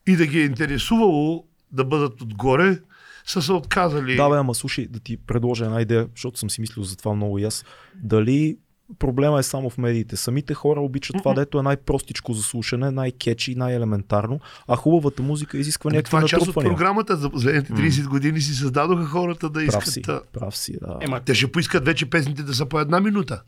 [0.08, 2.80] и да ги е интересувало да бъдат отгоре,
[3.26, 4.16] са се отказали.
[4.16, 7.14] Да, бе, ама слушай, да ти предложа една идея, защото съм си мислил за това
[7.14, 7.66] много и аз.
[7.96, 8.58] Дали
[9.00, 10.18] проблема е само в медиите.
[10.18, 15.90] Самите хора обичат това, дето е най-простичко за слушане, най-кечи, най-елементарно, а хубавата музика изисква
[15.90, 17.16] Ами някакви това е част от програмата.
[17.16, 20.24] За последните 30 години си създадоха хората да Прав си, искат...
[20.26, 20.98] а, прав си, да.
[21.02, 23.42] Ема, Те ще поискат вече песните да са по една минута.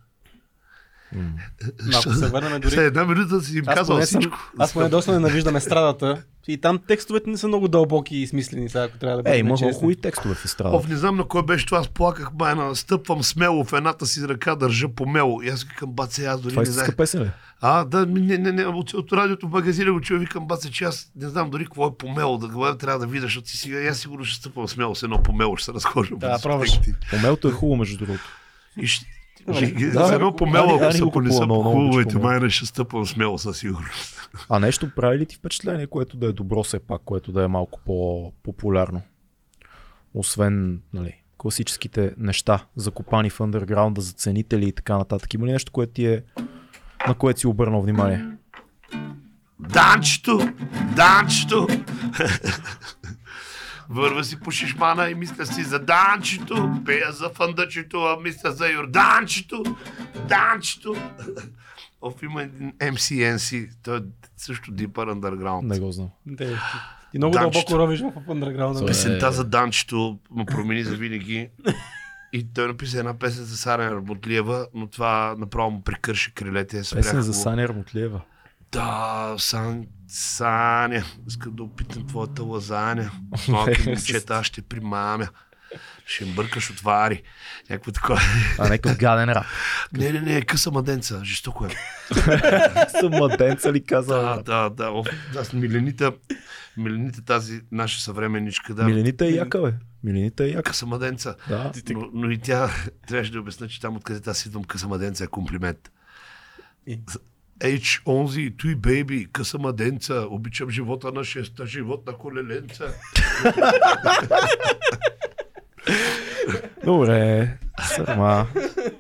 [1.96, 2.72] Ако се върнем дори...
[2.72, 4.38] След една минута си им Аз съм, всичко.
[4.60, 6.24] аз поне доста ненавиждам естрадата.
[6.48, 9.48] И там текстовете не са много дълбоки и смислени, сега, ако трябва да Е, бъдем
[9.48, 9.74] има честни.
[9.74, 10.78] хубави текстове в естрадата.
[10.78, 14.28] Ов, не знам на кой беше това, аз плаках майна, стъпвам смело в едната си
[14.28, 15.42] ръка, държа помело.
[15.42, 16.84] И аз викам, баце, аз дори Това е не знам.
[16.84, 17.32] истинска песен ли?
[17.62, 20.84] А, да, не, не, не, от, от радиото в магазина го чуя, викам, баце, че
[20.84, 23.88] аз не знам дори какво е помело, да го трябва да видя, защото си сега,
[23.88, 26.20] аз сигурно ще стъпвам смело с едно помело, ще се разхождам.
[26.20, 26.94] Да, аспекти.
[27.10, 28.24] Помелото е хубаво, между другото.
[28.82, 29.06] И ще,
[29.94, 32.14] Да, с едно помело, Ани- ако са го ако не купува са много, много хубавите,
[32.14, 32.30] помело.
[32.30, 34.30] майна ще стъпвам смело със сигурност.
[34.50, 37.48] А нещо прави ли ти впечатление, което да е добро все пак, което да е
[37.48, 39.02] малко по-популярно?
[40.14, 45.34] Освен, нали, класическите неща, закопани в андерграунда за ценители и така нататък.
[45.34, 46.24] Има ли нещо, което ти е,
[47.08, 48.26] на което си обърнал внимание?
[49.60, 50.50] Данчето!
[50.96, 51.68] Данчето!
[53.90, 58.68] Върва си по шишмана и мисля си за Данчето, пея за фандъчето, а мисля за
[58.68, 59.64] Йорданчето,
[60.28, 60.96] Данчето.
[62.02, 64.02] Оф, има един MCNC, той е
[64.38, 65.64] също Deeper Underground.
[65.64, 66.10] Не го знам.
[67.12, 67.52] Ти много Данчето.
[67.52, 68.88] дълбоко ровиш в underground.
[68.88, 71.50] Песента за Данчето ме промени за винаги.
[72.34, 76.78] И той написа една песен за Сарен Работлиева, но това направо му прекърши крилете.
[76.78, 77.34] Песен за.
[77.34, 78.22] Саня Армутлиева.
[78.74, 83.12] Да, Сан, Саня, искам да опитам твоята лазаня.
[83.48, 85.28] Малки момчета аз ще примамя.
[86.06, 87.24] Ще им бъркаш отвари.
[87.70, 88.20] Някакво такова.
[88.60, 89.46] А някакъв гаден рап.
[89.94, 91.22] Не, не, не, къса маденца.
[91.24, 91.70] Жестоко е.
[93.00, 94.16] Съм младенца ли каза?
[94.16, 94.90] Да, да, да.
[94.92, 95.04] О,
[95.38, 96.14] аз Миленита,
[96.78, 98.84] Миленита тази наша съвременничка, да.
[98.84, 99.74] Миленита е яка, бе.
[100.04, 100.64] Миленита е яка.
[100.64, 101.36] Къса маденца.
[101.50, 101.72] Да.
[101.90, 102.70] Но, но и тя
[103.08, 105.92] трябваше да обясня, че там откъдето аз идвам къса маденца е комплимент.
[106.88, 107.00] И?
[107.60, 112.86] Ейч, онзи, той, бейби, къса маденца, обичам живота на шеста, живот на колеленца.
[116.86, 117.50] Добре.
[117.86, 118.48] Сърма.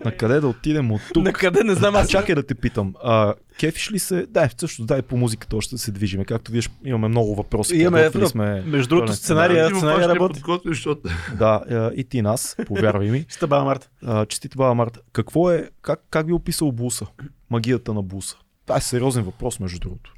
[0.05, 1.23] На къде да отидем от тук?
[1.23, 2.09] На къде не знам аз.
[2.09, 2.93] чакай да те питам.
[3.03, 4.25] А, кефиш ли се?
[4.25, 6.25] Да, всъщност дай по музиката още да се движиме.
[6.25, 7.75] Както виж, имаме много въпроси.
[7.75, 8.61] Имаме, подготвили сме.
[8.61, 10.41] между другото, сценария- Имам сценария работи.
[10.65, 13.25] защото Да, а, и ти нас, повярвай ми.
[13.29, 13.87] Ще баба Марта.
[14.25, 14.99] Честита баба Марта.
[15.13, 17.05] Какво е, как, как би описал буса?
[17.49, 18.35] Магията на буса?
[18.65, 20.13] Това е сериозен въпрос, между другото.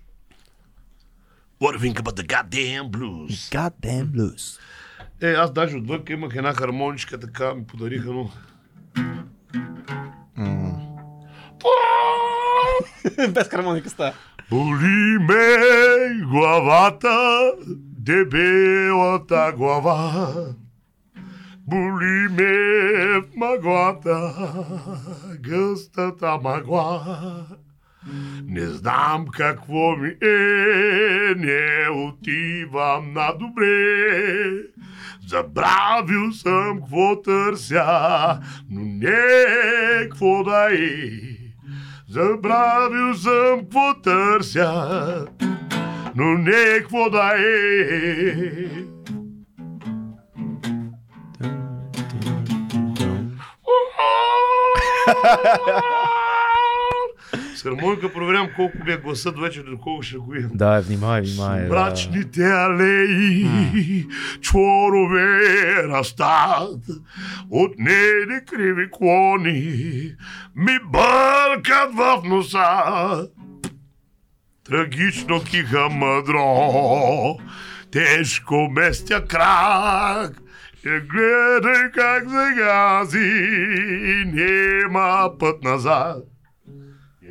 [1.62, 3.50] What do you think about the goddamn blues?
[3.52, 4.60] God damn blues.
[5.22, 8.32] Е, аз даже отвън имах една хармоничка, така ми подариха, но...
[13.30, 14.14] Без хармоника става.
[14.50, 15.58] Боли ме
[16.30, 17.52] главата,
[18.00, 20.34] дебелата глава.
[21.68, 22.54] Боли ме
[23.22, 24.34] в мъглата,
[25.40, 27.46] гъстата мъгла.
[28.46, 34.76] Не знам какво ми е, не отивам на добре.
[35.28, 39.12] Забравил съм какво търся, но не
[40.02, 41.10] какво да е.
[42.10, 45.26] Забравил съм какво търся,
[46.16, 48.86] но не какво да е.
[55.16, 56.15] С
[57.66, 60.52] хармоника проверявам колко ми е гласът вече, до колко ще го имам.
[60.54, 61.62] Да, внимай, внимай.
[61.62, 61.70] Да.
[61.70, 64.06] Мрачните алеи,
[64.42, 66.82] чворове растат,
[67.52, 70.16] от неди криви клони,
[70.56, 73.28] ми бъркат в носа.
[74.66, 77.38] Трагично киха мъдро,
[77.92, 80.42] тежко местя крак,
[80.86, 83.30] и гледай как се гази,
[84.26, 86.35] нема път назад.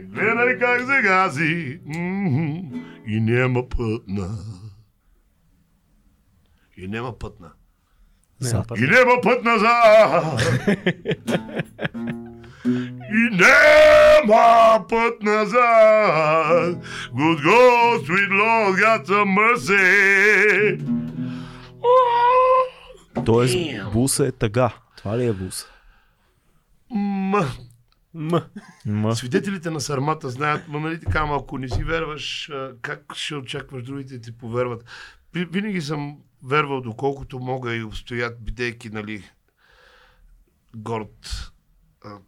[0.04, 1.80] Гледай как се гази
[3.06, 4.38] и няма пътна.
[6.76, 7.50] И няма пътна.
[8.38, 8.66] Зад.
[8.76, 10.42] И няма път назад.
[13.14, 16.84] И няма път назад.
[17.14, 20.80] Good God, sweet Lord, got some mercy.
[23.24, 23.56] Тоест,
[23.92, 24.70] буса е тъга.
[24.96, 25.66] Това ли е буса?
[26.90, 27.46] Ма,
[28.14, 28.40] М.
[28.86, 29.16] Ма.
[29.16, 32.50] Свидетелите на сармата знаят, ма нали така, ама ако не си верваш,
[32.82, 34.84] как ще очакваш другите да ти повярват?
[35.34, 39.24] Ви- Винаги съм вервал доколкото мога и обстоят, бидейки, нали,
[40.76, 41.50] горд,
[42.04, 42.18] а,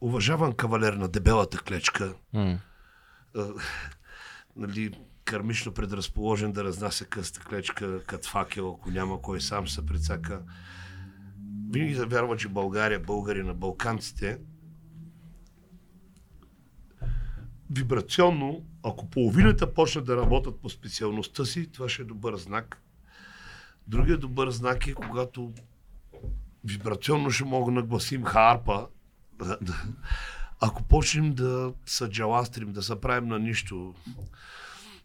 [0.00, 2.58] уважаван кавалер на дебелата клечка, М.
[3.36, 3.46] а,
[4.56, 4.92] нали,
[5.24, 10.42] кърмично предразположен да разнася къста клечка като факел, ако няма кой сам се прецака.
[11.70, 14.38] Винаги съм вярвал, че България, българи на Балканците,
[17.70, 22.82] вибрационно, ако половината почнат да работят по специалността си, това ще е добър знак.
[23.86, 25.52] Другия добър знак е, когато
[26.64, 28.88] вибрационно ще мога да нагласим харпа,
[30.60, 33.94] ако почнем да се джаластрим, да се правим на нищо,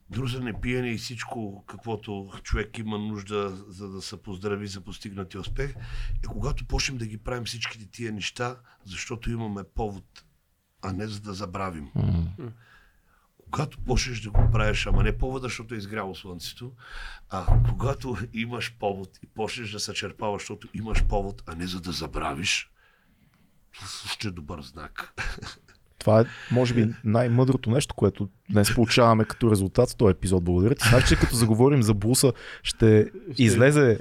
[0.10, 5.76] друзане, пиене и всичко, каквото човек има нужда, за да се поздрави за постигнати успех,
[6.24, 8.56] е когато почнем да ги правим всичките тия неща,
[8.86, 10.25] защото имаме повод,
[10.86, 11.88] а не за да забравим.
[13.52, 16.72] Когато почнеш да го правиш, ама не повода, защото е изгряло слънцето,
[17.30, 17.46] а
[17.80, 21.92] когато имаш повод и почнеш да се черпаваш, защото имаш повод, а не за да
[21.92, 22.72] забравиш,
[24.10, 25.14] ще е добър знак.
[26.00, 30.44] Това е, може би, най-мъдрото нещо, което днес получаваме като резултат в този епизод.
[30.44, 30.90] Благодаря ти.
[30.90, 32.34] Знаеш, че като заговорим за буса,
[32.64, 34.00] ще излезе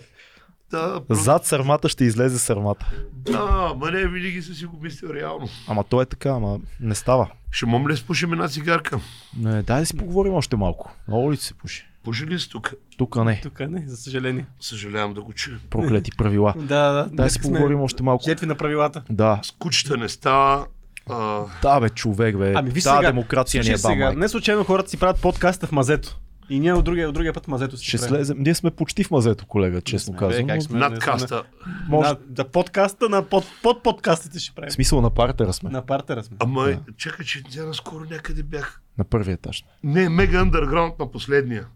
[0.75, 2.91] Да, зад сърмата, ще излезе сърмата.
[3.13, 5.49] да, ма не, винаги съм си го мислил реално.
[5.69, 7.31] Ама то е така, ама не става.
[7.51, 9.01] Ще мом ли спушим една цигарка?
[9.39, 10.91] Не, дай да си поговорим още малко.
[11.31, 11.89] Ли ти се пуши?
[12.05, 12.75] Пуши ли си тук?
[12.99, 13.41] Тук не.
[13.43, 14.47] Тук не, за съжаление.
[14.61, 15.59] Съжалявам да го чуя.
[15.71, 16.55] Проклети правила.
[16.59, 17.09] Да, да.
[17.13, 18.25] Дай да си сме поговорим още малко.
[18.25, 19.03] Жертви на правилата.
[19.11, 20.67] Да, С кучета не става.
[21.11, 22.53] А, да бе, човек, бе.
[22.57, 24.19] Ами виж Та сега, демокрация ни е бам.
[24.19, 26.19] не случайно хората си правят подкаста в мазето.
[26.51, 28.37] И ние от другия, от другия път мазето си Ще слезем.
[28.41, 30.47] Ние сме почти в мазето, колега, честно сме, казвам.
[30.47, 30.79] бе, как но сме?
[30.79, 31.43] над каста.
[31.89, 32.09] Може...
[32.09, 34.71] На, да, подкаста на под, под подкастите ще В правим.
[34.71, 35.71] смисъл на партера сме.
[35.71, 36.37] На партера сме.
[36.41, 36.79] Ама, Да.
[36.97, 38.81] чакай, че тя наскоро някъде бях.
[38.99, 39.65] На първия етаж.
[39.85, 41.67] Не, мега андерграунд на последния.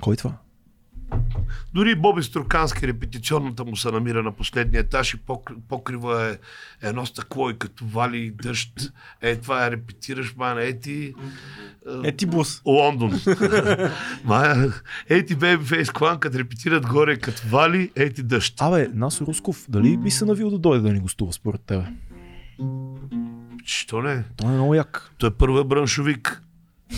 [0.00, 0.32] Кой е това?
[1.74, 6.38] Дори Боби Строкански, репетиционната му се намира на последния етаж и пок- покрива е
[6.88, 8.92] едно стъкло и като вали дъжд.
[9.22, 11.14] Е, това е репетираш, мана, е ти...
[12.04, 12.62] Е ти бус.
[12.66, 13.10] Лондон.
[14.24, 14.72] Ма,
[15.08, 18.54] е ти Babyface Clan, като репетират горе, като вали, е ти дъжд.
[18.60, 21.84] Абе, Насо Русков, дали би се навил да дойде да ни гостува според тебе?
[23.64, 24.24] Що не?
[24.36, 25.10] Той е много як.
[25.18, 26.42] Той е първият браншовик.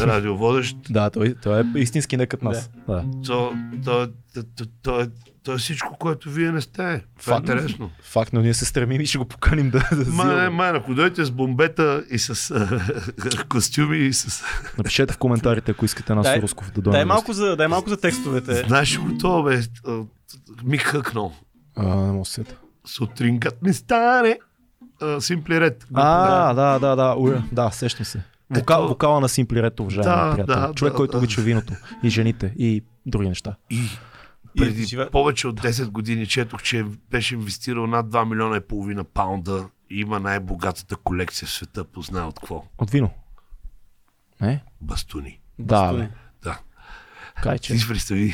[0.01, 0.77] Радиоводещ.
[0.91, 2.71] Да, той, той е истински не като нас.
[2.89, 3.05] Да.
[3.27, 3.53] То,
[3.85, 5.09] то, то, то, то, е,
[5.43, 6.73] то е всичко, което вие не сте.
[6.73, 7.01] Това е
[7.37, 7.49] Факт.
[7.49, 7.91] интересно.
[8.03, 10.51] Факт, но ние се стремим и ще го поканим да, да Ма, не, взима.
[10.51, 12.81] ма, ако дойдете с бомбета и с а,
[13.49, 14.45] костюми и с...
[14.79, 16.97] Напишете в коментарите, ако искате Дай- Русков да дойде.
[16.97, 18.55] Дай малко, за, дай малко за текстовете.
[18.69, 19.61] Знаеш го това, бе?
[19.87, 20.01] А,
[20.65, 21.33] Ми хъкнал.
[21.77, 22.45] А, не мога да се.
[22.87, 24.39] Сутрин ми стане.
[25.21, 25.87] Симпли ред.
[25.95, 28.23] А, да, да, да, уя, да, сещам се.
[28.53, 30.57] Вокал, Ето- вокала на Симпли Ред, уважаеми Да, приятели.
[30.57, 31.19] да, Човек, да, който да.
[31.19, 31.73] обича виното
[32.03, 33.57] и жените и други неща.
[33.71, 33.77] И
[34.55, 38.61] И преди живе- повече от 10 години четох, че беше инвестирал над 2 милиона и
[38.61, 42.65] половина паунда и има най-богатата колекция в света, познай от какво?
[42.79, 43.11] От вино.
[44.41, 44.63] Не?
[44.81, 45.41] Бастуни.
[45.59, 46.09] Да, бе.
[46.43, 46.59] Да.
[47.43, 48.33] Кайче, Ти си представи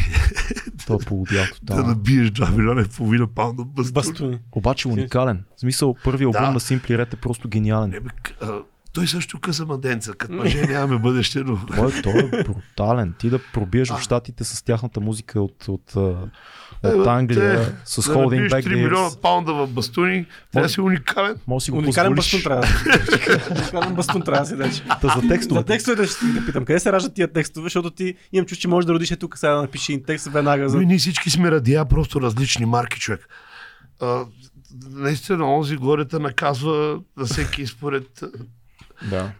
[0.87, 1.87] той е полудял да тотално.
[1.87, 3.93] набиеш 2 милиона и половина паунда бастуни.
[3.93, 4.39] Бастуни.
[4.53, 5.45] Обаче уникален.
[5.57, 6.53] В смисъл, първият албум Да.
[6.53, 7.91] на Simply Red е просто гениален.
[7.91, 8.11] Не, бе,
[8.43, 8.59] а,
[8.93, 10.13] той също къса маденца.
[10.13, 11.59] Като мъже нямаме бъдеще, но...
[11.77, 13.15] Той, той е брутален.
[13.19, 16.17] Ти да пробиеш в щатите с тяхната музика от, от, а,
[16.83, 20.73] Е, от Англия, те, с да Holding Back 3 милиона паунда в бастуни, трябва да
[20.73, 21.37] си уникален.
[21.47, 22.33] Може си го Уникален позволиш.
[22.35, 22.63] бастун трябва.
[22.63, 24.83] да- Уникален бастун трябва да си дадеш.
[25.01, 25.61] Та за текстове.
[25.61, 26.65] За текстовете ще да питам.
[26.65, 27.65] Къде се раждат тия текстове?
[27.65, 30.27] Защото ти имам чувство, че можеш да родиш е тук сега да напишеш един текст
[30.27, 30.69] веднага.
[30.69, 30.79] За...
[30.79, 33.29] Ние всички сме радия, просто различни марки, човек.
[34.01, 34.25] А,
[34.91, 38.25] наистина, онзи горе те наказва на всеки според...
[39.11, 39.33] Да.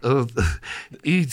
[1.03, 1.27] И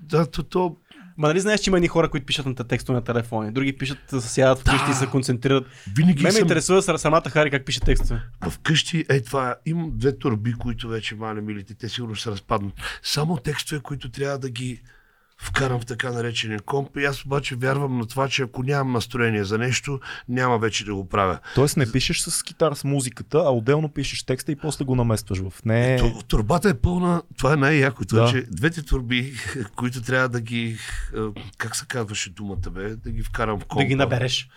[0.00, 0.76] да, то, то
[1.16, 3.52] Ма нали знаеш, че има едни хора, които пишат на текстове на телефони.
[3.52, 4.92] Други пишат, да се сядат вкъщи Да.
[4.92, 5.66] и се концентрират.
[5.96, 8.22] винаги Ме ме съм интересува с самата Хари как пише текстове.
[8.50, 12.72] вкъщи, е това, имам две турби, които вече мале милите, те сигурно се разпаднат.
[13.02, 14.82] Само текстове, които трябва да ги
[15.40, 16.96] вкарам в така наречения комп.
[16.96, 20.94] И аз обаче вярвам на това, че ако нямам настроение за нещо, няма вече да
[20.94, 21.38] го правя.
[21.54, 25.38] Тоест не пишеш с китара с музиката, а отделно пишеш текста и после го наместваш
[25.40, 25.98] в не.
[25.98, 28.22] Ту- Турбата е пълна, това е най-якото, Да.
[28.22, 28.28] да.
[28.28, 29.32] че двете турби,
[29.76, 30.76] които трябва да ги,
[31.58, 33.82] как се казваше думата, бе, да ги вкарам в компа.
[33.82, 34.48] Да ги набереш.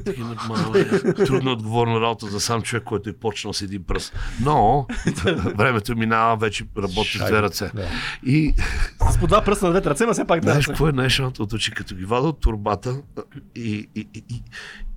[0.00, 0.72] Да ги Ма,
[1.16, 4.12] Трудно отговорна работа за сам човек, който е почнал с един пръст.
[4.40, 4.86] Но
[5.56, 7.70] времето минава, вече работи с две ръце.
[7.74, 7.88] Да.
[8.24, 8.54] И
[9.12, 10.50] С по два пръста на двете ръце, но все пак да.
[10.50, 13.02] знаеш какво е най-шаното от очи, като ги вада от турбата
[13.54, 14.42] и, и, и, и,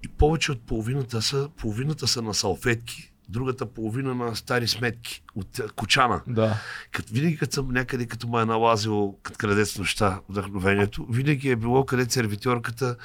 [0.03, 5.61] и повече от половината са, половината са на салфетки, другата половина на стари сметки от
[5.75, 6.21] кочана.
[6.27, 6.57] Да.
[6.91, 11.55] Като, винаги като съм някъде, като ме е налазило като крадец нощта вдъхновението, винаги е
[11.55, 12.95] било къде сервитьорката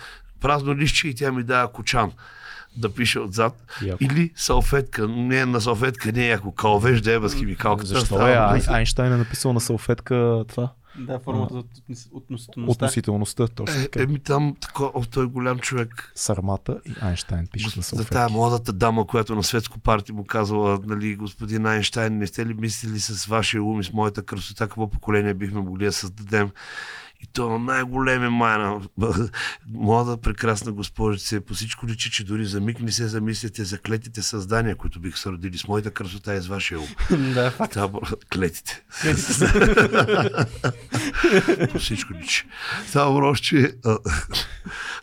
[0.41, 2.13] празно лище и тя ми дава кочан
[2.77, 3.65] да пише отзад.
[3.83, 4.05] Яко.
[4.05, 5.09] Или салфетка.
[5.09, 7.89] Не, на салфетка не е ако калвеж да е с химикалката.
[7.89, 8.33] Защо е?
[8.33, 10.73] Ай, Айнштайн е написал на салфетка това.
[10.99, 12.85] Да, формата от относ- относителността.
[12.85, 13.49] Относителността.
[13.49, 14.03] Точно Е, така.
[14.03, 16.13] еми там, тако, о, той е голям човек.
[16.15, 18.13] Сармата и Айнштайн пишат на За салфетки.
[18.13, 22.55] тая младата дама, която на светско парти му казала, нали, господин Айнштайн, не сте ли
[22.55, 26.51] мислили с вашия ум и с моята красота, какво поколение бихме могли да създадем?
[27.25, 28.81] И то най-големе майна.
[29.75, 31.41] Млада, прекрасна госпожица.
[31.41, 35.19] По всичко личи, че дори за миг не се замислите за клетите създания, които бих
[35.19, 36.87] се родили с моята красота и с вашия ум.
[37.35, 37.73] Да, факт.
[37.73, 38.01] Това,
[38.35, 38.83] клетите.
[41.73, 42.47] По всичко личи.
[43.43, 43.73] Че...
[43.85, 43.99] а,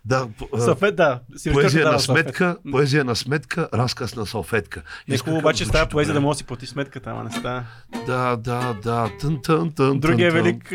[0.06, 0.28] Да,
[0.58, 1.20] Салфет, да.
[1.52, 4.82] Поезия на сметка, поезия на сметка, разказ на салфетка.
[5.08, 7.64] Не е хубаво обаче става поезия да може да си платиш сметката, ама не става.
[8.06, 9.10] Да, да, да.
[9.20, 10.74] Тън, тън, тън, Другия е велик...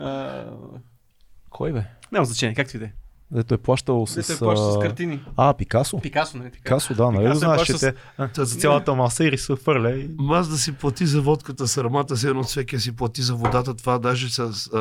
[0.00, 0.44] а,
[1.50, 1.84] Кой бе?
[2.12, 2.92] Няма значение, както и да е.
[3.30, 4.14] Дето е плащал с...
[4.14, 5.24] Дето е плаща с картини.
[5.36, 6.00] А, Пикасо?
[6.00, 6.62] Пикасо, нали така?
[6.62, 7.94] Пикасо, да, нали да е знаеш, че с-
[8.34, 10.10] те за цялата маса и рисува фърля и...
[10.18, 13.74] Ма Аз да си плати за водката сармата, се едно цвеке си плати за водата.
[13.74, 14.40] Това даже с,
[14.74, 14.78] а,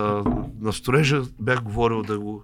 [0.60, 2.44] на строежа бях говорил да го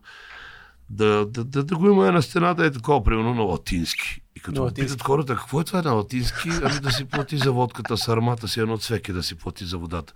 [0.90, 4.22] да, да, да, да го има на стената е такова, примерно на латински.
[4.46, 7.52] И като На питат хората, какво е това на латински, ами да си плати за
[7.52, 10.14] водката, сармата си едно цвеке да си плати за водата.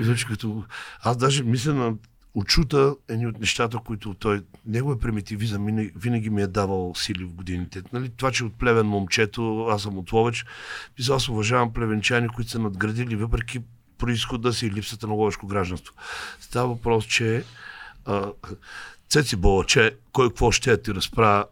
[0.00, 0.64] И значи като...
[1.02, 1.94] Аз даже мисля на
[2.34, 4.42] очута едни от нещата, които той...
[4.66, 7.82] Неговия примитивизъм винаги, винаги ми е давал сили в годините.
[7.92, 10.44] Нали, това, че от плевен момчето, аз съм от Ловеч,
[10.98, 13.60] мисля, аз уважавам плевенчани, които са надградили, въпреки
[13.98, 15.94] происхода си и липсата на ловешко гражданство.
[16.40, 17.44] Става въпрос, че
[18.04, 18.32] а,
[19.08, 21.44] Цеци Балаче, кой какво ще ти разправя,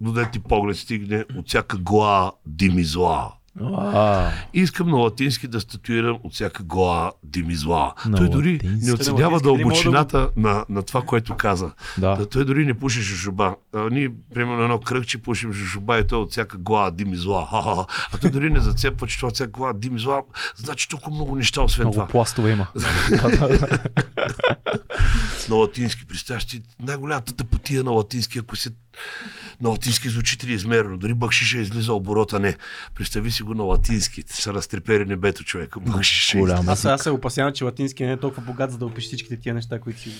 [0.00, 3.32] до да ти поглед стигне от всяка глава дими зла.
[3.62, 7.94] А, И искам на латински да статуирам от всяка глава дими зла.
[8.06, 8.86] На той дори латински.
[8.86, 11.70] не оценява мога да дълбочината на, на това, което каза.
[11.98, 12.16] да.
[12.16, 13.54] Да, той дори не пуши жужуба.
[13.74, 17.46] А, ние, примерно, едно кръгче пушим жужуба и той от всяка глава дими зла.
[17.50, 17.84] Ха-ха-ха.
[18.12, 20.22] А той дори не зацепва, че това от всяка глава дими зла.
[20.56, 22.06] Значи толкова много неща, освен Много това.
[22.06, 22.66] пластове има.
[25.48, 26.06] на латински.
[26.06, 28.70] Представяш ти най-голямата тъпотия на латински, ако се
[29.60, 30.96] на латински звучи триизмерно.
[30.96, 32.56] Дори бакшиша излиза оборота не.
[32.94, 34.20] Представи си го на латински.
[34.20, 35.80] Ще се разтрепери небето човека.
[35.80, 36.38] Бакшиша.
[36.66, 39.54] Аз, аз се опасявам, че латински не е толкова богат, за да опише всичките тия
[39.54, 40.10] неща, които си...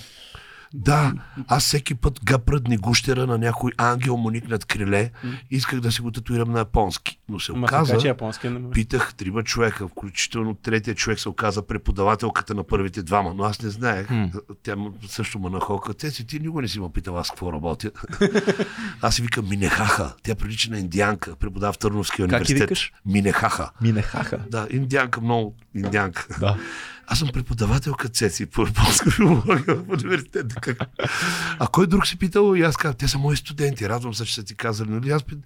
[0.76, 1.12] Да,
[1.48, 5.10] аз всеки път гапръдни гущера на някой ангел му никнат криле.
[5.50, 7.18] Исках да си го татуирам на японски.
[7.28, 11.66] Но се Ма оказа, че японски не питах трима човека, включително третия човек се оказа
[11.66, 14.08] преподавателката на първите двама, но аз не знаех.
[14.62, 14.76] Тя
[15.08, 15.94] също ме нахока.
[15.94, 17.90] Те си ти никога не си ме питал аз какво работя.
[19.00, 20.14] аз си викам Минехаха.
[20.22, 22.60] Тя прилича на индианка, преподава в Търновския Как университет.
[22.62, 22.92] викаш?
[23.06, 23.70] Минехаха.
[23.80, 24.38] Минехаха.
[24.50, 26.26] Да, индианка, много индианка.
[26.40, 26.56] Да.
[27.06, 30.54] Аз съм преподавател като Цеци по японска филология в университета.
[30.60, 30.78] Как?
[31.58, 32.54] А кой друг си питал?
[32.54, 33.88] И аз казах, те са мои студенти.
[33.88, 34.90] Радвам се, че са ти казали.
[34.90, 35.10] Нали?
[35.10, 35.38] Аз пит...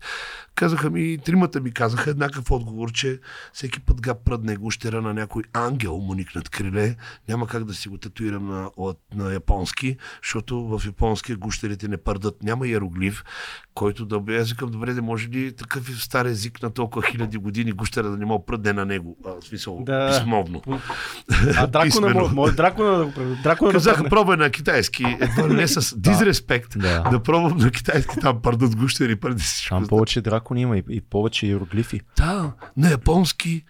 [0.55, 3.21] казаха ми, тримата ми казаха еднакъв отговор, че
[3.53, 6.97] всеки път га пръдне гущера на някой ангел му никнат криле.
[7.29, 11.97] Няма как да си го татуирам на, от, на японски, защото в японски гущерите не
[11.97, 12.43] пърдат.
[12.43, 13.25] Няма иероглиф,
[13.75, 14.37] който да бе.
[14.39, 18.17] Аз викам, добре, да може ли такъв стар език на толкова хиляди години гущера да
[18.17, 19.17] не мога пръдне на него?
[19.27, 20.09] А, в смисъл, Да.
[20.19, 20.63] писмовно.
[21.51, 22.29] А Дракона, Писмено.
[22.29, 23.37] може, Дракона да го прави.
[23.37, 24.11] Дракона да Казаха, падне.
[24.11, 27.03] пробвай на китайски, едва не с дизреспект, Да.
[27.03, 29.69] да пробвам на китайски, там пърдат гущери, пърди всичко.
[29.71, 32.01] Там повече дракони има и, и повече иероглифи.
[32.17, 33.65] Да, на японски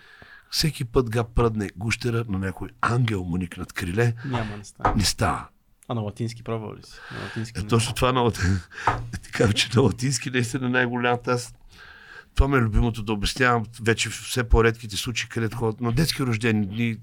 [0.51, 4.95] всеки път га пръдне гущера на някой ангел му никнат криле, Няма не става.
[4.97, 5.45] не става.
[5.89, 6.93] А на латински пробвал ли си?
[7.13, 7.69] На латински Е, не.
[7.69, 8.65] точно това на латински.
[9.23, 11.33] Ти казвам, че на латински наистина е най-голямата.
[11.33, 11.55] Аз
[12.35, 15.81] това ми е любимото да обяснявам вече в все по-редките случаи, където ходят.
[15.81, 16.97] На детски рождени дни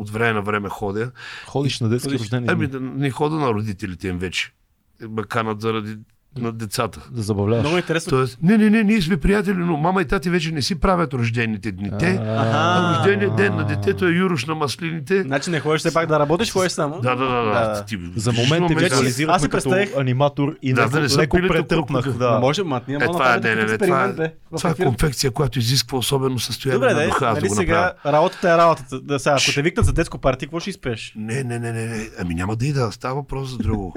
[0.00, 1.10] от време на време ходя.
[1.46, 4.52] Ходиш на детски Ходиш- рождени Ами не хода на родителите им вече.
[5.00, 5.98] Ме канат заради
[6.38, 7.00] на децата.
[7.10, 7.62] да забавляваш.
[7.62, 8.10] Много интересно.
[8.10, 11.14] Тоест, не, не, не, ние сме приятели, но мама и тати вече не си правят
[11.14, 11.90] рождените дни.
[11.98, 15.22] Те, а рождения ден на детето е юруш на маслините.
[15.22, 17.00] Значи не ходиш все пак да работиш, ходиш само.
[17.00, 17.50] Да, да, да, да.
[17.50, 17.84] Да.
[17.84, 22.04] Ти, За момент те визуализирахме си като аниматор и Да, да не леко претърпнах.
[22.04, 22.18] кукука.
[22.18, 22.38] Да.
[22.40, 24.84] Може, мат, ние Е, можем това е, да не, не, това е, това е ефир.
[24.84, 29.00] конфекция, която изисква особено състояние Добре, на да, духа, нали го сега работата е работата.
[29.00, 31.12] Да, сега, ако те викнат за детско парти, какво ще изпееш?
[31.16, 33.94] Не, не, не, не, не, ами няма да и да, става въпрос за друго.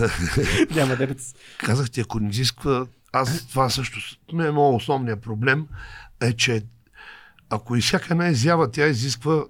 [0.74, 1.34] Няма дебец.
[1.58, 3.98] Казах ти, ако не изисква, аз това също,
[4.32, 5.66] не е моят основният проблем,
[6.20, 6.62] е, че
[7.50, 9.44] ако и всяка една изява, тя изисква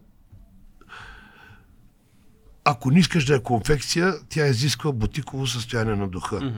[2.65, 6.53] ако не искаш да е конфекция, тя изисква бутиково състояние на духа.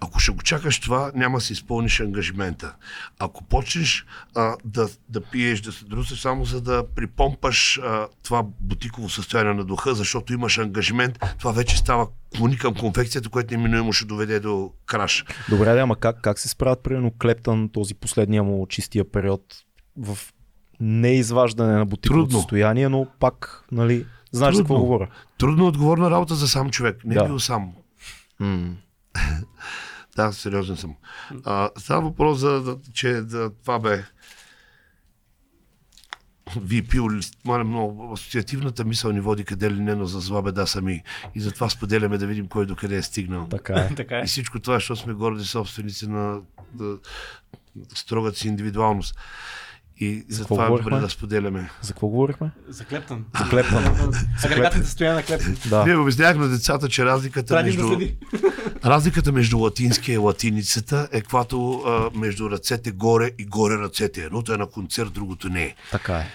[0.00, 2.74] Ако ще го чакаш това, няма да си изпълниш ангажимента.
[3.18, 8.42] Ако почнеш а, да, да пиеш, да се друсаш само за да припомпаш а, това
[8.60, 12.06] бутиково състояние на духа, защото имаш ангажимент, това вече става
[12.36, 15.24] клони към конфекцията, което неминуемо ще доведе до краш.
[15.48, 19.42] Добре, да, ама как, как се справят, примерно, Клептън, този последния му чистия период
[19.96, 20.18] в
[20.80, 22.38] неизваждане на бутиковото Трудно.
[22.38, 24.86] състояние, но пак, нали, знаеш за какво Трудно.
[24.86, 25.08] говоря.
[25.38, 27.04] Трудно отговорна работа за сам човек.
[27.04, 27.24] Не е Да.
[27.24, 27.72] бил сам.
[28.40, 28.70] М.
[30.16, 30.94] Да, сериозен съм.
[31.44, 34.04] А, става въпрос за, че да, това бе
[36.90, 40.66] пил ли, моля много, асоциативната мисъл ни води къде ли не, но за зла беда
[40.66, 41.02] сами.
[41.34, 43.46] И затова споделяме да видим кой до къде е стигнал.
[43.48, 43.94] Така е.
[43.96, 44.22] Така е.
[44.22, 46.40] И всичко това, защото сме горди собственици на
[46.74, 46.98] да,
[47.94, 49.18] строгата си индивидуалност.
[50.00, 50.90] И затова е говорихме?
[50.90, 51.70] добре да споделяме.
[51.82, 52.50] За какво говорихме?
[52.68, 53.24] За Клептън.
[53.38, 53.84] За Клептън.
[54.44, 55.56] Агрегатните състояния на Клептън.
[55.66, 55.84] Да.
[55.84, 57.88] Ние обяснявах на децата, че разликата Трябва да между...
[57.88, 58.16] следи.
[58.84, 64.24] Разликата между латинския и латиницата е когато а, между ръцете горе и горе ръцете.
[64.24, 65.74] Едното е на концерт, другото не е.
[65.90, 66.26] Така е.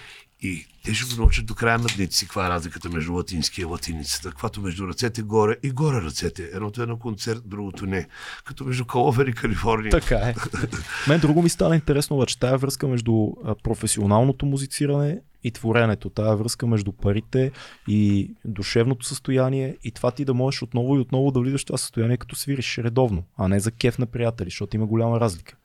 [0.42, 3.62] И те ще го научат до края на дните си каква е разликата между латинския
[3.62, 4.28] и латиницата.
[4.28, 6.50] Каквато между ръцете горе и горе ръцете.
[6.52, 8.08] Едното е на концерт, другото не.
[8.44, 9.90] Като между Каловер и Калифорния.
[9.90, 10.34] Така е.
[11.08, 13.28] Мен друго ми стана интересно, обаче тая връзка между
[13.62, 17.52] професионалното музициране и творенето, тая връзка между парите
[17.88, 21.78] и душевното състояние и това ти да можеш отново и отново да влизаш в това
[21.78, 25.56] състояние, като свириш редовно, а не за кеф на приятели, защото има голяма разлика.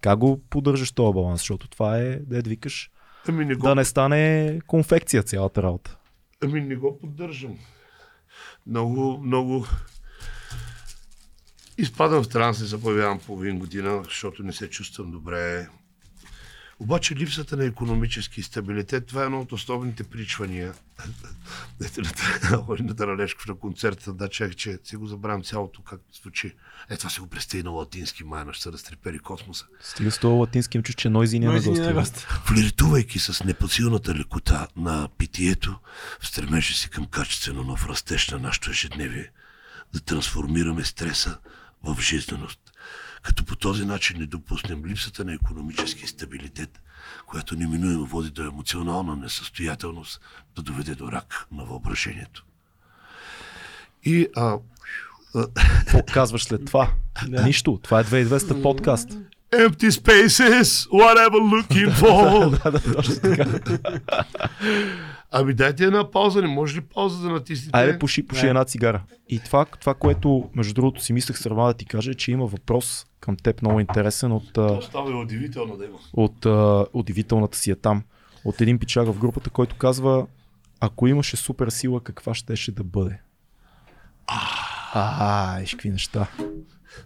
[0.00, 1.40] Как го поддържаш този баланс?
[1.40, 2.90] Защото това е, да викаш,
[3.28, 5.98] Ами не, го, да не стане конфекция цялата работа.
[6.44, 7.58] ами не го поддържам.
[8.66, 9.66] Много, много...
[11.78, 15.68] Изпадам в транс, не се появявам половин година, защото не се чувствам добре.
[16.80, 20.74] Обаче липсата на економически стабилитет, това е едно от основните причвания.
[21.84, 22.02] Ето
[23.06, 26.54] на Лешков на концерта, да, чех, че си го забравям цялото как звучи.
[26.90, 29.66] Е, това се го представи на латински, майна ще се разтрепери космоса.
[29.80, 31.92] Стига с този латински им чуш, че Нойзи гости.
[31.92, 32.16] гост.
[32.44, 35.78] Флиртувайки с непосилната лекота на питието,
[36.22, 39.30] стремеше си към качествено нов растеж на нашето ежедневие,
[39.92, 41.38] да трансформираме стреса
[41.82, 42.60] в жизненост,
[43.24, 46.80] като по този начин не допуснем липсата на економически стабилитет,
[47.26, 50.20] която неминуемо води до емоционална несъстоятелност,
[50.56, 52.44] да доведе до рак на въображението.
[54.04, 54.58] И а,
[55.78, 56.90] Какво казваш след това?
[57.28, 57.80] Нищо.
[57.82, 59.08] Това е 2200 подкаст.
[59.52, 62.62] Empty spaces, whatever looking for.
[62.62, 63.44] да, да, точно така.
[65.36, 67.78] Ами дайте една пауза, не може ли пауза да натиснете?
[67.78, 69.02] Айде, пуши, пуши една цигара.
[69.28, 72.46] И това, това, което между другото си мислех сърва да ти кажа, е, че има
[72.46, 75.98] въпрос към теб много интересен от, а, Става е удивително да има.
[76.12, 78.02] от а, удивителната си е там.
[78.44, 80.26] От един пичага в групата, който казва,
[80.80, 83.20] ако имаше супер сила, каква щеше да бъде?
[84.94, 86.26] А, еш какви неща.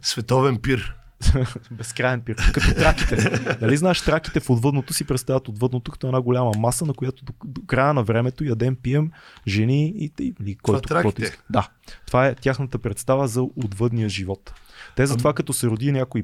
[0.01, 0.95] Световен пир.
[1.71, 2.35] Безкрайен пир.
[2.53, 3.57] Като траките.
[3.61, 7.33] нали знаеш, траките в отвъдното си представят отвъдното като една голяма маса, на която до,
[7.45, 9.11] до края на времето ядем, пием,
[9.47, 10.93] жени и, и, и който траките?
[10.93, 11.43] каквото иска.
[11.49, 11.69] Да.
[12.07, 14.53] Това е тяхната представа за отвъдния живот.
[14.95, 16.23] Те затова като се роди някой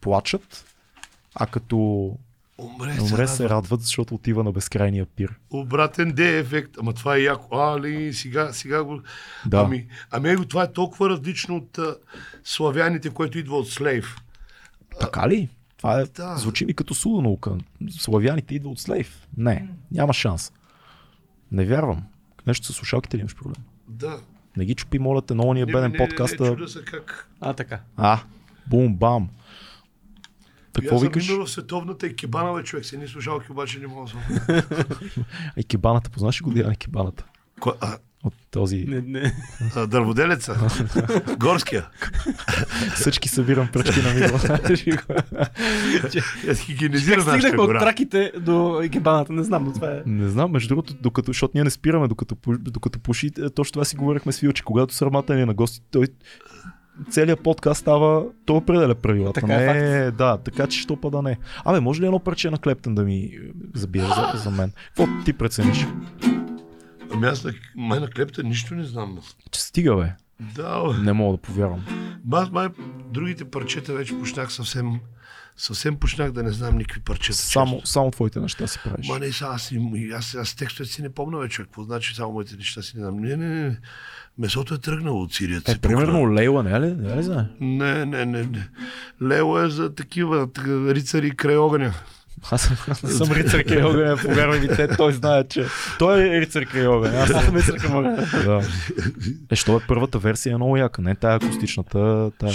[0.00, 0.64] плачат,
[1.34, 2.10] а като
[2.58, 3.56] Умре, умре се се радва.
[3.56, 5.34] радват, защото отива на безкрайния пир.
[5.50, 6.70] Обратен Д ефект.
[6.80, 7.56] Ама това е яко.
[7.56, 9.00] Али, сега, сега го...
[9.46, 9.60] Да.
[9.60, 11.96] Ами, ами това е толкова различно от а,
[12.44, 14.16] славяните, което идва от Слейв.
[15.00, 15.48] Така ли?
[15.76, 16.36] Това е, Да.
[16.36, 17.52] звучи ми като суда наука.
[17.90, 19.26] Славяните идва от слейв.
[19.36, 20.52] Не, няма шанс.
[21.52, 22.02] Не вярвам.
[22.46, 23.64] Нещо с слушалките ли имаш проблем?
[23.88, 24.18] Да.
[24.56, 26.04] Не ги чупи, моля те, много ни е Не, беден не, не,
[26.56, 27.30] не, се как.
[27.40, 27.80] А, така.
[27.96, 28.20] А,
[28.66, 29.28] бум, бам.
[30.72, 31.28] Какво Аз съм викаш?
[31.28, 32.84] минал в световната екибана, бе, човек.
[32.86, 34.20] С едни слушалки обаче не мога да съм.
[35.56, 37.24] Екибаната, познаш ли го Диана Екибаната?
[37.60, 39.32] Кой- А, От този Не, не.
[39.86, 40.68] дърводелеца.
[41.38, 41.86] Горския.
[42.94, 44.38] всички събирам пръчки на мило.
[46.46, 47.80] Я хигиенизира нашата стигнахме от гора.
[47.80, 50.02] траките до екибаната, не знам, но това е.
[50.06, 53.84] Не знам, между другото, докато, защото ние не спираме, докато, докато пуши, е, точно това
[53.84, 56.06] си говорихме с Фил, че когато срамата ни е на гости, той
[57.10, 59.40] целият подкаст става, то определя правилата.
[59.40, 61.38] Така е, не, да, така че що па да не.
[61.64, 63.30] Абе, може ли едно парче на Клептен да ми е,
[63.74, 64.72] забие за, за мен?
[64.86, 65.86] Какво ти прецениш?
[67.12, 69.18] Ами аз на, май на клепта нищо не знам.
[69.50, 70.12] Че стига, бе.
[70.54, 70.98] Да, бе.
[70.98, 71.84] Не мога да повярвам.
[72.32, 72.68] Аз май
[73.10, 75.00] другите парчета вече почнах съвсем,
[75.56, 77.38] съвсем почнах да не знам никакви парчета.
[77.38, 77.88] Само, често.
[77.90, 79.08] само твоите неща си правиш.
[79.08, 79.72] Ма не, сега аз,
[80.14, 81.62] аз, аз текстовете си не помня вече.
[81.62, 83.16] Какво значи само моите неща си не знам.
[83.16, 83.78] Не, не, не.
[84.38, 85.70] Месото е тръгнало от сирията.
[85.70, 85.96] Е, се пукна.
[85.96, 86.94] примерно Лейла, не е ли?
[86.94, 87.44] Не е ли знае?
[87.60, 88.68] Не, не, не, не.
[89.22, 91.94] Лео е за такива така, рицари край огъня.
[92.50, 92.70] Аз
[93.02, 95.64] не съм рицар край огъня, повярвай ми, те, той знае, че
[95.98, 96.86] той е рицар край.
[96.86, 98.16] Аз съм рицар край.
[98.44, 98.60] Да.
[99.50, 102.30] Е, що е първата версия е много яка, не тая акустичната.
[102.38, 102.52] Тая...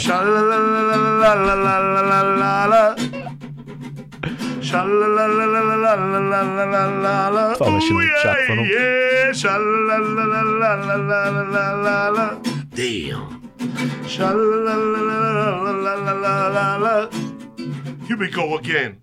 [7.53, 8.61] Това беше неочаквано.
[8.61, 9.31] Е,
[12.75, 13.41] Damn.
[18.07, 19.00] Here we go again.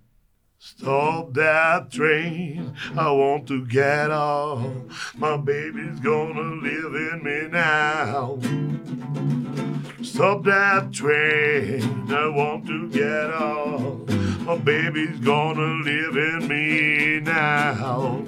[0.77, 2.75] Stop that train.
[2.97, 5.15] I want to get off.
[5.17, 8.39] My baby's gonna live in me now.
[10.03, 12.13] Stop that train.
[12.13, 14.09] I want to get off.
[14.41, 18.23] My baby's gonna live in me now.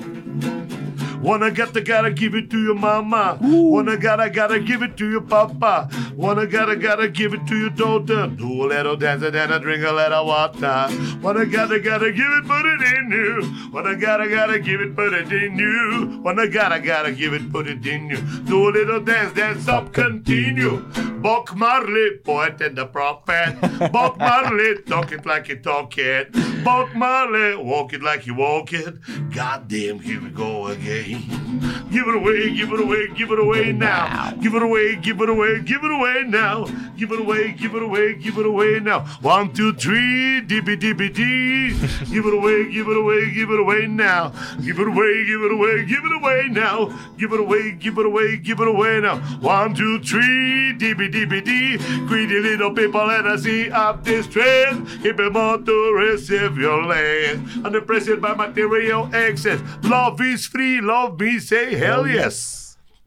[1.22, 3.38] Wanna gotta gotta give it to your mama.
[3.42, 5.90] Wanna gotta gotta give it to your papa.
[6.16, 8.26] Wanna gotta gotta give it to your daughter.
[8.28, 10.88] Do a little dance and then I drink a little water.
[11.20, 13.70] Wanna gotta gotta give it, put it in you.
[13.70, 16.20] Wanna gotta gotta give it, put it in you.
[16.24, 18.20] Wanna gotta gotta give it, put it in you.
[18.44, 20.78] Do a little dance, dance up, continue.
[21.20, 23.56] Bob Marley, poet and the prophet.
[23.92, 26.32] Bob Marley, talk it like you talk it.
[26.64, 28.94] Bob Marley, walk it like you walk it.
[29.30, 31.09] Goddamn, here we go again.
[31.12, 34.32] Give it away, give it away, give it away now.
[34.40, 36.66] Give it away, give it away, give it away now.
[36.96, 39.00] Give it away, give it away, give it away now.
[39.22, 41.70] One, two, three, dibby dibby dee.
[42.12, 44.32] Give it away, give it away, give it away now.
[44.64, 46.98] Give it away, give it away, give it away now.
[47.18, 49.16] Give it away, give it away, give it away now.
[49.40, 51.78] One, two, three, dibby dibby dee.
[52.06, 54.86] Greedy little people and I see up this train.
[55.02, 57.48] Keep them on to receive your land.
[57.64, 59.60] Unimpressed by material excess.
[59.82, 62.56] Love is free, love me, say hell yes.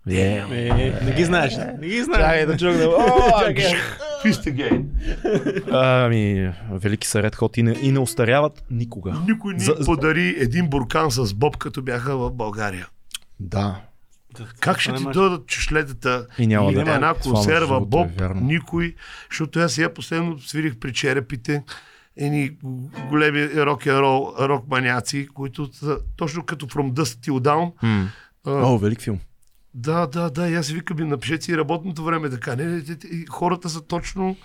[0.07, 0.51] Yeah.
[0.51, 1.53] Е, не ги знаеш.
[1.79, 2.21] Не ги знаеш.
[2.21, 2.85] Чакай да чукна.
[4.23, 4.83] Fist again.
[5.71, 9.13] Ами, велики са Red Hot и не, и не остаряват никога.
[9.27, 9.85] Никой За- За...
[9.85, 12.87] подари един буркан с боб, като бяха в България.
[13.39, 13.81] Да.
[14.59, 18.21] Как ще ти дойдат чешлетата И няма и да- една консерва боб?
[18.21, 18.27] е.
[18.35, 18.95] Никой.
[19.29, 21.63] Защото аз сега последно свирих при черепите
[22.17, 22.51] едни
[23.09, 27.71] големи рок н рол рок маняци, които са точно като From Dust Till Down.
[27.83, 28.09] М.
[28.45, 29.19] А, О, велик филм.
[29.75, 32.55] Да, да, да, и аз викам, и напишете си работното време така.
[32.55, 34.35] Не, не, и хората са точно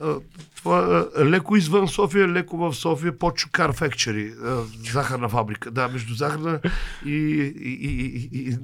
[0.00, 0.14] а,
[0.56, 4.32] това, а, леко извън София, леко в София, по Чукар Фекчери,
[4.92, 5.70] захарна фабрика.
[5.70, 6.60] Да, между захарна
[7.06, 8.56] и, и, и, и, и,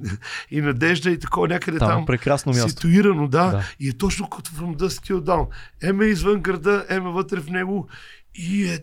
[0.51, 2.05] и Надежда и такова някъде Там, там.
[2.05, 2.69] прекрасно място.
[2.69, 3.51] Ситуирано, да, Да.
[3.51, 3.63] да.
[3.79, 5.47] И е точно като From Dust Till Down.
[5.81, 7.87] Еме извън града, еме вътре в него.
[8.35, 8.79] И е...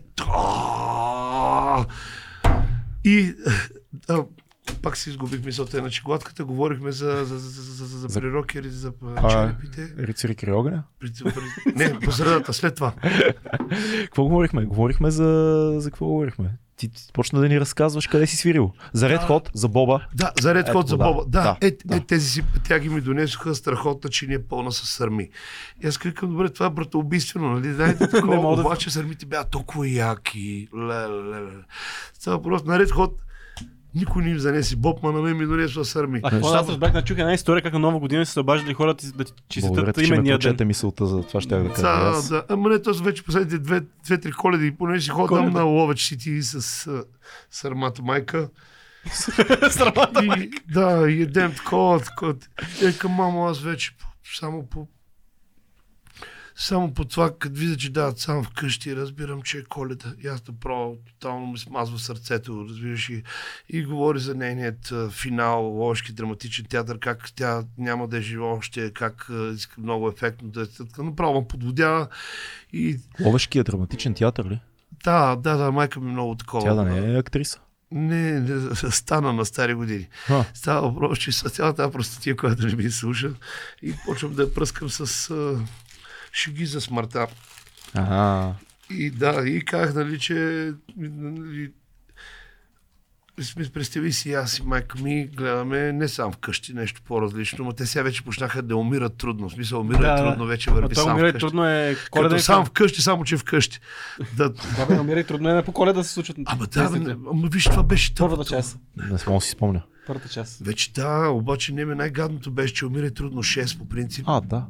[3.03, 3.33] И...
[4.09, 4.23] А,
[4.81, 8.91] пак си изгубих мисълта, иначе гладката говорихме за, за, за, за, за, за прирокери, за
[9.15, 9.93] А, черепите.
[9.97, 10.83] Рицари край огъня?
[10.99, 12.91] При- при- Не, по средата, след това.
[14.03, 14.65] Какво говорихме?
[14.65, 15.23] Говорихме за...
[15.77, 16.57] За какво говорихме?
[16.79, 18.71] Ти, ти почна да ни разказваш къде си свирил.
[18.93, 20.05] За Red Hot, за Боба.
[20.15, 21.23] Да, за Red Hot за Боба.
[21.27, 21.95] Да, да, е, да.
[21.95, 25.29] е, тези си пътяги ми донесоха страхотна, че ни е пълна с сърми.
[25.83, 27.73] И аз казвам, добре, това е братоубийствено, нали?
[27.73, 30.67] Дайте такова, обаче сърмите бяха толкова яки.
[30.75, 31.51] Ле, ле, ле.
[32.23, 33.13] Това просто на Red Hot
[33.95, 36.19] никой не им занеси Боб, ма на мен ми донесва сърми.
[36.23, 39.23] А какво аз разбрах, начух една история, как на нова година се обаждали хората да
[39.23, 40.39] ти Благодаря честитат ти, че ме имения ден.
[40.39, 41.81] прочете мисълта за това, ще я да кажа.
[41.81, 42.43] Да, да.
[42.49, 46.87] Ама не, то вече последните две, две-три коледи, понеже си ходам на Ловеч Сити с
[47.51, 48.49] сърмата майка.
[49.69, 50.25] Срамата.
[50.25, 52.35] И, да, и едем такова, такова.
[52.83, 53.91] Е, към мамо, аз вече
[54.39, 54.87] само по
[56.59, 60.13] само по това, като видя, че дават сам вкъщи, разбирам, че е коледа.
[60.23, 63.23] И аз направо тотално ми смазва сърцето, разбираш и,
[63.69, 68.93] и говори за нейният финал, Лошки драматичен театър, как тя няма да е жива още,
[68.93, 70.65] как иска много ефектно да е.
[71.03, 72.07] Направо подводява
[72.73, 74.59] и Ловешкият драматичен театър ли?
[75.03, 76.63] да, да, да, майка ми е много такова.
[76.63, 77.59] Тя да не е актриса.
[77.91, 80.07] Не, не, стана на стари години.
[80.29, 83.31] А, Става въпрос, че с цялата простотия, която не ми слуша
[83.81, 85.29] и почвам да я пръскам с
[86.33, 87.27] шеги за смъртта.
[87.93, 88.53] ага.
[88.91, 91.71] И да, и казах, нали, че нали,
[93.73, 98.03] представи си аз и майка ми, гледаме не сам вкъщи, нещо по-различно, но те сега
[98.03, 99.49] вече почнаха да умират трудно.
[99.49, 101.39] В смисъл, умират Да, трудно, вече върви сам умира вкъщи.
[101.39, 102.29] трудно е коледа.
[102.29, 103.79] Като сам вкъщи, само че вкъщи.
[104.37, 106.37] Да, Да, бе, умира и трудно е по коледа да се случват.
[106.45, 106.89] ама да,
[107.31, 108.49] ама виж, това беше Първата тъпото.
[108.49, 108.77] част.
[108.97, 109.81] Не мога да си спомня.
[110.09, 110.59] Първата част.
[110.65, 114.25] Вече да, обаче не ме най-гадното беше, че умира трудно 6 по принцип.
[114.27, 114.65] А, да.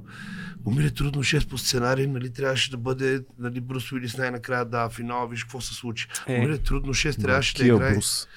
[0.66, 5.28] Умира трудно 6 по сценарий, нали, трябваше да бъде, нали, Брус Уилис най-накрая да, финала,
[5.28, 6.08] виж какво се случи.
[6.28, 6.38] Е.
[6.38, 8.28] Умира трудно 6, трябваше да Кия играе, Брус.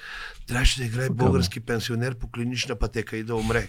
[0.46, 3.68] трябваше да играе български пенсионер по клинична пътека и да умре.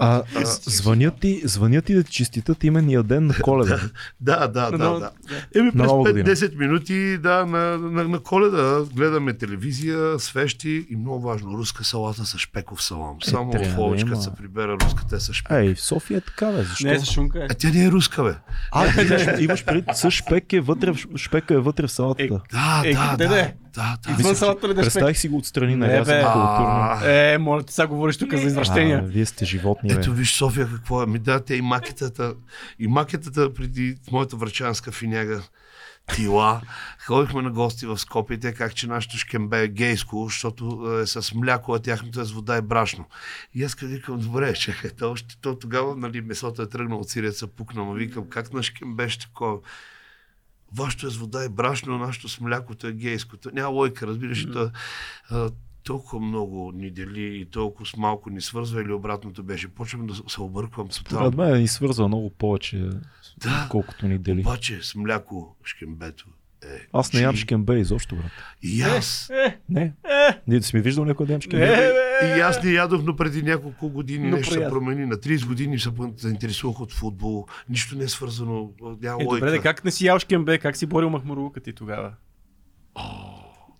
[0.00, 3.80] А, а, звънят, ти, звънят ти да ти честитат именния ден на коледа.
[4.20, 5.10] Да, да, да, да.
[5.54, 6.28] Еми през Нова година.
[6.28, 12.26] 5-10 минути, да, на, на, на коледа гледаме телевизия, свещи и много важно, руска салата
[12.26, 13.16] с шпеков салам.
[13.22, 15.52] Само трябва в да Ловичка се прибера руската е с шпек.
[15.52, 16.62] Ей, в София е така, бе.
[16.62, 16.86] Защо?
[16.86, 17.38] Не е за шунка.
[17.38, 17.46] Е.
[17.50, 18.34] А тя не е руска, бе.
[18.72, 22.40] А, ти имаш, имаш пред с шпек е вътре, шпека е вътре в салатата.
[22.52, 23.54] Да, Е, да, да, да е?
[23.78, 24.20] Да, да.
[24.20, 24.82] Извън салата ли да?
[24.82, 26.22] Представих си го отстрани, съм бе.
[26.22, 27.00] културно.
[27.04, 29.02] Е, моля ти сега говориш тук за А, извращения.
[29.02, 29.92] вие сте животни.
[29.92, 31.06] Ето виж София какво е.
[31.06, 32.34] Ми да, те и макетата.
[32.78, 35.42] И макетата преди моята врачанска финяга
[36.14, 36.60] Тила.
[37.06, 41.34] Ходихме на гости в Скопие, те как че нашето шкембе е гейско, защото е с
[41.34, 43.04] мляко, а тяхното е с вода и брашно.
[43.54, 47.08] И аз като викам, добре, чакай, то, още, то тогава нали, месото е тръгнало от
[47.08, 49.58] сиреца, пукна, но викам, как на шкембе ще такова?
[50.74, 53.50] Вашето е с вода и брашно, нашето с млякото е гейското.
[53.52, 54.70] Няма лойка, разбираш, mm.
[55.30, 55.50] а,
[55.84, 59.68] толкова много ни дели и толкова с малко ни свързва или обратното беше.
[59.68, 61.36] Почвам да се обърквам Според тотално.
[61.36, 62.90] мен ни свързва много повече,
[63.38, 63.66] Да.
[63.70, 64.40] колкото ни дели.
[64.40, 66.26] Обаче с мляко шкембето
[66.64, 66.86] е.
[66.92, 68.30] Аз не ям шкембе изобщо, брат.
[68.62, 69.30] И аз.
[69.30, 69.80] Е, Не.
[69.82, 69.92] е,
[70.46, 71.66] Ние да си ми виждал някой да ям е, шкембе.
[71.66, 71.92] бе.
[72.28, 75.06] И аз не ядох, но преди няколко години Но нещо се промени.
[75.06, 77.46] На 30 години се заинтересувах от футбол.
[77.68, 78.70] Нищо не е свързано.
[79.02, 79.34] Няма Е, лойка.
[79.36, 80.58] добре, де, как не си ял шкембе?
[80.58, 82.12] Как си борил махмурлука ти тогава?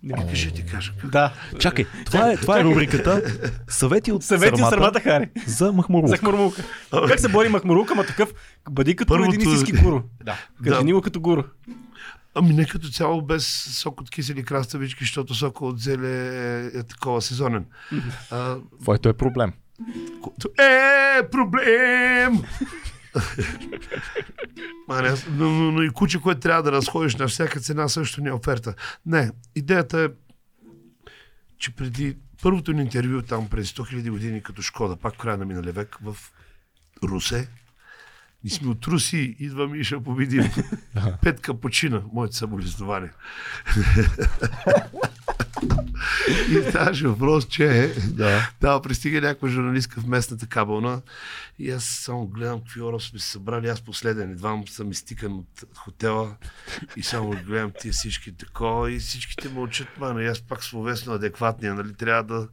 [0.02, 0.92] Нека ще ти кажа.
[1.00, 1.10] Как...
[1.10, 1.32] Да.
[1.58, 3.22] Чакай, това е, това е рубриката.
[3.68, 5.28] Съвети от Съвети от сърмата Хари.
[5.46, 6.08] за махмурлук.
[6.08, 6.62] За хмурмулка.
[7.08, 8.32] Как се бори махмурлука, ма такъв,
[8.70, 10.00] бъди като Първото- един истински гуру.
[10.24, 10.36] Да.
[10.64, 11.00] Кажи Да.
[11.00, 11.42] като гуру.
[12.40, 13.46] Ами не като цяло без
[13.80, 16.26] сок от кисели краставички, защото сока от зеле
[16.66, 17.66] е, такова сезонен.
[18.30, 19.52] А, Твоето е проблем.
[20.58, 22.32] Е проблем!
[24.88, 28.28] Маня, но, но, но, и куче, което трябва да разходиш на всяка цена, също не
[28.28, 28.74] е оферта.
[29.06, 30.08] Не, идеята е,
[31.58, 35.36] че преди първото ни интервю там през 100 000 години като Шкода, пак в края
[35.36, 36.16] на миналия век, в
[37.02, 37.48] Русе,
[38.48, 40.50] ние сме от Руси, идва Миша, победим.
[41.22, 43.10] Пет капучина, моето съболезнование.
[46.50, 48.50] И ставаше въпрос, че Да.
[48.60, 51.02] да, пристига някаква журналистка в местната кабелна
[51.58, 53.68] и аз само гледам какви хора сме се събрали.
[53.68, 56.36] Аз последен, едва съм изтикан от хотела
[56.96, 60.22] и само гледам тия всички такова и всичките мълчат, мана.
[60.22, 62.48] И аз пак словесно адекватния, нали, трябва да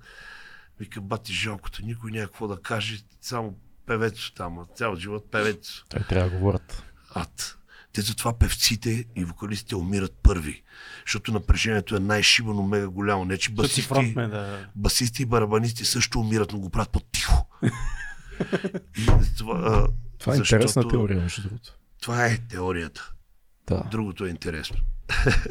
[0.80, 3.56] вика бати жалкото, никой няма какво да каже, само
[3.86, 5.86] певецо там, цял живот певецо.
[5.90, 6.84] Той трябва да говорят.
[7.14, 7.58] Ад.
[7.94, 10.64] Те затова певците и вокалистите умират първи,
[11.06, 13.26] защото напрежението е най-шибано мега голямо.
[13.26, 14.68] Не, че басисти, фронтмен, да.
[14.76, 17.48] басисти и барабанисти също умират, но го правят по-тихо.
[19.38, 19.88] Това, а,
[20.20, 21.78] Това е защото интересна теория, между другото.
[22.02, 23.12] Това е теорията.
[23.68, 23.84] Да.
[23.92, 24.78] Другото е интересно.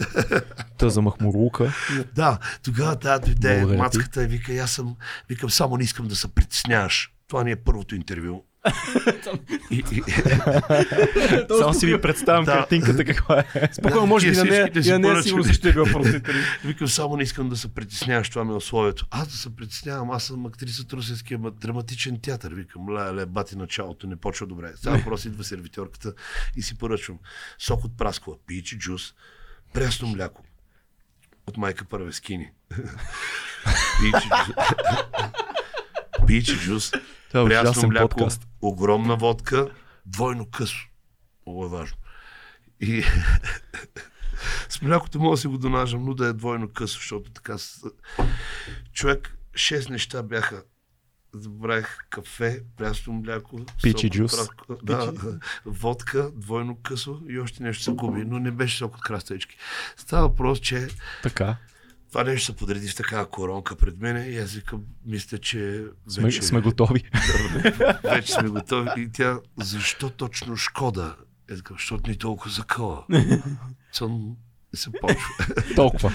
[0.79, 1.73] Та за махмурлука.
[2.15, 4.97] Да, тогава тази дойде мацката и вика, аз съм,
[5.29, 7.14] викам, само не искам да се притесняваш.
[7.29, 8.45] Това ни е първото интервю.
[11.59, 13.69] Само си ви представям картинката каква е.
[13.73, 15.85] Спокойно, може би на нея, сигурно също е бил.
[16.65, 19.07] Викам, само не искам да се притесняваш, това ми е условието.
[19.11, 22.55] Аз да се притеснявам, аз съм актриса от Русенския ма- драматичен театър.
[22.55, 24.73] Викам, ле, ле, бати началото, не почва добре.
[24.77, 26.13] Сега просто идва сервиторката
[26.57, 27.19] и си поръчвам
[27.59, 29.15] сок от праскова, пичи джус,
[29.75, 30.43] прясно мляко.
[31.47, 32.51] От майка първескини.
[34.01, 34.57] пичи джус.
[36.27, 38.47] Пичи джус, е прясно мляко, подкаст.
[38.63, 39.69] огромна водка,
[40.07, 40.87] двойно късо.
[41.47, 41.97] Много е важно.
[42.81, 43.05] И
[44.69, 47.57] с млякото мога да си го донажам, но да е двойно късо, защото така...
[48.93, 50.63] Човек, шест неща бяха.
[51.35, 54.33] Забравих кафе, прясно мляко, Пичи джус.
[54.33, 55.13] праска- Да,
[55.67, 59.57] водка, двойно късо и още нещо се губи, но не беше сок от краставички.
[59.97, 60.89] Става въпрос, че
[61.23, 61.57] Така.
[62.15, 66.23] Това нещо се подреди в такава коронка пред мен и аз викам, мисля, че Сме,
[66.23, 67.03] вече, сме готови.
[68.05, 68.91] вече сме готови.
[68.97, 71.17] И тя, защо точно Шкода?
[71.51, 73.05] Е така, защото ни толкова закъла.
[73.93, 74.37] Цън
[74.75, 75.29] се почва.
[75.77, 76.13] Толкова.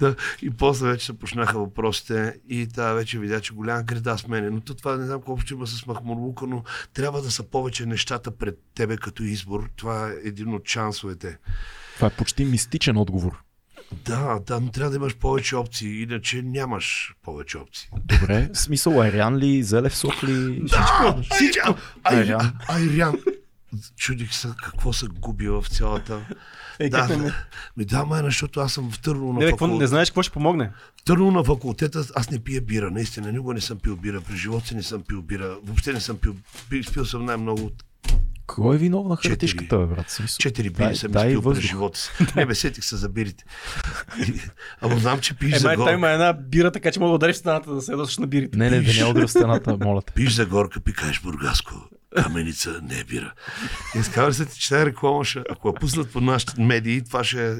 [0.00, 4.28] Да, и после вече се почнаха въпросите и тя вече видя, че голяма греда с
[4.28, 4.50] мене.
[4.50, 6.64] Но то това не знам колко ще има с Махмурлука, но
[6.94, 9.70] трябва да са повече нещата пред тебе като избор.
[9.76, 11.38] Това е един от шансовете.
[11.94, 13.42] Това е почти мистичен отговор.
[14.04, 17.88] Да, но трябва да имаш повече опции, иначе нямаш повече опции.
[18.04, 18.50] Добре.
[18.54, 20.60] Смисъл, Айрян ли, Зелев сок ли?
[20.60, 21.74] Да, всичко!
[22.04, 22.40] Айрян.
[22.40, 22.52] Айрян.
[22.68, 23.14] Айрян.
[23.96, 26.20] Чудих се какво се губи в цялата...
[26.78, 27.32] Е, Да, не?
[27.76, 29.80] ми да, майна, защото аз съм в Търново на Не, бе, какво, факултет.
[29.80, 30.70] не знаеш какво ще помогне.
[31.00, 33.32] В Търново на факултета аз не пия бира, наистина.
[33.32, 34.20] Никога не съм пил бира.
[34.20, 35.56] При живота си не съм пил бира.
[35.64, 36.36] Въобще не съм пил.
[36.70, 37.84] Пил, спил съм най-много от
[38.54, 39.30] Кой е винов на Четири.
[39.30, 40.10] хартишката, бе, брат?
[40.10, 40.36] Смисъл.
[40.38, 42.10] четири бири съм дай изпил през живота си.
[42.36, 43.44] Не бе, сетих се за бирите.
[44.80, 45.92] Ама знам, че пиш Е, за горка.
[45.92, 48.58] има една бира, така че мога да удариш стената да се на бирите.
[48.58, 50.12] Не, не, да не удря в стената, моля те.
[50.12, 51.74] Пиш за горка, пикаеш бургаско.
[52.16, 53.32] Каменица не е бира.
[53.96, 57.24] И изказва се ти, че тази реклама ще, ако я пуснат по нашите медии, това
[57.24, 57.56] ще е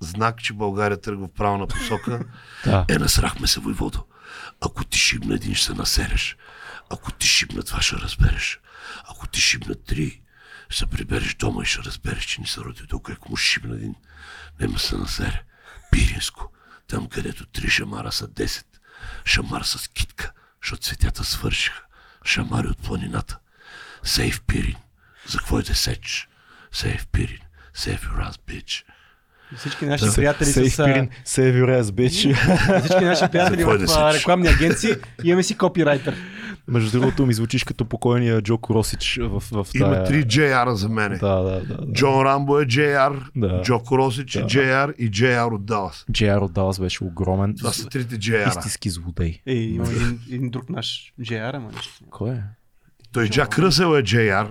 [0.00, 2.20] знак, че България тръгва в правилна посока.
[2.64, 2.84] Да.
[2.88, 3.98] Е, насрахме се, войводо.
[4.60, 6.36] Ако ти шибна един, ще се насереш.
[6.90, 8.60] Ако ти шибна два, ще разбереш.
[9.10, 10.20] Ако ти шибна три,
[10.68, 13.10] ще се прибереш дома и ще разбереш, че ни се роди тук.
[13.10, 13.94] Ако му шибна един,
[14.60, 15.42] нема се насере.
[15.90, 16.52] Пиринско,
[16.88, 18.64] там където три шамара са 10.
[19.24, 20.32] Шамар с китка,
[20.62, 21.82] защото цветята свършиха.
[22.24, 23.38] Шамари от планината.
[24.02, 24.76] Сейф Пирин.
[25.26, 26.28] За какво е да сеч?
[26.72, 27.40] Сейф Пирин.
[27.74, 28.84] Сейф ass, bitch.
[29.56, 30.78] Всички наши приятели Сейф с...
[30.78, 32.80] а, Пирин, Save your ass, bitch.
[32.80, 36.16] Всички наши приятели е да в рекламни агенции имаме си копирайтер.
[36.70, 40.04] Между другото ми звучиш като покойния Джо Коросич в, в Има тая...
[40.04, 41.18] три JR за мене.
[41.18, 41.76] Да, да, да.
[41.76, 41.92] да.
[41.92, 43.62] Джон Рамбо е JR, Да.
[43.62, 44.46] Джо Коросич е Да.
[44.46, 46.04] JR и JR от Далас.
[46.10, 47.54] JR от Далас беше огромен.
[47.56, 48.48] Това са трите JR.
[48.48, 49.40] Истински злодей.
[49.46, 52.04] Е, има един, един друг наш JR, ама нещо.
[52.10, 52.42] Кой е?
[53.12, 54.50] Той Джак Ръсел е JR,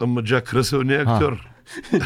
[0.00, 1.48] ама Джак Ръсел не е актьор.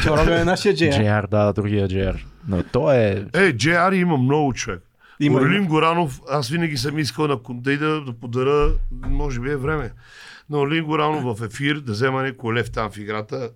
[0.01, 1.01] Джо Роган е нашия JR.
[1.01, 2.19] JR, да, другия JR.
[2.47, 3.11] Но той е...
[3.33, 4.81] Е, JR има много човек.
[5.19, 5.67] Има, Орелин има.
[5.67, 8.73] Горанов, аз винаги съм искал на Кондейда да подаря,
[9.07, 9.91] може би е време,
[10.49, 13.49] на Орелин Горанов в ефир, да взема някой лев там в играта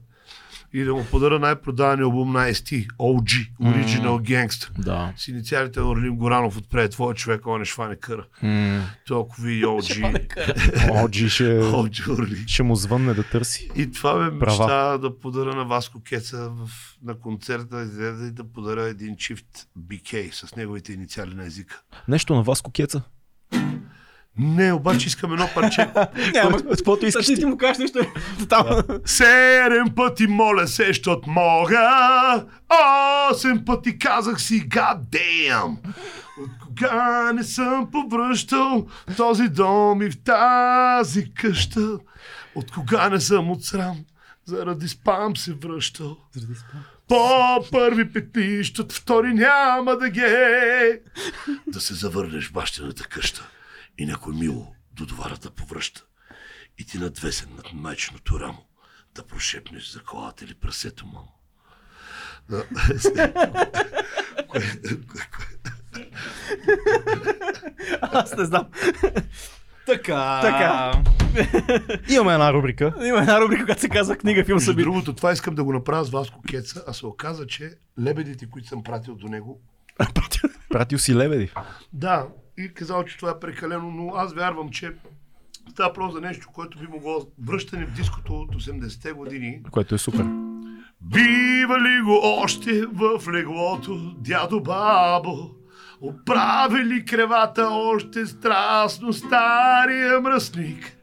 [0.73, 4.71] и да му подаря най-продавания албум на ST, OG, Original Gangster.
[4.79, 5.13] Да.
[5.17, 8.25] С инициалите на Орлин Горанов отпред, твоя човек, он е шване къра.
[9.07, 11.03] Толкова ви OG.
[11.03, 13.69] Оджи ще, OG ще му звънне да търси.
[13.75, 14.63] И това ме Права.
[14.63, 16.69] мечта да подаря на Васко Кеца в,
[17.03, 19.45] на концерта излезе и да подаря един чифт
[19.79, 21.81] BK с неговите инициали на езика.
[22.07, 23.01] Нещо на Васко Кеца.
[24.39, 25.89] Не, обаче искам едно парче.
[26.33, 26.57] Няма.
[26.57, 27.45] Каквото искаш Ти, ти.
[27.45, 27.99] му кажеш нещо.
[29.05, 32.45] Седем пъти моля се, щот мога.
[33.31, 35.77] Осем пъти казах си, God damn.
[36.41, 38.87] От кога не съм повръщал
[39.17, 41.99] този дом и в тази къща.
[42.55, 43.97] От кога не съм от срам,
[44.45, 46.17] заради спам се връщал.
[47.07, 51.01] По първи петлищ, от втори няма да ге.
[51.67, 53.49] Да се завърнеш в бащината къща
[53.99, 56.03] и някой мило до доварата повръща.
[56.77, 58.65] И ти надвесен над майчиното рамо
[59.15, 61.31] да прошепнеш за колата или прасето, мамо.
[62.49, 62.63] Да.
[64.47, 64.79] Кое-
[68.01, 68.67] Аз не знам.
[69.85, 70.39] Така.
[70.41, 70.91] Така.
[72.09, 72.93] Имаме една рубрика.
[73.05, 74.83] Има една рубрика, която се казва книга, филм, събитие.
[74.83, 78.67] другото, това искам да го направя с Васко Кеца, а се оказа, че лебедите, които
[78.67, 79.61] съм пратил до него,
[80.69, 81.51] Пратил си лебеди.
[81.93, 82.27] Да,
[82.59, 84.91] и казал, че това е прекалено, но аз вярвам, че
[85.71, 89.61] става просто за нещо, което би могло връщане в диското от 80-те години.
[89.71, 90.25] Което е супер.
[91.01, 95.49] Бива ли го още в леглото, дядо бабо?
[96.01, 100.98] Оправи ли кревата още страстно стария мръсник?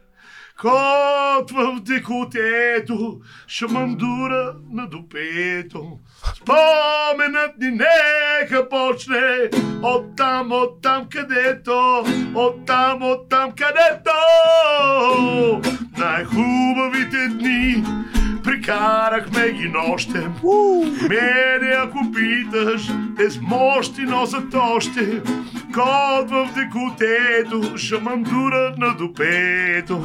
[0.60, 5.98] Кот в декотето, шамандура на дупето.
[6.34, 9.50] Споменът ни нека почне
[9.82, 12.04] оттам, оттам където,
[12.34, 14.10] оттам, оттам където.
[15.98, 17.84] Най-хубавите дни
[18.44, 20.34] прикарахме ги нощем.
[21.08, 25.22] Мене, ако питаш, те мощи носят още.
[25.74, 30.04] Кот в декотето, шамандура на дупето.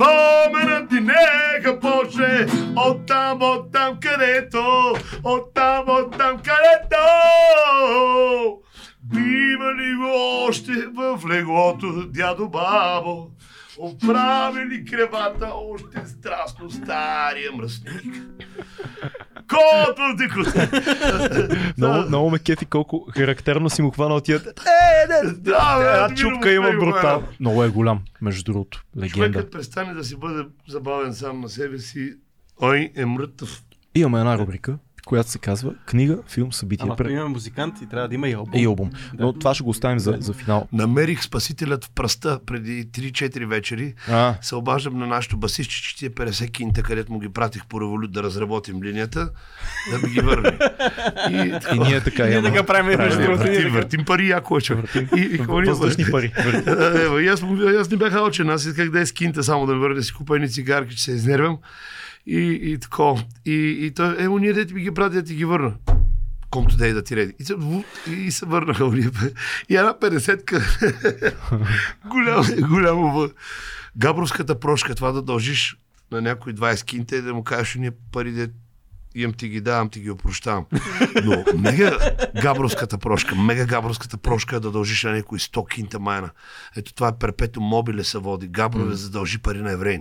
[0.00, 2.46] Споменът ни нека почне
[2.76, 4.94] оттам, оттам където,
[5.24, 7.02] оттам, оттам където.
[9.02, 13.26] Бива ли го още в леглото, дядо бабо?
[13.78, 18.14] Оправили кревата още страстно стария мръсник.
[19.48, 20.70] Кот в декоте.
[21.78, 24.36] Много, много ме кефи колко характерно си му хванал тия.
[24.36, 27.22] Е, не, Да, бе, чупка има брутал.
[27.40, 28.84] Много е голям, между другото.
[28.96, 29.14] Легенда.
[29.14, 32.14] Човекът престане да си бъде забавен сам на себе си.
[32.62, 33.62] Ой, е мрътъв.
[33.94, 36.84] Имаме една рубрика, която се казва книга, филм, събитие.
[36.84, 38.60] Ама ако имаме музикант и трябва да има и албум.
[38.60, 38.90] И албум.
[39.18, 40.68] Но това ще го оставим за, за финал.
[40.72, 43.94] Намерих спасителят в пръста преди 3-4 вечери.
[44.08, 47.80] А, Се обаждам на нашото басистче, че тия 50 кинта, където му ги пратих по
[47.80, 49.30] револют да разработим линията,
[49.90, 50.58] да ми ги върне.
[51.30, 51.34] И,
[51.74, 54.84] и ние така Ние така правим въртим, въртим пари, яко е човек.
[54.94, 56.32] И, и, ние- Въздушни пари.
[56.66, 56.70] Е,
[57.02, 57.42] Ева, и аз,
[57.90, 60.96] не бях алчен, аз исках да е скинта само да върне си купа едни цигарки,
[60.96, 61.58] че се изнервям.
[62.26, 63.18] И, и тако.
[63.46, 65.74] И, и той, ево, ние дете ми ги прати, да ти ги върна.
[66.50, 67.34] Комто да е да ти реди.
[67.38, 67.56] И, се-
[68.08, 69.10] и се върнаха уния.
[69.68, 70.60] И една 50-ка.
[72.06, 73.28] голямо, голямо.
[73.96, 75.76] Габровската прошка, това да дължиш
[76.12, 78.48] на някой 20 кинта и да му кажеш, ние пари де
[79.14, 80.66] имам ти ги давам, ти ги опрощавам.
[81.24, 81.98] Но мега
[82.42, 86.30] габровската прошка, мега габровската прошка е да дължиш на някой 100 кинта майна.
[86.76, 88.48] Ето това е перпето мобиле се води.
[88.48, 89.98] Габрове задължи пари на евреи.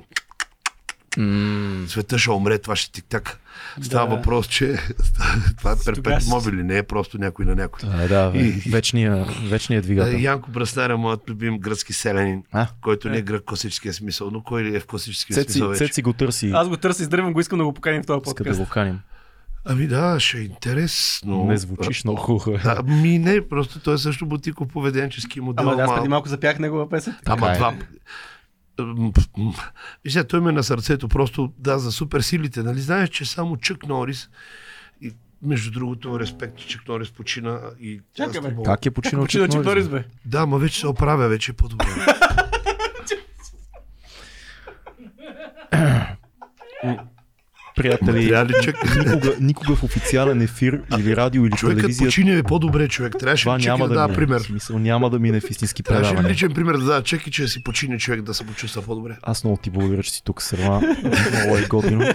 [1.20, 3.40] М, Света ще умре, това ще тик-так.
[3.82, 4.16] Става Да.
[4.16, 4.78] въпрос, че
[5.58, 5.72] това
[6.08, 7.90] е си- мобили, не е просто някой на някой.
[7.90, 8.40] Да, да, бе.
[8.40, 10.18] И- Вечния, вечния двигател.
[10.18, 12.68] Янко Брастаря, моят любим гръцки селянин, А?
[12.82, 15.70] който не е грък в класическия смисъл, но кой ли е в класическия Цеци, смисъл
[15.70, 15.86] вече?
[15.86, 16.52] Цеци го търси.
[16.52, 18.60] Аз го търся издървам, го искам да го поканим в този Иска да подкаст.
[18.60, 19.00] го каним.
[19.66, 21.44] Ами да, ще е интересно.
[21.44, 22.58] Не звучиш много хубаво.
[22.64, 25.64] Да, ми не, просто той е също бутико поведенчески модел.
[25.64, 27.16] Ама да, аз преди малко запях негова песен.
[27.26, 27.56] Ама е.
[27.56, 27.74] два.
[28.84, 29.54] М, м,
[30.04, 32.64] Виж, сега, той ме на сърцето, просто да, за суперсилите.
[32.64, 34.30] Нали знаеш, че само Чък Норис
[35.02, 35.12] и
[35.42, 38.02] между другото, респект, че Чък Норис почина и...
[38.14, 38.56] Чакай, бе.
[38.66, 40.00] Как е починал Чак Норис, Норис, бе?
[40.00, 40.06] бе?
[40.26, 41.86] Да, ма вече се оправя, вече е по-добре.
[47.80, 48.36] Приятели,
[49.06, 53.16] никога, никога в официален ефир или радио или Човекът телевизия почини е по-добре, човек.
[53.20, 54.16] Трябваше това няма да да мине.
[54.16, 54.40] пример?
[54.40, 56.34] Смисъл няма да мине в истински Трябваше предаване.
[56.34, 59.18] личен пример да дава Чеки, че си почини човек да се почувства по-добре?
[59.22, 60.82] Аз много ти благодаря, че си тук сърва.
[61.34, 62.14] Много е готино.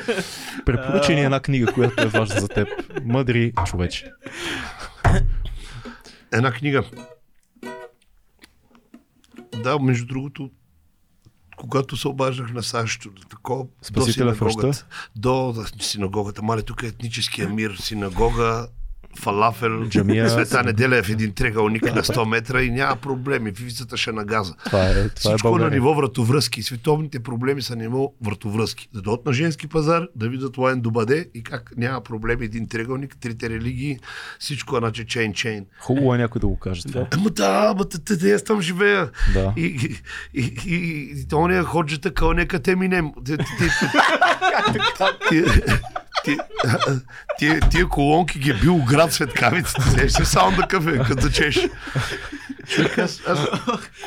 [0.67, 2.69] Препоръчай ни една книга, която е важна за теб.
[3.05, 4.07] Мъдри човече.
[6.33, 6.83] Една книга.
[9.63, 10.51] Да, между другото,
[11.57, 14.87] когато се обаждах на САЩ, такова, Спасителя в синагогата,
[15.17, 18.69] до синагогата, мале, тук е етническия мир, синагога,
[19.17, 20.31] фалафел, Джамия.
[20.31, 24.25] света неделя е в един трегълник на 100 метра и няма проблеми, вивицата ще на
[24.25, 24.55] газа.
[24.65, 25.71] Това е, това е Всичко на България.
[25.71, 26.63] ниво вратовръзки.
[26.63, 28.89] Световните проблеми са на ниво вратовръзки.
[28.95, 33.17] Да дойдат на женски пазар, да видят Лайн Добаде и как няма проблеми един триъгълник,
[33.17, 33.99] трите религии,
[34.39, 35.65] всичко е значи чейн чейн.
[35.81, 37.07] Хубаво е някой да го каже това.
[37.13, 39.11] Ама да, ама те, аз там живея.
[39.35, 39.53] Да.
[39.57, 39.97] И, и,
[40.35, 40.75] и, и,
[41.15, 43.11] и тония ходжата къл нека те минем.
[43.27, 43.45] Ти- ти-
[46.25, 46.37] ти- ти-
[46.87, 47.01] ти-
[47.39, 49.83] Тия тия колонки ги е бил град светкавицата.
[49.83, 51.69] Сеш се саунд кафе, като зачеш.
[52.69, 53.39] Човек, аз, аз,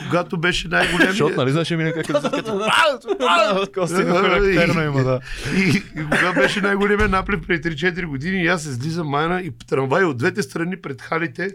[0.09, 1.09] когато беше най-големият...
[1.11, 2.13] Защото, нали знаеш, мине как е
[4.55, 5.19] характерно има, да.
[5.57, 9.51] И, и кога беше най-големия наплив преди 3-4 години, и аз се слизам майна и
[9.67, 11.49] трамваи от двете страни пред халите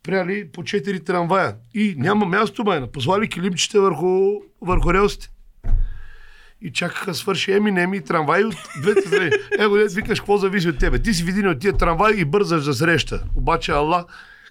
[0.00, 1.54] спряли по 4 трамвая.
[1.74, 2.86] И няма място, майна.
[2.86, 4.30] Послали килимчета върху,
[4.60, 5.28] върху релсите.
[6.62, 9.30] И чакаха свърши Еминем и трамвай от двете страни.
[9.58, 10.98] Его, дет викаш, какво зависи от тебе?
[10.98, 13.22] Ти си в един от тия трамвай и бързаш за среща.
[13.34, 14.04] Обаче, Алла,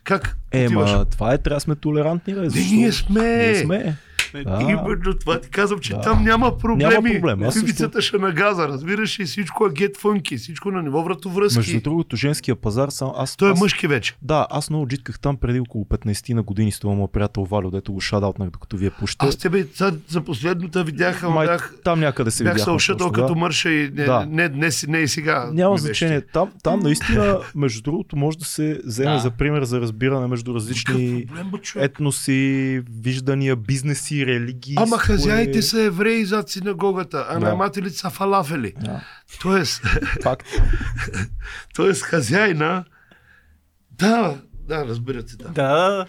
[0.04, 2.42] как Е, ма, това е, трябва да сме толерантни, бе.
[2.42, 3.38] Не, ние сме.
[3.38, 3.98] Ние сме.
[4.38, 4.58] Да.
[4.62, 4.86] Именно
[5.16, 6.02] това ти казвам, че Да.
[6.02, 6.94] там няма проблеми.
[6.94, 7.68] Няма проблем, аз също-
[8.02, 11.58] ще на газа, разбираш и всичко е get funky, всичко на ниво вратовръзки.
[11.60, 14.16] Между другото, женския пазар, сам, аз, Той е аз, мъжки вече.
[14.22, 17.72] Да, аз много джитках там преди около 15 на години с това моят приятел Валю,
[17.72, 19.26] дето го шадаутнах, докато вие пущате.
[19.26, 22.72] Аз тебе за, за последната видях, ама Май, бях, там някъде се бях видяхме.
[22.72, 22.76] се
[23.12, 23.36] като да.
[23.36, 24.26] мърша и не, Да.
[24.30, 25.50] не, днес, не и сега.
[25.54, 25.86] Няма ми беше.
[25.86, 26.22] значение.
[26.24, 29.20] Там, там наистина, между другото, може да се вземе Да.
[29.20, 34.76] за пример за разбиране между различни проблем, етноси, виждания, бизнеси, религии.
[34.78, 37.40] Ама според- хазяите са евреи зад синагогата, а Да.
[37.40, 38.74] наймателите са фалафели.
[38.80, 39.02] Да,
[39.42, 39.82] Тоест,
[40.24, 40.48] факт.
[41.76, 42.86] тоест хазяйна...
[43.92, 45.50] Да, да, разбирате, да.
[45.50, 46.06] Да,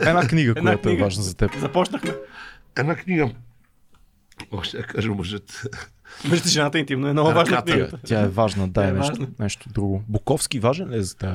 [0.00, 0.98] Една книга, Една която книга.
[0.98, 1.58] е важна за теб.
[1.58, 2.14] започнахме.
[2.76, 3.30] Една книга.
[4.50, 5.66] Още да кажа мъжът.
[6.24, 7.98] Вижте, жената е интимно е много важна книгата.
[8.06, 9.26] Тя е важна, дай Тя е нещо, важна.
[9.38, 10.04] нещо друго.
[10.08, 11.30] Буковски важен ли е за теб?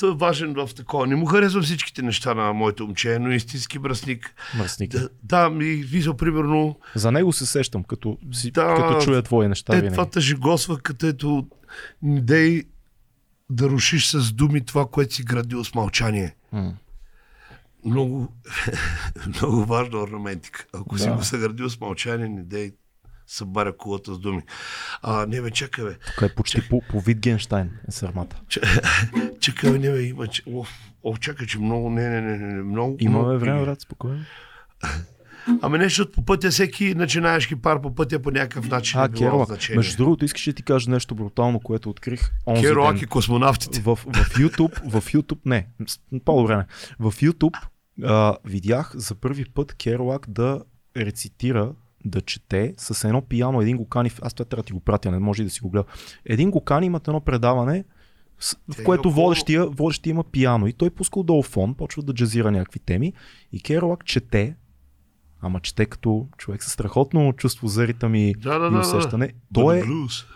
[0.00, 1.06] Той е важен в такова.
[1.06, 4.34] Не му харесвам всичките неща на моето момче, но е истински бръсник.
[4.58, 4.90] Мръсник.
[4.90, 9.48] Да, да ми вижда примерно За него се сещам, като, си, Да, като чуя твои
[9.48, 9.76] неща.
[9.76, 11.46] Е, това тъжегосва, където
[12.02, 12.62] не дей
[13.50, 16.34] да рушиш с думи това, което си градил с мълчание.
[16.52, 16.74] М.
[17.84, 18.32] Много,
[19.26, 20.64] много важна орнаментика.
[20.72, 21.14] Ако си Да.
[21.14, 22.72] го съградил с мълчание, не дей
[23.30, 24.42] събаря кулата с думи.
[25.02, 25.94] А, не бе, чакай бе.
[25.94, 28.40] Тук е почти по, по Витгенштайн е сърмата.
[28.48, 30.26] Ч- Чакай бе, не бе, има...
[30.26, 30.64] че- О,
[31.02, 32.96] о, чакай, че много, не, не, не, не, не много...
[33.00, 34.24] Имаме време, брат, спокойно.
[35.62, 39.00] Ами не, защото по пътя всеки начинаешки пар по пътя по някакъв начин.
[39.00, 39.04] А,
[39.42, 39.76] е значение.
[39.76, 43.02] Между другото, искаш да ти кажа нещо брутално, което открих ден.
[43.02, 43.80] и космонавтите.
[43.80, 45.68] в, в YouTube, в YouTube, не,
[46.24, 46.64] по-добре не.
[46.98, 47.56] В YouTube
[48.04, 50.62] а, видях за първи път Керуак да
[50.96, 51.72] рецитира,
[52.04, 53.60] да чете с едно пияно.
[53.60, 55.60] Един го кани, аз това трябва да ти го пратя, не може и да си
[55.60, 55.84] го гледа.
[56.24, 57.84] Един го кани, имат едно предаване,
[58.68, 62.78] в което водещия, водещия има пияно и той пуска отдолу фон, почва да джазира някакви
[62.78, 63.12] теми
[63.52, 64.56] и Керуак чете,
[65.42, 68.80] ама чете като човек с страхотно чувство за ритъм и, Да, да, и да, да.
[68.80, 69.32] усещане.
[69.54, 69.82] Той е,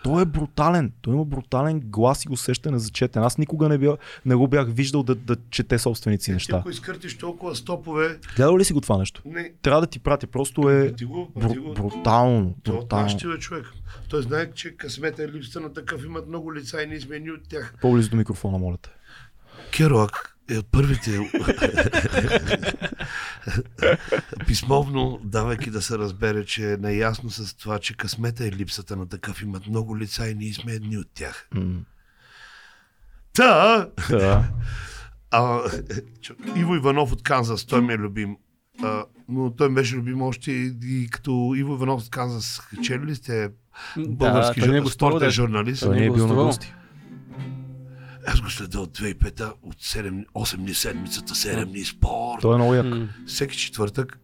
[0.04, 0.92] той е брутален.
[1.00, 3.26] Той има брутален глас и усещане за четене.
[3.26, 6.56] Аз никога не, бя, не го бях виждал да, да чете собственици Ти неща.
[6.56, 9.22] ако изкъртиш толкова стопове, Гледал ли си го това нещо?
[9.24, 10.26] не, Трябва да ти пратя.
[10.26, 11.74] Просто е ти го, бру, ти го.
[11.74, 12.54] брутално.
[12.64, 13.02] Брутално.
[13.02, 13.66] нашите бе човек.
[14.08, 17.48] Той знае, че късмета е липсата на такъв имат много лица и не измени от
[17.48, 17.74] тях.
[17.80, 18.90] По-близо до микрофона, моля те.
[19.70, 21.30] Керуак е от първите
[24.46, 29.08] писмовно, давайки да се разбере, че е наясно с това, че късмета е липсата на
[29.08, 31.48] такъв имат много лица и ние сме едни от тях.
[33.32, 34.48] Та, Да.
[35.30, 35.60] а,
[36.56, 38.36] Иво Иванов от Канзас, той ми е любим.
[38.82, 42.60] А, но той беше любим още и, и като Иво Иванов от Канзас.
[42.82, 43.50] Чели ли сте
[43.98, 44.80] български е жур...
[44.80, 45.32] гостувал, спортен да.
[45.32, 45.82] журналист?
[45.82, 46.74] Той не е бил на гости.
[48.26, 52.40] Аз го следя от 2005-та, от 7, 8 дни седмицата, 7 дни спорт.
[52.40, 52.86] Той е много як.
[53.26, 54.18] Всеки четвъртък.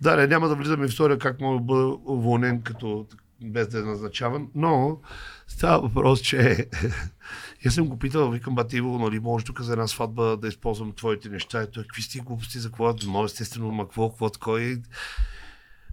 [0.00, 3.06] Да, не, няма да влизаме в история как мога да бъда уволнен като
[3.40, 5.00] без да е назначаван, но
[5.46, 6.68] става въпрос, че
[7.66, 10.92] аз съм го питал, викам, бате Иво, нали, може тук за една сватба да използвам
[10.92, 11.62] твоите неща.
[11.62, 12.94] И той, какви сте глупости, за какво?
[13.06, 14.58] Но естествено, ма какво, какво.
[14.58, 14.82] И...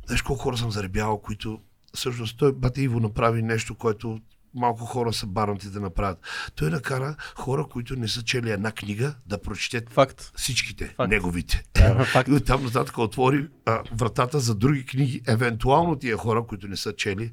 [0.08, 1.60] Знаеш колко хора съм заребявал, които
[1.94, 4.20] всъщност той, бате Иво, направи нещо, което
[4.56, 6.20] малко хора са барнати да направят.
[6.56, 10.32] Той накара хора, които не са чели една книга, да прочетат Факт.
[10.36, 11.10] всичките, Факт.
[11.10, 11.64] неговите.
[12.06, 12.28] Факт.
[12.30, 16.94] И оттам нататък отвори а, вратата за други книги, евентуално тия хора, които не са
[16.94, 17.32] чели.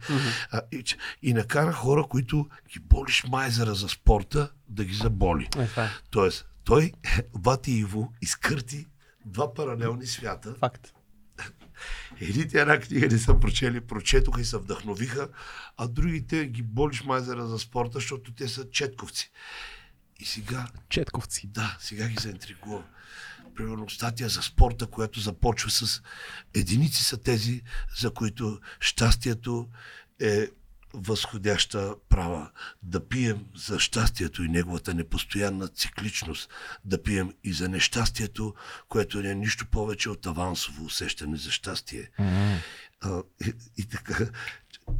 [0.51, 0.85] А, и,
[1.23, 5.49] и накара хора, които ги болиш майзера за спорта, да ги заболи.
[5.59, 5.89] Е, е.
[6.11, 6.93] Тоест, той,
[7.39, 8.86] Бати Иво, изкърти
[9.24, 10.55] два паралелни свята.
[10.61, 10.93] Факт.
[12.23, 15.28] Едните една книга не са прочели, прочетоха и се вдъхновиха,
[15.77, 19.31] а другите ги болиш майзера за спорта, защото те са четковци.
[20.20, 21.47] И сега Четковци.
[21.47, 22.85] да, сега ги заинтригува.
[23.55, 26.03] Примерно статия за спорта, която започва с
[26.55, 27.62] единици са тези,
[28.01, 29.69] за които щастието
[30.20, 30.49] е
[30.94, 32.51] възходяща права.
[32.82, 36.51] Да пием за щастието и неговата непостоянна цикличност.
[36.85, 38.55] Да пием и за нещастието,
[38.89, 42.10] което не е нищо повече от авансово усещане за щастие.
[42.19, 42.56] М.
[43.01, 44.24] А, и, и така.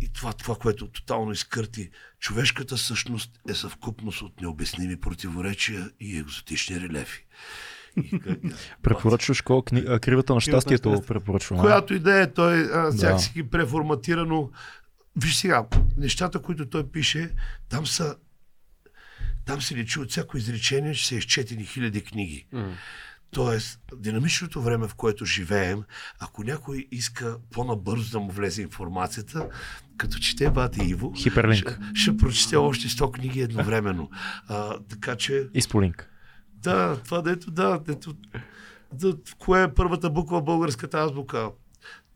[0.01, 1.91] И това, това, което тотално изкърти.
[2.21, 7.27] Човешката същност е съвкупност от необясними противоречия и екзотични релефи.
[8.83, 11.61] Препоръчваш а, Кривата на щастието препоръчвам.
[11.61, 12.93] която и да е, той а, Да.
[12.93, 14.51] всякакси преформатирано.
[15.17, 15.67] Виж сега,
[15.97, 17.31] нещата, които той пише,
[17.69, 18.17] там са
[19.45, 22.47] там се личи от всяко изречение, че са изчетени хиляди книги.
[22.53, 22.75] М.
[23.31, 25.83] Тоест, динамичното време, в което живеем,
[26.21, 29.49] ако някой иска по-набързо да му влезе информацията,
[29.97, 31.79] като чете Бати Иво, Хиперлинк.
[31.95, 34.11] ще, ще прочете още 100 книги едновременно.
[34.49, 36.09] А, така че, Изполинк.
[36.55, 38.15] да, това дето, да, дето,
[38.93, 41.51] да, кое е първата буква в българската азбука?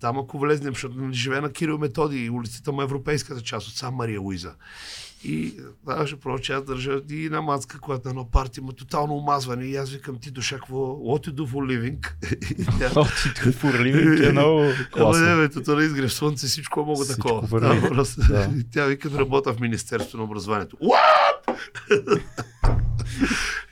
[0.01, 3.95] Там ако влезнем, защото живее на Кирил Методи улицата му е европейската част от сам
[3.95, 4.55] Мария Луиза.
[5.25, 5.55] И
[5.87, 9.65] да, ще проче, аз държа и една мацка, която на едно парти има тотално омазване.
[9.65, 10.77] И аз викам, ти душа, какво?
[10.79, 12.13] What you do for living?
[12.79, 15.37] Тя, О, ти тук фурливик е много не, класно.
[15.37, 17.61] бе, то да изгрев слънце, всичко мога такова.
[17.61, 18.05] Да,
[18.73, 20.77] тя вика да работя в Министерството на образованието.
[20.77, 22.21] What?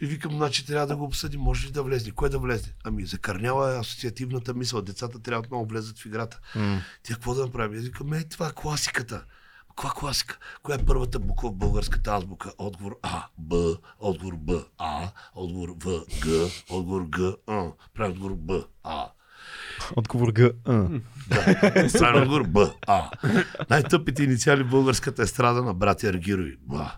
[0.05, 2.11] И викам, значи трябва да го обсъдим, може ли да влезе?
[2.11, 2.75] Кое да влезе?
[2.85, 6.41] Ами закърнява асоциативната мисъл, децата трябва отново влезат в играта.
[6.55, 6.81] М.
[7.03, 7.79] Ти какво да направим?
[7.79, 9.25] Аз викам, е, това е класиката.
[9.69, 10.39] Каква класика?
[10.63, 12.53] Коя е първата буква в българската азбука?
[12.59, 16.29] Отговор А, Б, отговор Б, А, отговор В, Г,
[16.71, 17.67] отговор Г, А.
[17.95, 19.07] Прави отговор Б, А.
[19.97, 20.53] Отговор Г.
[20.65, 20.73] А.
[21.29, 21.45] Да,
[21.99, 23.11] прави отговор Б, А.
[23.71, 26.57] Най-тъпите инициали в българската естрада на братя Аргирови.
[26.61, 26.93] Ба.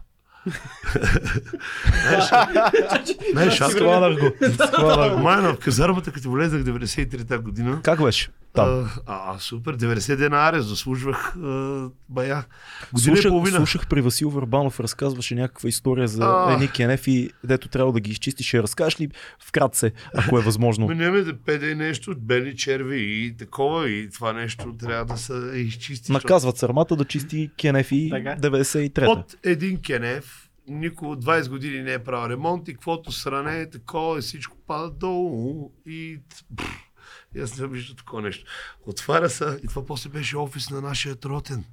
[3.32, 4.30] Знаеш, аз Схванах го.
[4.66, 5.18] Схванах го.
[5.18, 8.28] Майна в казармата, като влезах 93-та година, Как беше?
[8.56, 8.90] Там.
[9.06, 12.44] а, а, супер, 90 дена арес, заслужвах а, бая.
[12.92, 13.56] Година Слушах, половина.
[13.56, 16.52] слушах при Васил Върбанов, разказваше някаква история за А.
[16.52, 18.46] едни кенеф и дето трябва да ги изчистиш.
[18.46, 19.08] Ще разкажеш ли
[19.38, 20.86] вкратце, ако е възможно?
[20.88, 25.04] Ме не ме да педе нещо от бели черви и такова и това нещо трябва
[25.04, 26.12] да се изчисти.
[26.12, 28.36] Наказват сърмата да чисти кенефи Така.
[28.36, 29.10] 93-та.
[29.10, 33.70] От един кенев, никой от 20 години не е правил ремонт и каквото сране е
[33.70, 36.18] такова и всичко пада долу и
[36.56, 36.85] пф,
[37.34, 38.44] и аз не вижда такова нещо.
[38.86, 41.64] Отваря се и това после беше офис на нашия ротен.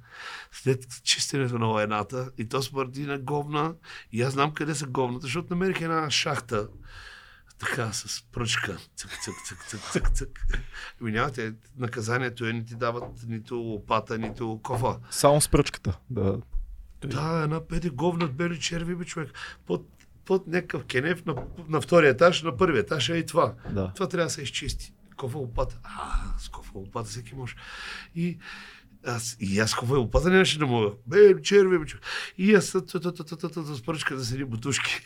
[0.52, 3.74] След чистенето на войната и то смърди на говна
[4.12, 6.68] и аз знам къде са говната, защото намерих една шахта
[7.58, 8.78] така с пръчка.
[8.96, 10.46] Цък, цък, цък, цък, цък, цък.
[11.00, 14.98] Ами нямате, наказанието е не ти дават нито лопата, нито кофа.
[15.10, 15.98] Само с пръчката.
[16.10, 16.40] Да.
[17.04, 19.30] Да, една педе говна от бели черви, бе, човек.
[19.66, 19.86] Под,
[20.24, 21.34] под някакъв кенев на,
[21.68, 23.54] на втория етаж, на първия етаж е и това.
[23.70, 23.92] Да.
[23.94, 24.93] Това трябва да се изчисти.
[25.16, 25.78] Кофа лопата.
[25.82, 27.54] А, с кофа лопата всеки може.
[28.14, 28.38] И
[29.06, 30.90] аз, и аз кофа лопата нямаше да мога.
[31.06, 31.84] Бе, черви, бе.
[32.38, 35.00] И аз с пръчка да седи бутушки.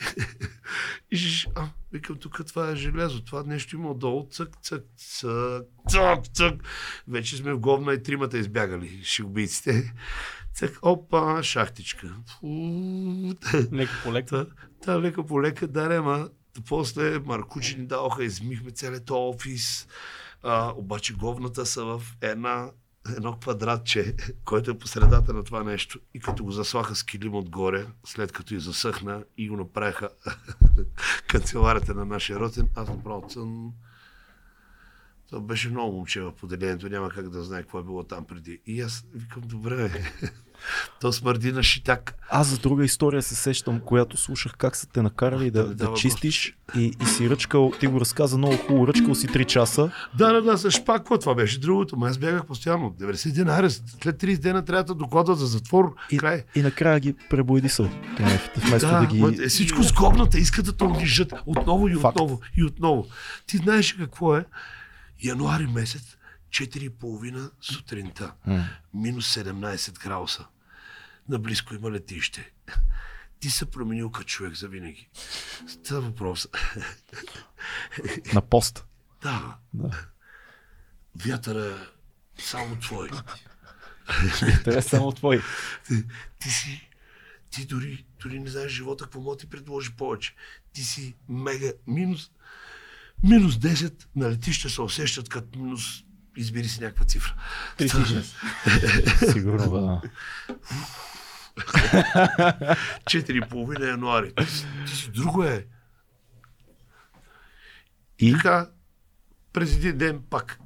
[1.11, 5.65] И ще, а, викам, тук това е железо, това нещо има отдолу, цък, цък, цък,
[5.89, 6.63] цък, цък.
[7.07, 9.93] Вече сме в говна и тримата избягали, шигубийците.
[10.53, 12.15] Цък, опа, шахтичка.
[12.27, 12.47] Фу,
[13.73, 14.45] Леко по леко.
[14.81, 16.29] Та, лека по лека даре, ама
[16.67, 19.87] после Маркучи ни даваха, измихме целият офис.
[20.43, 22.71] А, обаче говната са в една,
[23.17, 24.15] едно квадратче,
[24.45, 25.99] което е по средата на това нещо.
[26.13, 30.09] И като го заслаха с килим отгоре, след като и засъхна и го направиха
[31.27, 33.73] канцеларията на нашия роден, аз направо съм...
[35.29, 38.59] Това беше много момче в поделението, няма как да знае какво е било там преди.
[38.65, 39.91] И аз викам, добре,
[41.01, 42.15] то смърди на шитак.
[42.29, 45.93] Аз за друга история се сещам, която слушах как са те накарали да, да да
[45.93, 49.91] чистиш и, и си ръчкал, ти го разказа много хубаво, ръчкал си 3 часа.
[50.17, 51.97] Да, да, да, с шпаква, това беше другото.
[51.97, 52.91] Ма аз бягах постоянно.
[52.91, 53.83] 90 дена арест.
[54.01, 55.95] След 30 дена трябва да докладват за затвор.
[56.11, 56.43] И, Край.
[56.55, 57.89] и накрая ги пребоядисал
[58.67, 59.43] вместо да, Да, ги...
[59.43, 62.19] е, всичко с говната, искат да те унижат отново и Факт.
[62.19, 63.07] отново и отново.
[63.47, 64.45] Ти знаеш какво е?
[65.19, 66.17] Януари месец,
[66.49, 68.33] 4,5 сутринта,
[68.93, 70.45] минус 17 градуса.
[71.29, 72.51] Наблизко има летище.
[73.39, 75.09] Ти се променил като човек за винаги.
[75.67, 76.47] Става въпрос.
[78.33, 78.85] На пост.
[79.21, 80.07] Да, Да.
[81.15, 81.87] вятъра
[82.39, 83.09] само твой.
[84.63, 85.41] Те е само твой.
[85.87, 86.03] Ти,
[86.39, 86.89] ти си,
[87.49, 90.35] ти дори, дори не знаеш живота, какво мога ти предложи повече.
[90.73, 92.31] Ти си мега минус,
[93.23, 95.81] минус 10 на летище се усещат като минус,
[96.37, 97.35] избери си някаква цифра.
[97.77, 99.31] 36.
[99.33, 100.01] Сигурно, да.
[103.03, 104.33] 4,5 януари.
[105.15, 105.65] Друго е.
[108.19, 108.69] И Така,
[109.53, 110.59] през един ден пак.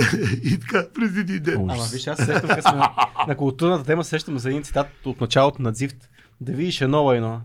[0.42, 1.70] И така, през един ден.
[1.70, 2.90] Ама виж, аз сещам, като сме на,
[3.28, 6.10] на културната тема, сещам за един цитат от началото на Дзифт.
[6.40, 7.40] Да видиш едно война,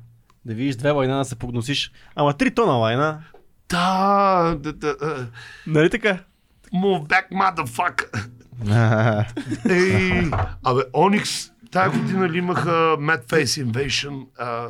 [0.45, 1.91] да видиш две война, да се прогнозиш.
[2.15, 3.23] Ама три тона война.
[3.69, 5.27] Да, да, да, да.
[5.67, 6.17] Нали така?
[6.73, 8.25] Move back, motherfucker.
[9.69, 10.31] Ей,
[10.63, 12.69] абе, Onyx, тази година ли имаха
[12.99, 14.25] Mad Face Invasion?
[14.39, 14.67] А,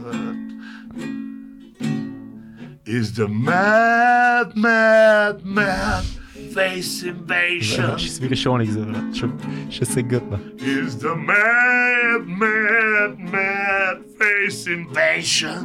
[2.88, 6.04] is the mad, mad, mad
[6.56, 7.98] face invasion?
[7.98, 9.16] ще свириш Оникс, за брат.
[9.16, 9.26] Ще,
[9.70, 10.40] ще се гътна.
[10.58, 15.64] Is the mad, mad, mad face invasion?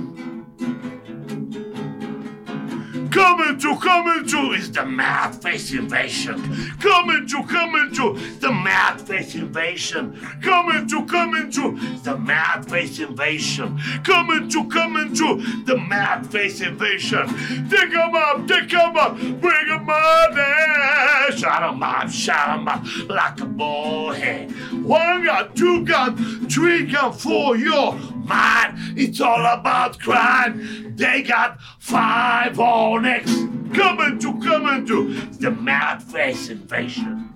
[3.21, 6.37] Coming to, coming to is the mad face invasion.
[6.81, 10.19] Coming to, coming to the mad face invasion.
[10.41, 13.79] Coming to, coming to the mad face invasion.
[14.05, 15.37] Coming to, coming to
[15.67, 17.27] the mad face invasion.
[17.69, 21.37] Dig 'em up, dig 'em up, bring 'em money.
[21.37, 24.51] Shut 'em up, shut 'em up like a bullhead.
[24.83, 26.17] One gun, two gun,
[26.49, 28.79] three gun, four, your mind.
[28.97, 30.95] It's all about crime.
[30.97, 32.59] They got five
[33.11, 33.31] Onyx.
[33.75, 37.29] Coming to, coming to the mad face invasion.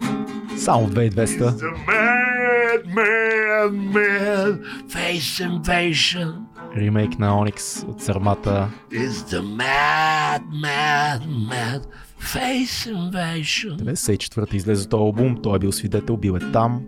[0.56, 1.58] Само 2200.
[1.58, 6.46] The mad, mad, mad face invasion.
[6.76, 8.68] ремейк на Оникс от Сармата.
[8.90, 11.20] Is the mad, mad,
[11.50, 11.82] mad
[12.20, 13.76] face invasion.
[13.76, 16.82] 94-та излезе този албум, той е бил свидетел, бил е там.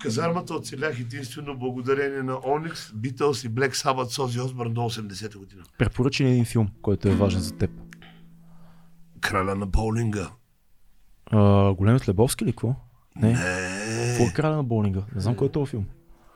[0.00, 5.38] Казармата оцелях единствено благодарение на Onyx, Beatles и Black Sabbath с Ози Осбърн до 80-та
[5.38, 5.62] година.
[5.78, 7.70] Препоръчен един филм, който е важен за теб.
[9.20, 10.30] Краля на боулинга.
[11.26, 12.74] А, големият Лебовски ли какво?
[13.16, 13.28] Не.
[13.28, 13.36] Не.
[14.08, 15.02] Какво е краля на боулинга?
[15.14, 15.84] Не знам кой е този филм.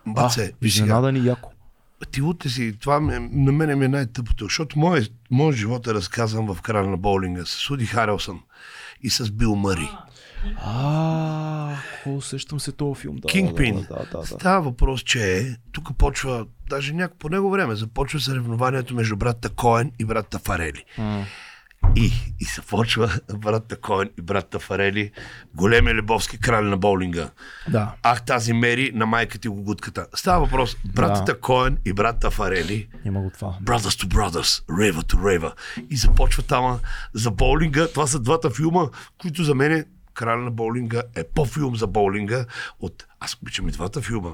[0.07, 0.85] Баце, виж сега.
[0.85, 1.51] изненада ни яко.
[2.11, 4.78] Ти утре си, това ме, на мене ми е най-тъпото, защото
[5.31, 8.41] моят живот е разказан в краля на боулинга с Уди Харелсън
[9.03, 9.89] и с Бил Мъри.
[9.93, 10.07] А,
[11.95, 13.16] какво усещам се този филм.
[13.16, 13.75] Да, Кингпин.
[13.75, 14.27] Да, да, да, да.
[14.27, 19.93] Става въпрос, че тук почва, даже някак по него време, започва съревнованието между братта Коен
[19.99, 20.85] и братта Фарели.
[20.99, 21.25] М.
[21.97, 25.11] И, и се почва братта Коен и братта Фарели,
[25.55, 27.31] големи лебовски крали на боулинга.
[27.69, 27.95] да.
[28.03, 30.07] Ах, тази Мери на майка ти гугутката.
[30.15, 31.41] Става въпрос, братата Да.
[31.41, 33.59] Коен и братта Фарели, Има го това.
[33.62, 35.53] Brothers to Brothers, Raver to Raver.
[35.91, 36.79] И започва там
[37.15, 37.89] за боулинга.
[37.89, 38.87] Това са двата филма,
[39.21, 39.85] които за мен
[40.15, 42.47] Краля на боулинга е по-филм за боулинга
[42.81, 43.07] от...
[43.20, 44.31] Аз обичам и двата филма.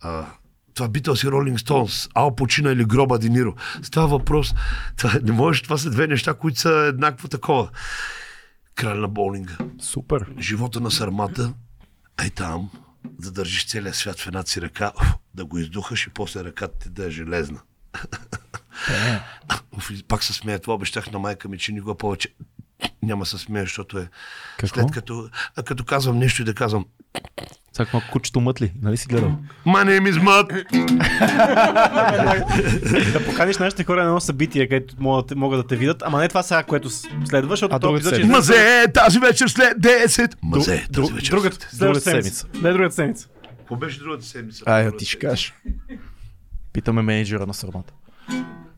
[0.00, 0.26] А,
[0.74, 3.54] това Битълс и Ролинг Стоунс, Ал Почина или Гроба Дениро.
[3.82, 4.54] Става въпрос,
[4.96, 7.68] това, не можеш, това са две неща, които са еднакво такова.
[8.74, 9.56] Краля на боулинга.
[9.80, 10.26] Супер.
[10.38, 11.54] Живота на сармата
[12.24, 12.70] е там,
[13.04, 14.92] да държиш целия свят в едната си ръка,
[15.34, 17.60] да го издухаш и после ръката ти да е железна.
[18.90, 19.20] Е,
[20.08, 20.58] пак се смея.
[20.58, 22.28] Това обещах на майка ми, че никога повече
[23.02, 24.08] няма се смея, защото е
[24.58, 24.74] Какво?
[24.74, 26.84] след като, а като казвам нещо и да казвам
[27.72, 28.72] Сега малко кучето мътли.
[28.82, 29.36] Нали си гледал?
[29.66, 30.64] My name is Mud.
[33.12, 36.28] да поканиш нашите хора на едно събитие, където могат, могат да те видят, ама не
[36.28, 36.90] това сега, което
[37.24, 40.34] следва, защото А то епизод излезе- Мазе, тази вечер след 10.
[40.42, 41.68] Мазе, тази вечер другата, след 10.
[41.68, 42.46] следващата Другата седмица.
[42.62, 43.28] Не, другата седмица.
[43.58, 44.62] Какво беше другата седмица?
[44.66, 45.54] Ай, ти ще кажеш.
[46.72, 47.92] Питаме менеджера на сърмата.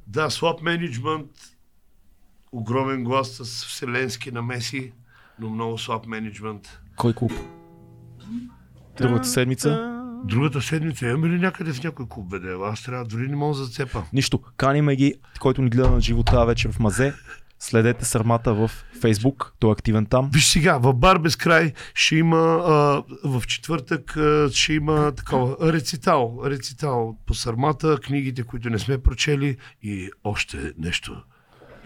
[0.06, 1.26] Да, Swap Management,
[2.56, 4.92] огромен глас с вселенски намеси,
[5.40, 6.66] но много Swap Management.
[6.96, 7.32] Кой клуб?
[8.96, 9.92] Другата седмица?
[10.24, 12.38] Другата седмица имаме ли някъде в някой клуб, бе?
[12.64, 14.02] Аз трябва, дори не мога да зацепа.
[14.12, 14.40] Нищо.
[14.56, 17.14] Каниме ги, който ни гледа на живо тази вечер в Мазе.
[17.58, 18.70] Следете Сърмата в
[19.00, 20.30] Фейсбук, той е активен там.
[20.32, 25.72] Виж сега, в Бар без край ще има, а, в четвъртък а, ще има такова
[25.72, 31.24] рецитал, рецитал по сърмата, книгите, които не сме прочели и още нещо.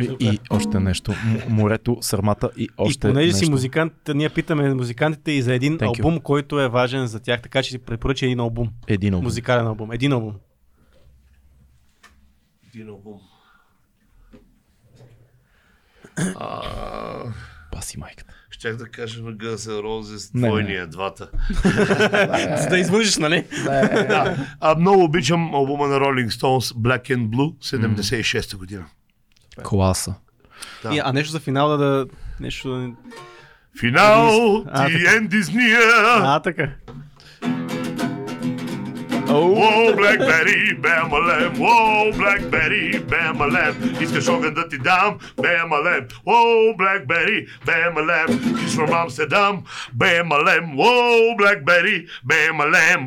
[0.04, 1.14] И, и още нещо.
[1.48, 3.44] Морето, Сърмата и още и понеже нещо.
[3.44, 6.04] си музикант, ние питаме музикантите и за един Thank you.
[6.04, 8.68] албум, който е важен за тях, така че си препоръча един албум.
[8.86, 9.24] Един албум.
[9.24, 9.92] Музикален албум.
[9.92, 10.34] Един албум.
[12.74, 13.18] Един албум.
[16.36, 16.60] А,
[17.72, 18.34] Паси майката.
[18.50, 21.30] щях да кажа на Guns N' Roses, Не, двойния, двата.
[22.62, 23.44] За да извържиш, нали?
[23.64, 24.46] да.
[24.60, 28.86] А, много обичам албума на Rolling Stones, Black and Blue, 76-та година.
[29.62, 30.14] Класа.
[30.82, 30.94] Да.
[30.94, 31.76] И, а нещо за финал да...
[31.76, 32.06] да
[32.40, 32.90] нещо да...
[33.80, 34.30] Финал,
[34.64, 36.20] the end is near.
[36.22, 36.68] А, така.
[41.28, 41.54] Lamb.
[41.56, 44.02] Whoa, Blackberry, bam a lamb.
[44.02, 45.18] Искаш огън да ти дам,
[46.80, 48.30] Blackberry, bam a lamb.
[48.60, 49.62] He's from Amsterdam,
[51.38, 53.04] Blackberry, bam a lamb.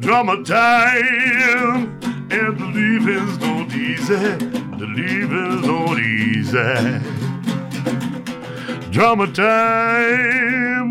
[0.00, 1.88] Drama time,
[2.30, 4.14] and the living's not easy.
[4.14, 7.00] The living's not easy.
[8.90, 10.90] Drama time.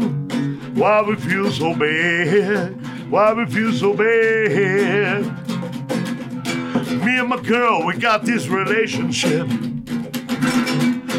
[0.76, 2.76] Why we feel so bad?
[3.12, 5.26] Why we feel so bad?
[7.04, 9.48] Me and my girl, we got this relationship.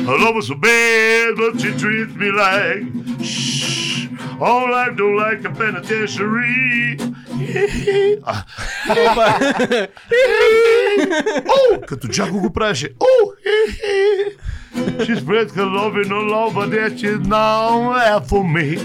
[0.09, 2.83] I love her so bad, but she treats me like
[3.23, 4.07] shh.
[4.41, 6.97] All I don't like a penitentiary.
[8.26, 8.44] А.
[11.48, 12.90] О, като Джако го правеше.
[13.00, 13.06] О,
[15.06, 18.78] She spreads her loving all over that she's now there for me.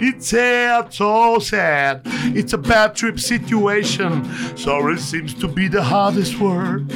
[0.00, 2.02] It's sad, so sad.
[2.38, 4.10] It's a bad trip situation.
[4.56, 6.90] Sorry seems to be the hardest word.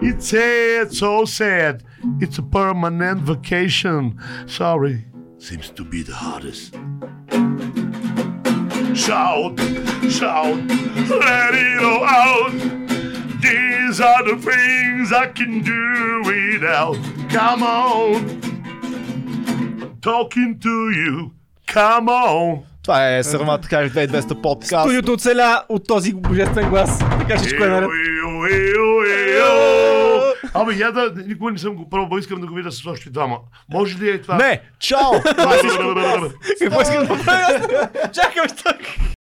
[0.00, 1.82] It's sad, so sad.
[2.20, 4.20] It's a permanent vacation.
[4.46, 5.06] Sorry
[5.38, 6.74] seems to be the hardest.
[8.93, 9.57] Shout,
[10.09, 10.57] shout,
[11.09, 12.51] let it all out.
[13.41, 16.97] These are the things I can do without.
[17.29, 18.41] Come on,
[20.01, 21.31] talking to you.
[21.73, 22.59] Come on.
[22.83, 24.83] Това е Сърмата Кари 2200 подкаст.
[24.83, 26.99] Студиото оцеля от този божествен глас.
[26.99, 27.89] Така всичко е наред.
[30.53, 33.37] Абе, я да, никога не съм го пробвал, искам да го видя с още двама.
[33.69, 34.35] Може ли е това?
[34.35, 34.61] Не!
[34.79, 35.21] Чао!
[36.59, 37.89] Какво искам да направя?
[38.13, 39.11] Чакай, тук.